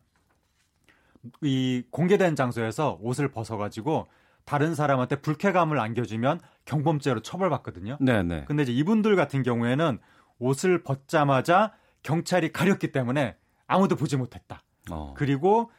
이 1.41 1.83
공개된 1.89 2.35
장소에서 2.35 2.99
옷을 3.01 3.29
벗어가지고 3.29 4.07
다른 4.45 4.75
사람한테 4.75 5.21
불쾌감을 5.21 5.79
안겨주면 5.79 6.39
경범죄로 6.65 7.21
처벌받거든요. 7.21 7.97
네네. 7.99 8.45
근데 8.45 8.61
이제 8.61 8.71
이분들 8.71 9.15
같은 9.15 9.41
경우에는 9.41 9.97
옷을 10.37 10.83
벗자마자 10.83 11.73
경찰이 12.05 12.51
가렸기 12.51 12.91
때문에 12.91 13.35
아무도 13.67 13.95
보지 13.95 14.15
못했다. 14.15 14.61
어. 14.91 15.15
그리고 15.17 15.71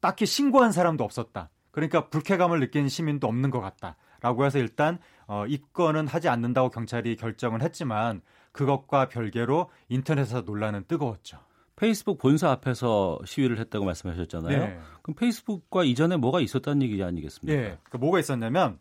딱히 0.00 0.26
신고한 0.26 0.72
사람도 0.72 1.04
없었다. 1.04 1.50
그러니까 1.70 2.08
불쾌감을 2.08 2.58
느낀 2.58 2.88
시민도 2.88 3.28
없는 3.28 3.50
것 3.50 3.60
같다. 3.60 3.96
라고 4.20 4.44
해서 4.44 4.58
일단 4.58 4.98
어, 5.28 5.46
입건은 5.46 6.08
하지 6.08 6.28
않는다고 6.28 6.70
경찰이 6.70 7.14
결정을 7.14 7.62
했지만 7.62 8.20
그것과 8.50 9.08
별개로 9.08 9.70
인터넷에서 9.88 10.40
논란은 10.40 10.84
뜨거웠죠. 10.88 11.38
페이스북 11.76 12.18
본사 12.18 12.50
앞에서 12.50 13.20
시위를 13.24 13.60
했다고 13.60 13.84
말씀하셨잖아요. 13.84 14.58
네. 14.58 14.80
그럼 15.02 15.14
페이스북과 15.14 15.84
이전에 15.84 16.16
뭐가 16.16 16.40
있었다는 16.40 16.82
얘기 16.82 17.00
아니겠습니까? 17.00 17.56
예. 17.56 17.78
그 17.84 17.98
뭐가 17.98 18.18
있었냐면 18.18 18.80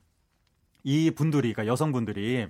이 0.84 1.12
분들이 1.12 1.54
그러니까 1.54 1.72
여성분들이 1.72 2.48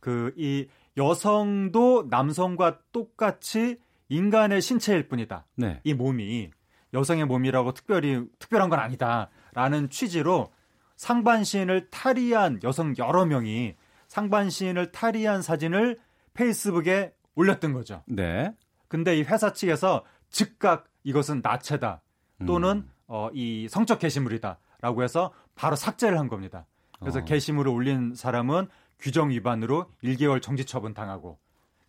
그 0.00 0.32
이 0.36 0.66
여성도 0.96 2.06
남성과 2.08 2.80
똑같이 2.92 3.78
인간의 4.08 4.62
신체일 4.62 5.08
뿐이다. 5.08 5.46
네. 5.56 5.80
이 5.84 5.94
몸이 5.94 6.50
여성의 6.94 7.26
몸이라고 7.26 7.74
특별히 7.74 8.24
특별한 8.38 8.70
건 8.70 8.78
아니다라는 8.78 9.90
취지로 9.90 10.52
상반신을 10.96 11.90
탈의한 11.90 12.60
여성 12.62 12.94
여러 12.98 13.26
명이 13.26 13.74
상반신을 14.08 14.92
탈의한 14.92 15.42
사진을 15.42 15.98
페이스북에 16.34 17.12
올렸던 17.34 17.72
거죠. 17.72 18.02
네. 18.06 18.54
근데 18.88 19.18
이 19.18 19.22
회사 19.22 19.52
측에서 19.52 20.04
즉각 20.30 20.86
이것은 21.04 21.40
나체다 21.42 22.02
또는 22.46 22.78
음. 22.86 22.90
어, 23.06 23.28
이 23.32 23.68
성적 23.68 23.98
게시물이다라고 23.98 25.02
해서 25.02 25.32
바로 25.54 25.76
삭제를 25.76 26.18
한 26.18 26.28
겁니다. 26.28 26.66
그래서 26.98 27.20
어. 27.20 27.24
게시물을 27.24 27.70
올린 27.70 28.14
사람은 28.14 28.68
규정 28.98 29.30
위반으로 29.30 29.90
1개월 30.02 30.40
정지 30.42 30.64
처분 30.64 30.94
당하고 30.94 31.38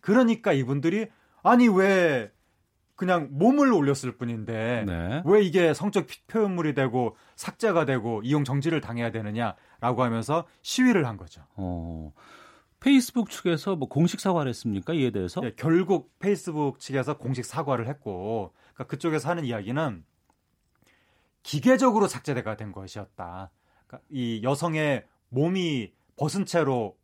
그러니까 0.00 0.52
이분들이 0.52 1.08
아니 1.42 1.68
왜 1.68 2.30
그냥 2.96 3.28
몸을 3.30 3.72
올렸을 3.72 4.16
뿐인데 4.18 4.84
네. 4.86 5.22
왜 5.24 5.42
이게 5.42 5.72
성적 5.72 6.06
피- 6.08 6.20
표현물이 6.26 6.74
되고 6.74 7.16
삭제가 7.36 7.84
되고 7.84 8.20
이용 8.24 8.42
정지를 8.44 8.80
당해야 8.80 9.12
되느냐라고 9.12 10.02
하면서 10.02 10.46
시위를 10.62 11.06
한 11.06 11.16
거죠. 11.16 11.42
어. 11.54 12.12
페이스북 12.80 13.30
측에서 13.30 13.76
뭐 13.76 13.88
공식 13.88 14.20
사과를 14.20 14.48
했습니까? 14.50 14.92
이에 14.94 15.10
대해서? 15.10 15.40
예, 15.44 15.52
결국 15.56 16.16
페이스북 16.18 16.80
측에서 16.80 17.16
공식 17.18 17.44
사과를 17.44 17.86
했고 17.88 18.52
그러니까 18.74 18.84
그쪽에서 18.84 19.28
하는 19.30 19.44
이야기는 19.44 20.04
기계적으로 21.42 22.08
삭제가 22.08 22.56
된 22.56 22.72
것이었다. 22.72 23.50
그러니까 23.86 24.06
이 24.10 24.40
여성의 24.42 25.04
몸이 25.30 25.92
벗은 26.16 26.46
채로 26.46 26.96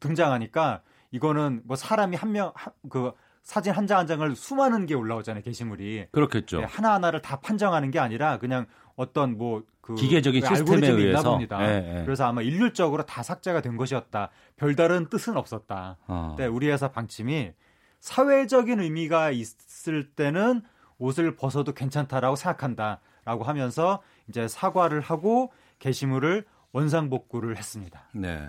등장하니까 0.00 0.82
이거는 1.10 1.62
뭐 1.64 1.76
사람이 1.76 2.16
한 2.16 2.32
명 2.32 2.52
그 2.90 3.12
사진 3.42 3.72
한장한 3.72 4.06
장을 4.06 4.36
수많은 4.36 4.84
게 4.84 4.94
올라오잖아요 4.94 5.42
게시물이 5.42 6.08
그렇겠죠. 6.12 6.60
예, 6.60 6.64
하나 6.64 6.92
하나를 6.94 7.22
다 7.22 7.40
판정하는 7.40 7.90
게 7.90 7.98
아니라 7.98 8.38
그냥 8.38 8.66
어떤 8.96 9.38
뭐 9.38 9.62
그 9.80 9.94
기계적인 9.94 10.42
시스템에 10.42 10.58
알고리즘이 10.86 11.02
있나 11.02 11.18
의해서. 11.20 11.38
예, 11.62 12.00
예. 12.00 12.04
그래서 12.04 12.26
아마 12.26 12.42
일률적으로 12.42 13.06
다 13.06 13.22
삭제가 13.22 13.62
된 13.62 13.78
것이었다. 13.78 14.28
별다른 14.56 15.08
뜻은 15.08 15.38
없었다. 15.38 15.96
어. 16.06 16.34
근데 16.36 16.46
우리 16.46 16.68
회사 16.68 16.88
방침이 16.88 17.52
사회적인 18.00 18.80
의미가 18.80 19.30
있을 19.30 20.10
때는 20.10 20.60
옷을 20.98 21.36
벗어도 21.36 21.72
괜찮다라고 21.72 22.36
생각한다라고 22.36 23.44
하면서 23.44 24.02
이제 24.28 24.46
사과를 24.46 25.00
하고 25.00 25.52
게시물을 25.78 26.44
원상복구를 26.72 27.56
했습니다. 27.56 28.08
네. 28.12 28.46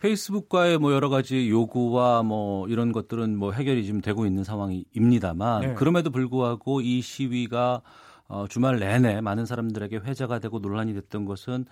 페이스북과의 0.00 0.78
뭐 0.78 0.92
여러 0.92 1.08
가지 1.08 1.48
요구와 1.50 2.22
뭐 2.22 2.68
이런 2.68 2.92
것들은 2.92 3.36
뭐 3.36 3.52
해결이 3.52 3.84
지금 3.84 4.00
되고 4.00 4.26
있는 4.26 4.44
상황입니다만 4.44 5.60
네. 5.60 5.74
그럼에도 5.74 6.10
불구하고 6.10 6.80
이 6.80 7.00
시위가 7.00 7.82
어, 8.28 8.46
주말 8.48 8.78
내내 8.78 9.20
많은 9.20 9.44
사람들에게 9.44 9.98
회자가 9.98 10.38
되고 10.38 10.58
논란이 10.58 10.94
됐던 10.94 11.26
것은 11.26 11.66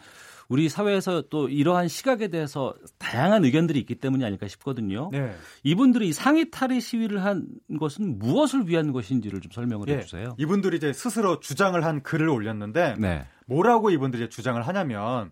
우리 0.51 0.69
사회에서 0.69 1.23
또 1.31 1.49
이러한 1.49 1.89
시각에 1.89 2.29
대해서 2.29 2.75
다양한 2.99 3.45
의견들이 3.45 3.79
있기 3.79 3.95
때문이 3.95 4.25
아닐까 4.25 4.47
싶거든요. 4.49 5.09
네. 5.13 5.33
이분들이 5.63 6.13
상의 6.13 6.51
탈의 6.51 6.81
시위를 6.81 7.25
한 7.25 7.47
것은 7.79 8.19
무엇을 8.19 8.69
위한 8.69 8.93
것인지를 8.93 9.41
좀 9.41 9.53
설명을 9.53 9.89
예, 9.89 9.99
해주세요. 9.99 10.35
이분들이 10.39 10.77
이제 10.77 10.93
스스로 10.93 11.41
주장을 11.41 11.83
한 11.83 12.03
글을 12.03 12.29
올렸는데 12.29 12.97
네. 12.99 13.27
뭐라고 13.47 13.91
이분들이 13.91 14.29
주장을 14.29 14.61
하냐면 14.61 15.31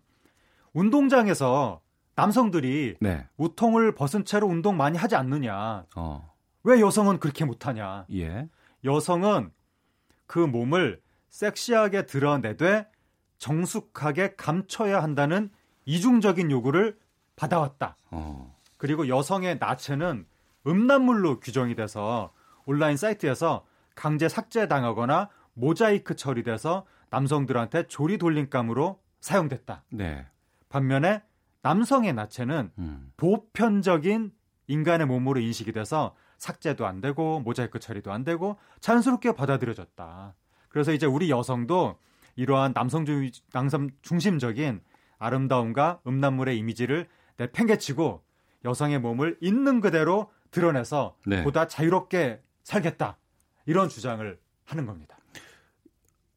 운동장에서 0.73 1.81
남성들이 2.19 2.97
네. 3.01 3.27
우통을 3.37 3.95
벗은 3.95 4.25
채로 4.25 4.49
운동 4.49 4.77
많이 4.77 4.99
하지 4.99 5.15
않느냐. 5.15 5.85
어. 5.95 6.35
왜 6.65 6.81
여성은 6.81 7.21
그렇게 7.21 7.45
못하냐. 7.45 8.07
예. 8.13 8.49
여성은 8.85 9.53
그 10.27 10.41
몸을 10.41 11.01
섹시하게 11.31 12.07
드러내되 12.07 12.89
정숙하게 13.39 14.35
감춰야 14.35 15.01
한다는 15.01 15.51
이중적인 15.85 16.51
요구를 16.51 16.99
받아왔다. 17.37 17.97
어. 18.11 18.57
그리고 18.77 19.07
여성의 19.07 19.59
나체는 19.61 20.27
음란물로 20.67 21.39
규정이 21.39 21.77
돼서 21.77 22.33
온라인 22.67 22.97
사이트에서 22.97 23.65
강제 23.95 24.29
삭제당하거나 24.29 25.29
모자이크 25.55 26.17
처리돼서 26.17 26.85
남성들한테 27.11 27.87
조리 27.87 28.19
돌림감으로 28.19 29.01
사용됐다. 29.21 29.85
네. 29.91 30.27
반면에 30.69 31.23
남성의 31.63 32.13
나체는 32.15 32.71
음. 32.79 33.13
보편적인 33.17 34.33
인간의 34.67 35.07
몸으로 35.07 35.41
인식이 35.41 35.73
돼서 35.73 36.15
삭제도 36.37 36.87
안 36.87 37.01
되고 37.01 37.41
모자이크 37.41 37.81
처리도 37.81 38.13
안 38.13 38.25
되고 38.25 38.59
자연스럽게 38.81 39.33
받아들여졌다. 39.33 40.35
그래서 40.69 40.93
이제 40.93 41.07
우리 41.07 41.31
여성도 41.31 41.99
이러한 42.37 42.73
남성, 42.73 43.05
중, 43.05 43.29
남성 43.53 43.91
중심적인 44.03 44.81
아름다움과 45.19 46.01
음란물의 46.07 46.57
이미지를 46.59 47.09
내팽개치고 47.39 48.23
여성의 48.65 49.01
몸을 49.01 49.37
있는 49.41 49.81
그대로 49.81 50.31
드러내서 50.51 51.17
네. 51.27 51.43
보다 51.43 51.67
자유롭게 51.67 52.41
살겠다. 52.63 53.19
이런 53.67 53.89
주장을 53.89 54.39
하는 54.65 54.87
겁니다. 54.87 55.17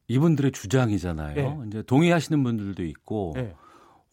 이분들의 0.08 0.52
주장이잖아요. 0.52 1.36
예. 1.36 1.66
이제 1.68 1.82
동의하시는 1.82 2.42
분들도 2.42 2.82
있고 2.84 3.34
예. 3.36 3.54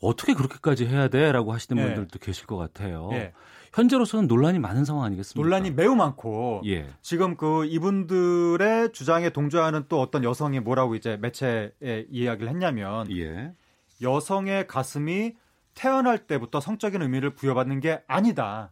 어떻게 0.01 0.33
그렇게까지 0.33 0.85
해야 0.85 1.07
돼 1.07 1.31
라고 1.31 1.53
하시는 1.53 1.81
예. 1.81 1.87
분들도 1.87 2.19
계실 2.19 2.45
것 2.45 2.57
같아요. 2.57 3.09
예. 3.13 3.33
현재로서는 3.73 4.27
논란이 4.27 4.59
많은 4.59 4.85
상황 4.85 5.03
아니겠습니까? 5.03 5.43
논란이 5.43 5.71
매우 5.71 5.95
많고 5.95 6.61
예. 6.65 6.89
지금 7.01 7.35
그 7.37 7.65
이분들의 7.65 8.93
주장에 8.93 9.29
동조하는 9.29 9.85
또 9.89 10.01
어떤 10.01 10.23
여성이 10.23 10.59
뭐라고 10.59 10.95
이제 10.95 11.17
매체에 11.17 11.71
이야기를 12.09 12.49
했냐면 12.49 13.11
예. 13.11 13.53
여성의 14.01 14.67
가슴이 14.67 15.35
태어날 15.75 16.25
때부터 16.25 16.59
성적인 16.59 17.01
의미를 17.01 17.35
부여받는 17.35 17.79
게 17.79 18.01
아니다. 18.07 18.71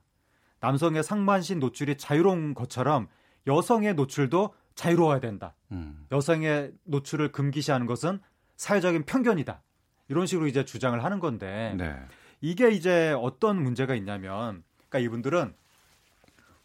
남성의 0.59 1.03
상반신 1.03 1.59
노출이 1.59 1.97
자유로운 1.97 2.53
것처럼 2.53 3.07
여성의 3.45 3.93
노출도 3.93 4.53
자유로워야 4.75 5.19
된다. 5.19 5.55
음. 5.71 6.05
여성의 6.11 6.71
노출을 6.85 7.31
금기시하는 7.31 7.85
것은 7.85 8.19
사회적인 8.55 9.03
편견이다. 9.03 9.61
이런 10.09 10.25
식으로 10.25 10.47
이제 10.47 10.65
주장을 10.65 11.01
하는 11.03 11.19
건데 11.19 11.75
네. 11.77 11.95
이게 12.41 12.69
이제 12.69 13.13
어떤 13.17 13.61
문제가 13.61 13.95
있냐면 13.95 14.63
그러니까 14.89 14.99
이분들은 14.99 15.53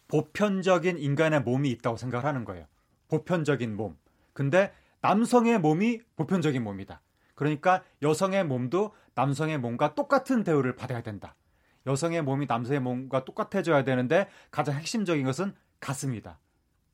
보편적인 0.09 0.99
인간의 0.99 1.43
몸이 1.43 1.71
있다고 1.71 1.97
생각을 1.97 2.27
하는 2.27 2.45
거예요. 2.45 2.67
보편적인 3.09 3.77
몸. 3.77 3.97
근데 4.33 4.73
남성의 5.01 5.59
몸이 5.59 6.01
보편적인 6.17 6.63
몸이다. 6.63 7.01
그러니까 7.35 7.83
여성의 8.03 8.45
몸도 8.45 8.95
남성의 9.15 9.59
몸과 9.59 9.95
똑같은 9.95 10.45
대우를 10.45 10.77
받아야 10.77 11.03
된다. 11.03 11.35
여성의 11.87 12.23
몸이 12.23 12.47
남성의 12.47 12.81
몸과 12.81 13.25
똑같아져야 13.25 13.85
되는데 13.85 14.29
가장 14.51 14.77
핵심적인 14.77 15.25
것은 15.25 15.55
가슴이다. 15.81 16.39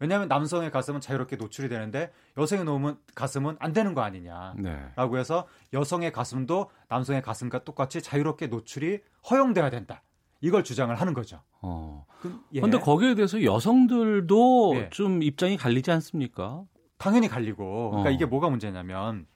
왜냐하면 0.01 0.29
남성의 0.29 0.71
가슴은 0.71 1.01
자유롭게 1.01 1.37
노출이 1.37 1.69
되는데 1.69 2.13
여성의 2.37 2.65
몸은 2.65 2.97
가슴은 3.15 3.57
안 3.59 3.73
되는 3.73 3.95
거 3.95 4.03
아니냐. 4.03 4.55
네. 4.59 4.79
라고 4.97 5.19
해서 5.19 5.47
여성의 5.73 6.13
가슴도 6.13 6.71
남성의 6.89 7.23
가슴과 7.23 7.65
똑같이 7.65 8.01
자유롭게 8.01 8.47
노출이 8.47 9.01
허용돼야 9.31 9.71
된다. 9.71 10.03
이걸 10.41 10.63
주장을 10.63 10.95
하는 10.95 11.15
거죠. 11.15 11.43
어. 11.61 12.07
그, 12.21 12.41
예. 12.53 12.61
근데 12.61 12.79
거기에 12.79 13.15
대해서 13.15 13.43
여성들도 13.43 14.73
예. 14.77 14.91
좀 14.91 15.23
입장이 15.23 15.57
갈리지 15.57 15.91
않습니까? 15.91 16.63
당연히 16.97 17.29
갈리고. 17.29 17.91
그러니까 17.91 18.11
어. 18.11 18.13
이게 18.13 18.25
뭐가 18.25 18.49
문제냐면 18.49 19.27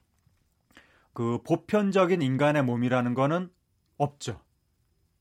그 1.12 1.38
보편적인 1.44 2.22
인간의 2.22 2.62
몸이라는 2.64 3.14
거는 3.14 3.50
없죠. 3.98 4.40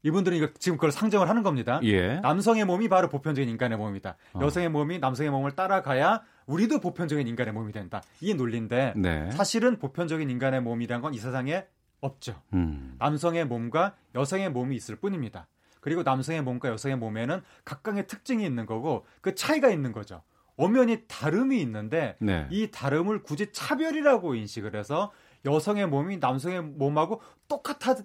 이분들은 0.03 0.37
이거 0.37 0.47
지금 0.57 0.77
그걸 0.77 0.91
상정을 0.91 1.29
하는 1.29 1.43
겁니다. 1.43 1.79
예. 1.83 2.19
남성의 2.21 2.65
몸이 2.65 2.89
바로 2.89 3.07
보편적인 3.09 3.47
인간의 3.49 3.77
몸이다. 3.77 4.17
어. 4.33 4.39
여성의 4.41 4.69
몸이 4.69 4.99
남성의 4.99 5.29
몸을 5.31 5.51
따라가야 5.51 6.21
우리도 6.47 6.79
보편적인 6.79 7.27
인간의 7.27 7.53
몸이 7.53 7.71
된다. 7.71 8.01
이 8.19 8.33
논리인데 8.33 8.93
네. 8.95 9.29
사실은 9.31 9.77
보편적인 9.77 10.29
인간의 10.29 10.61
몸이란 10.61 11.01
건 11.01 11.11
이 11.13 11.17
세상에 11.19 11.65
없죠. 11.99 12.41
음. 12.53 12.95
남성의 12.99 13.45
몸과 13.45 13.95
여성의 14.15 14.49
몸이 14.51 14.75
있을 14.75 14.95
뿐입니다. 14.95 15.47
그리고 15.81 16.03
남성의 16.03 16.41
몸과 16.41 16.69
여성의 16.69 16.97
몸에는 16.97 17.41
각각의 17.65 18.07
특징이 18.07 18.45
있는 18.45 18.65
거고 18.65 19.05
그 19.21 19.35
차이가 19.35 19.69
있는 19.69 19.91
거죠. 19.91 20.23
엄연히 20.57 21.03
다름이 21.07 21.59
있는데 21.61 22.17
네. 22.19 22.47
이 22.49 22.69
다름을 22.71 23.23
굳이 23.23 23.51
차별이라고 23.51 24.35
인식을 24.35 24.75
해서 24.75 25.11
여성의 25.45 25.87
몸이 25.87 26.17
남성의 26.17 26.61
몸하고 26.61 27.21
똑같아 27.47 27.93
뭐, 27.93 28.03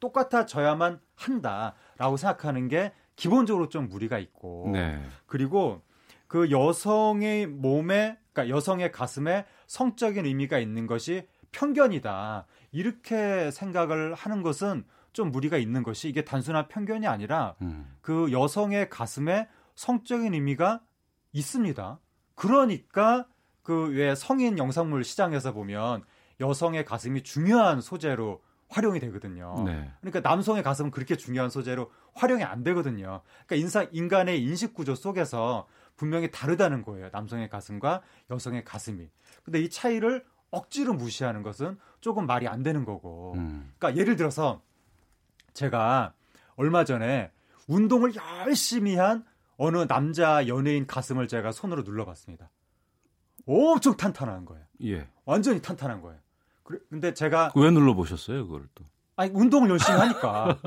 똑같아져야만 0.00 1.00
한다라고 1.14 2.16
생각하는 2.16 2.68
게 2.68 2.92
기본적으로 3.16 3.68
좀 3.68 3.88
무리가 3.88 4.18
있고 4.18 4.70
네. 4.72 5.02
그리고 5.26 5.82
그 6.26 6.50
여성의 6.50 7.46
몸에 7.46 8.18
그러니까 8.32 8.54
여성의 8.54 8.92
가슴에 8.92 9.46
성적인 9.66 10.26
의미가 10.26 10.58
있는 10.58 10.86
것이 10.86 11.26
편견이다. 11.52 12.46
이렇게 12.72 13.50
생각을 13.50 14.14
하는 14.14 14.42
것은 14.42 14.84
좀 15.12 15.30
무리가 15.30 15.56
있는 15.56 15.82
것이 15.82 16.08
이게 16.08 16.24
단순한 16.24 16.68
편견이 16.68 17.06
아니라 17.06 17.54
음. 17.62 17.96
그 18.02 18.30
여성의 18.32 18.90
가슴에 18.90 19.48
성적인 19.74 20.34
의미가 20.34 20.82
있습니다. 21.32 21.98
그러니까 22.34 23.26
그 23.62 23.88
왜 23.88 24.14
성인 24.14 24.58
영상물 24.58 25.02
시장에서 25.02 25.52
보면 25.52 26.04
여성의 26.38 26.84
가슴이 26.84 27.22
중요한 27.22 27.80
소재로 27.80 28.40
활용이 28.68 29.00
되거든요. 29.00 29.62
네. 29.64 29.90
그러니까 30.00 30.28
남성의 30.28 30.62
가슴은 30.62 30.90
그렇게 30.90 31.16
중요한 31.16 31.50
소재로 31.50 31.90
활용이 32.14 32.42
안 32.42 32.62
되거든요. 32.64 33.22
그러니까 33.46 33.56
인사 33.56 33.82
인간의 33.90 34.42
인식 34.42 34.74
구조 34.74 34.94
속에서 34.94 35.66
분명히 35.96 36.30
다르다는 36.30 36.82
거예요. 36.82 37.08
남성의 37.12 37.48
가슴과 37.48 38.02
여성의 38.30 38.64
가슴이. 38.64 39.08
근데 39.44 39.60
이 39.60 39.70
차이를 39.70 40.24
억지로 40.50 40.94
무시하는 40.94 41.42
것은 41.42 41.78
조금 42.00 42.26
말이 42.26 42.48
안 42.48 42.62
되는 42.62 42.84
거고. 42.84 43.34
음. 43.36 43.72
그러니까 43.78 44.00
예를 44.00 44.16
들어서 44.16 44.62
제가 45.54 46.14
얼마 46.56 46.84
전에 46.84 47.30
운동을 47.68 48.14
열심히 48.14 48.96
한 48.96 49.24
어느 49.56 49.86
남자 49.86 50.46
연예인 50.48 50.86
가슴을 50.86 51.28
제가 51.28 51.52
손으로 51.52 51.82
눌러봤습니다. 51.82 52.50
엄청 53.46 53.96
탄탄한 53.96 54.44
거예요. 54.44 54.64
예. 54.84 55.08
완전히 55.24 55.62
탄탄한 55.62 56.02
거예요. 56.02 56.18
근데 56.90 57.14
제가 57.14 57.52
왜 57.54 57.70
눌러 57.70 57.94
보셨어요, 57.94 58.46
그걸 58.46 58.68
또? 58.74 58.84
아니 59.16 59.30
운동을 59.32 59.70
열심히 59.70 59.98
하니까 59.98 60.58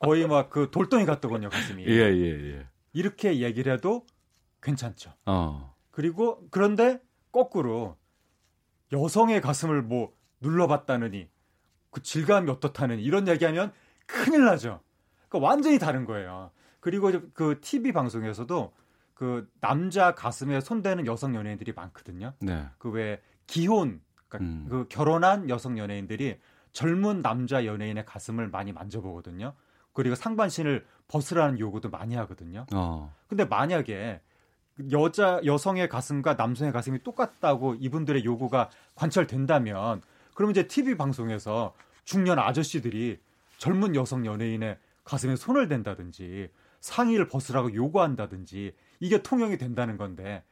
거의 0.00 0.26
막 0.26 0.50
그 0.50 0.70
돌덩이 0.70 1.06
같더군요 1.06 1.48
가슴이. 1.48 1.84
예, 1.86 1.90
예, 1.90 2.52
예. 2.54 2.66
이렇게 2.92 3.40
얘기를 3.40 3.72
해도 3.72 4.04
괜찮죠. 4.62 5.12
어. 5.26 5.74
그리고 5.90 6.46
그런데 6.50 7.00
거꾸로 7.32 7.96
여성의 8.92 9.40
가슴을 9.40 9.82
뭐 9.82 10.12
눌러봤다느니 10.40 11.28
그 11.90 12.02
질감이 12.02 12.50
어떻다느니 12.50 13.02
이런 13.02 13.26
얘기하면 13.28 13.72
큰일 14.06 14.44
나죠. 14.44 14.80
그러니까 15.28 15.48
완전히 15.48 15.78
다른 15.78 16.04
거예요. 16.04 16.50
그리고 16.80 17.10
그 17.32 17.58
TV 17.60 17.92
방송에서도 17.92 18.72
그 19.14 19.48
남자 19.60 20.14
가슴에 20.14 20.60
손대는 20.60 21.06
여성 21.06 21.34
연예인들이 21.34 21.72
많거든요. 21.72 22.34
네. 22.40 22.66
그왜 22.78 23.20
기혼 23.46 24.00
그러니까 24.28 24.38
음. 24.38 24.66
그 24.68 24.86
결혼한 24.88 25.48
여성 25.50 25.78
연예인들이 25.78 26.38
젊은 26.72 27.22
남자 27.22 27.64
연예인의 27.64 28.04
가슴을 28.04 28.48
많이 28.48 28.72
만져보거든요. 28.72 29.54
그리고 29.92 30.14
상반신을 30.14 30.84
벗으라는 31.08 31.58
요구도 31.58 31.88
많이 31.88 32.14
하거든요. 32.16 32.66
어. 32.74 33.14
근데 33.28 33.44
만약에 33.44 34.20
여자 34.90 35.40
여성의 35.44 35.88
가슴과 35.88 36.34
남성의 36.34 36.72
가슴이 36.72 37.02
똑같다고 37.02 37.76
이분들의 37.76 38.24
요구가 38.24 38.68
관철된다면 38.94 40.02
그럼 40.34 40.50
이제 40.50 40.66
TV 40.66 40.96
방송에서 40.96 41.74
중년 42.04 42.38
아저씨들이 42.38 43.18
젊은 43.56 43.94
여성 43.96 44.26
연예인의 44.26 44.78
가슴에 45.04 45.34
손을 45.36 45.68
댄다든지 45.68 46.50
상의를 46.80 47.26
벗으라고 47.26 47.72
요구한다든지 47.74 48.74
이게 49.00 49.22
통용이 49.22 49.56
된다는 49.56 49.96
건데 49.96 50.44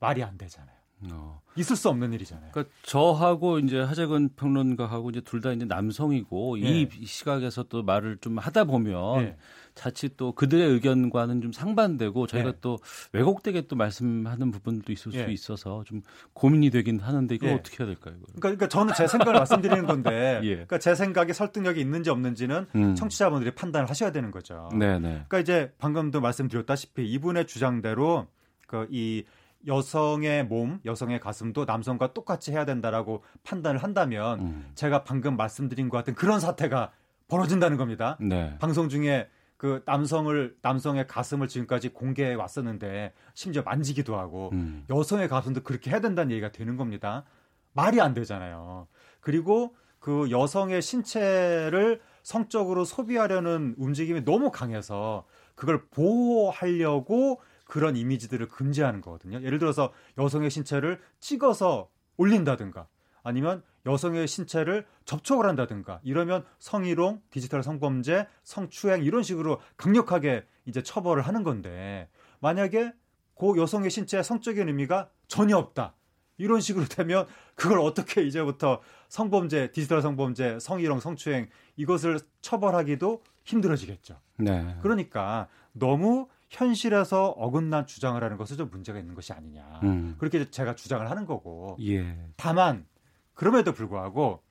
말이 0.00 0.22
안 0.22 0.38
되잖아요. 0.38 0.81
어. 1.10 1.40
있을 1.56 1.76
수 1.76 1.88
없는 1.90 2.12
일이잖아요. 2.14 2.50
그러니까 2.52 2.74
저하고 2.82 3.58
이제 3.58 3.78
하재근 3.78 4.30
평론가하고 4.36 5.10
이제 5.10 5.20
둘 5.20 5.42
다 5.42 5.52
이제 5.52 5.64
남성이고 5.66 6.60
예. 6.60 6.82
이 6.82 6.88
시각에서 7.04 7.64
또 7.64 7.82
말을 7.82 8.18
좀 8.20 8.38
하다 8.38 8.64
보면 8.64 9.22
예. 9.22 9.36
자칫 9.74 10.16
또 10.16 10.32
그들의 10.32 10.66
의견과는 10.66 11.42
좀 11.42 11.52
상반되고 11.52 12.26
저희가 12.26 12.50
예. 12.50 12.52
또 12.60 12.78
왜곡되게 13.12 13.62
또 13.62 13.76
말씀하는 13.76 14.50
부분도 14.50 14.92
있을 14.92 15.12
예. 15.14 15.24
수 15.24 15.30
있어서 15.30 15.82
좀 15.84 16.02
고민이 16.32 16.70
되긴 16.70 17.00
하는데 17.00 17.34
이거 17.34 17.48
예. 17.48 17.54
어떻게 17.54 17.82
해야 17.82 17.86
될까요? 17.86 18.14
이걸? 18.16 18.26
그러니까, 18.26 18.40
그러니까 18.40 18.68
저는 18.68 18.94
제 18.94 19.06
생각을 19.06 19.34
말씀드리는 19.34 19.86
건데, 19.86 20.40
예. 20.44 20.50
그러니까 20.52 20.78
제 20.78 20.94
생각이 20.94 21.32
설득력이 21.34 21.80
있는지 21.80 22.08
없는지는 22.10 22.66
음. 22.76 22.94
청취자분들이 22.94 23.54
판단을 23.54 23.90
하셔야 23.90 24.12
되는 24.12 24.30
거죠. 24.30 24.68
네네. 24.78 25.00
그러니까 25.00 25.40
이제 25.40 25.72
방금도 25.78 26.20
말씀드렸다시피 26.20 27.10
이분의 27.10 27.46
주장대로 27.46 28.28
그이 28.68 29.24
여성의 29.66 30.46
몸, 30.46 30.80
여성의 30.84 31.20
가슴도 31.20 31.64
남성과 31.64 32.12
똑같이 32.12 32.52
해야 32.52 32.64
된다라고 32.64 33.22
판단을 33.44 33.82
한다면 33.82 34.40
음. 34.40 34.70
제가 34.74 35.04
방금 35.04 35.36
말씀드린 35.36 35.88
것 35.88 35.98
같은 35.98 36.14
그런 36.14 36.40
사태가 36.40 36.92
벌어진다는 37.28 37.76
겁니다. 37.76 38.18
네. 38.20 38.56
방송 38.58 38.88
중에 38.88 39.28
그 39.56 39.82
남성을 39.86 40.56
남성의 40.60 41.06
가슴을 41.06 41.46
지금까지 41.46 41.90
공개해 41.90 42.34
왔었는데 42.34 43.12
심지어 43.34 43.62
만지기도 43.62 44.18
하고 44.18 44.50
음. 44.52 44.84
여성의 44.90 45.28
가슴도 45.28 45.62
그렇게 45.62 45.90
해야 45.90 46.00
된다는 46.00 46.32
얘기가 46.32 46.50
되는 46.50 46.76
겁니다. 46.76 47.24
말이 47.72 48.00
안 48.00 48.12
되잖아요. 48.12 48.88
그리고 49.20 49.74
그 49.98 50.30
여성의 50.30 50.82
신체를 50.82 52.00
성적으로 52.24 52.84
소비하려는 52.84 53.76
움직임이 53.78 54.24
너무 54.24 54.50
강해서 54.50 55.24
그걸 55.54 55.86
보호하려고 55.86 57.40
그런 57.72 57.96
이미지들을 57.96 58.48
금지하는 58.48 59.00
거거든요. 59.00 59.40
예를 59.42 59.58
들어서 59.58 59.94
여성의 60.18 60.50
신체를 60.50 61.00
찍어서 61.20 61.88
올린다든가 62.18 62.86
아니면 63.22 63.62
여성의 63.86 64.28
신체를 64.28 64.84
접촉을 65.06 65.46
한다든가 65.46 65.98
이러면 66.02 66.44
성희롱, 66.58 67.22
디지털 67.30 67.62
성범죄, 67.62 68.26
성추행 68.44 69.04
이런 69.04 69.22
식으로 69.22 69.58
강력하게 69.78 70.44
이제 70.66 70.82
처벌을 70.82 71.22
하는 71.22 71.44
건데 71.44 72.10
만약에 72.40 72.92
그 73.38 73.56
여성의 73.56 73.88
신체에 73.88 74.22
성적인 74.22 74.68
의미가 74.68 75.08
전혀 75.26 75.56
없다. 75.56 75.94
이런 76.36 76.60
식으로 76.60 76.84
되면 76.84 77.26
그걸 77.54 77.78
어떻게 77.78 78.20
이제부터 78.22 78.82
성범죄, 79.08 79.72
디지털 79.72 80.02
성범죄, 80.02 80.58
성희롱, 80.60 81.00
성추행 81.00 81.48
이것을 81.76 82.20
처벌하기도 82.42 83.22
힘들어지겠죠. 83.44 84.20
네. 84.36 84.76
그러니까 84.82 85.48
너무 85.72 86.28
현실에서 86.52 87.28
어긋난 87.30 87.86
주장을 87.86 88.22
하는 88.22 88.36
것은 88.36 88.58
좀 88.58 88.68
문제가 88.70 88.98
있는 88.98 89.14
것이 89.14 89.32
아니냐. 89.32 89.80
음. 89.84 90.16
그렇게 90.18 90.50
제가 90.50 90.74
주장을 90.74 91.10
하는 91.10 91.24
거고. 91.24 91.78
예. 91.80 92.16
다만 92.36 92.86
그럼에도 93.32 93.72
불구하고 93.72 94.42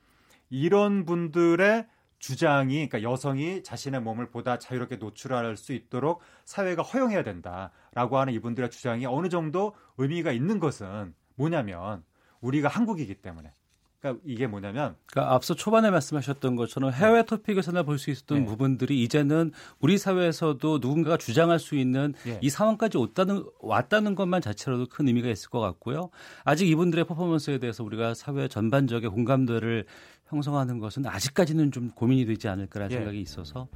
이런 0.50 1.06
분들의 1.06 1.88
주장이 2.18 2.90
그러니까 2.90 3.04
여성이 3.04 3.64
자신의 3.64 4.02
몸을 4.02 4.30
보다 4.30 4.58
자유롭게 4.58 4.98
노출할 4.98 5.58
수 5.58 5.74
있도록 5.74 6.22
사회가 6.46 6.82
허용해야 6.82 7.24
된다라고 7.24 8.18
하는 8.18 8.34
이분들의 8.34 8.70
주장이 8.72 9.06
어느 9.06 9.30
정도 9.30 9.74
의미가 9.98 10.32
있는 10.32 10.60
것은 10.60 11.14
뭐냐면 11.36 12.04
우리가 12.42 12.68
한국이기 12.68 13.22
때문에 13.22 13.54
그러니까 14.02 14.24
이게 14.26 14.48
뭐냐면 14.48 14.96
그러니까 15.06 15.36
앞서 15.36 15.54
초반에 15.54 15.92
말씀하셨던 15.92 16.56
것처럼 16.56 16.92
해외 16.92 17.24
토픽에서나 17.24 17.84
볼 17.84 18.02
수 18.02 18.10
있었던 18.10 18.40
네. 18.40 18.46
부분들이 18.46 19.04
이제는 19.04 19.52
우리 19.80 20.00
사회에서도 20.00 20.80
누군가가 20.82 21.18
주장할 21.18 21.60
수 21.60 21.76
있는 21.76 22.16
예. 22.26 22.40
이 22.42 22.50
상황까지 22.50 22.98
왔다는, 22.98 23.46
왔다는 23.60 24.16
것만 24.16 24.42
자체로도 24.42 24.88
큰 24.88 25.08
의미가 25.08 25.30
있을 25.30 25.52
것 25.52 25.60
같고요. 25.60 26.10
아직 26.44 26.68
이분들의 26.68 27.06
퍼포먼스에 27.06 27.60
대해서 27.60 27.84
우리가 27.84 28.16
사회 28.16 28.48
전반적인 28.48 29.12
공감대를 29.12 29.86
형성하는 30.32 30.80
것은 30.80 31.06
아직까지는 31.06 31.72
좀 31.72 31.92
고민이 31.92 32.26
되지 32.26 32.48
않을까라는 32.48 32.92
예. 32.92 32.98
생각이 32.98 33.22
있어서 33.22 33.68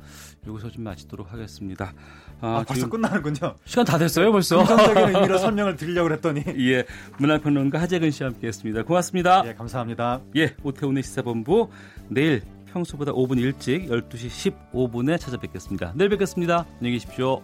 여기서 0.47 0.69
좀 0.71 0.83
마치도록 0.85 1.31
하겠습니다. 1.31 1.93
아, 2.41 2.63
벌써 2.65 2.73
지금 2.73 2.89
끝나는군요. 2.89 3.55
시간 3.65 3.85
다 3.85 3.97
됐어요, 3.97 4.31
벌써. 4.31 4.57
긍정적인 4.57 5.15
의미로 5.15 5.37
설명을 5.37 5.75
드리려고 5.75 6.07
그랬더니 6.07 6.43
예, 6.71 6.85
문화평론가 7.19 7.79
하재근 7.81 8.11
씨와 8.11 8.29
함께했습니다. 8.31 8.83
고맙습니다. 8.83 9.43
예, 9.45 9.53
감사합니다. 9.53 10.21
예, 10.37 10.55
오태훈의 10.63 11.03
시사본부 11.03 11.69
내일 12.09 12.41
평소보다 12.71 13.11
5분 13.11 13.39
일찍 13.39 13.87
12시 13.89 14.53
15분에 14.71 15.19
찾아뵙겠습니다. 15.19 15.93
내일 15.95 16.09
뵙겠습니다. 16.09 16.65
안녕히 16.79 16.93
계십시오. 16.99 17.41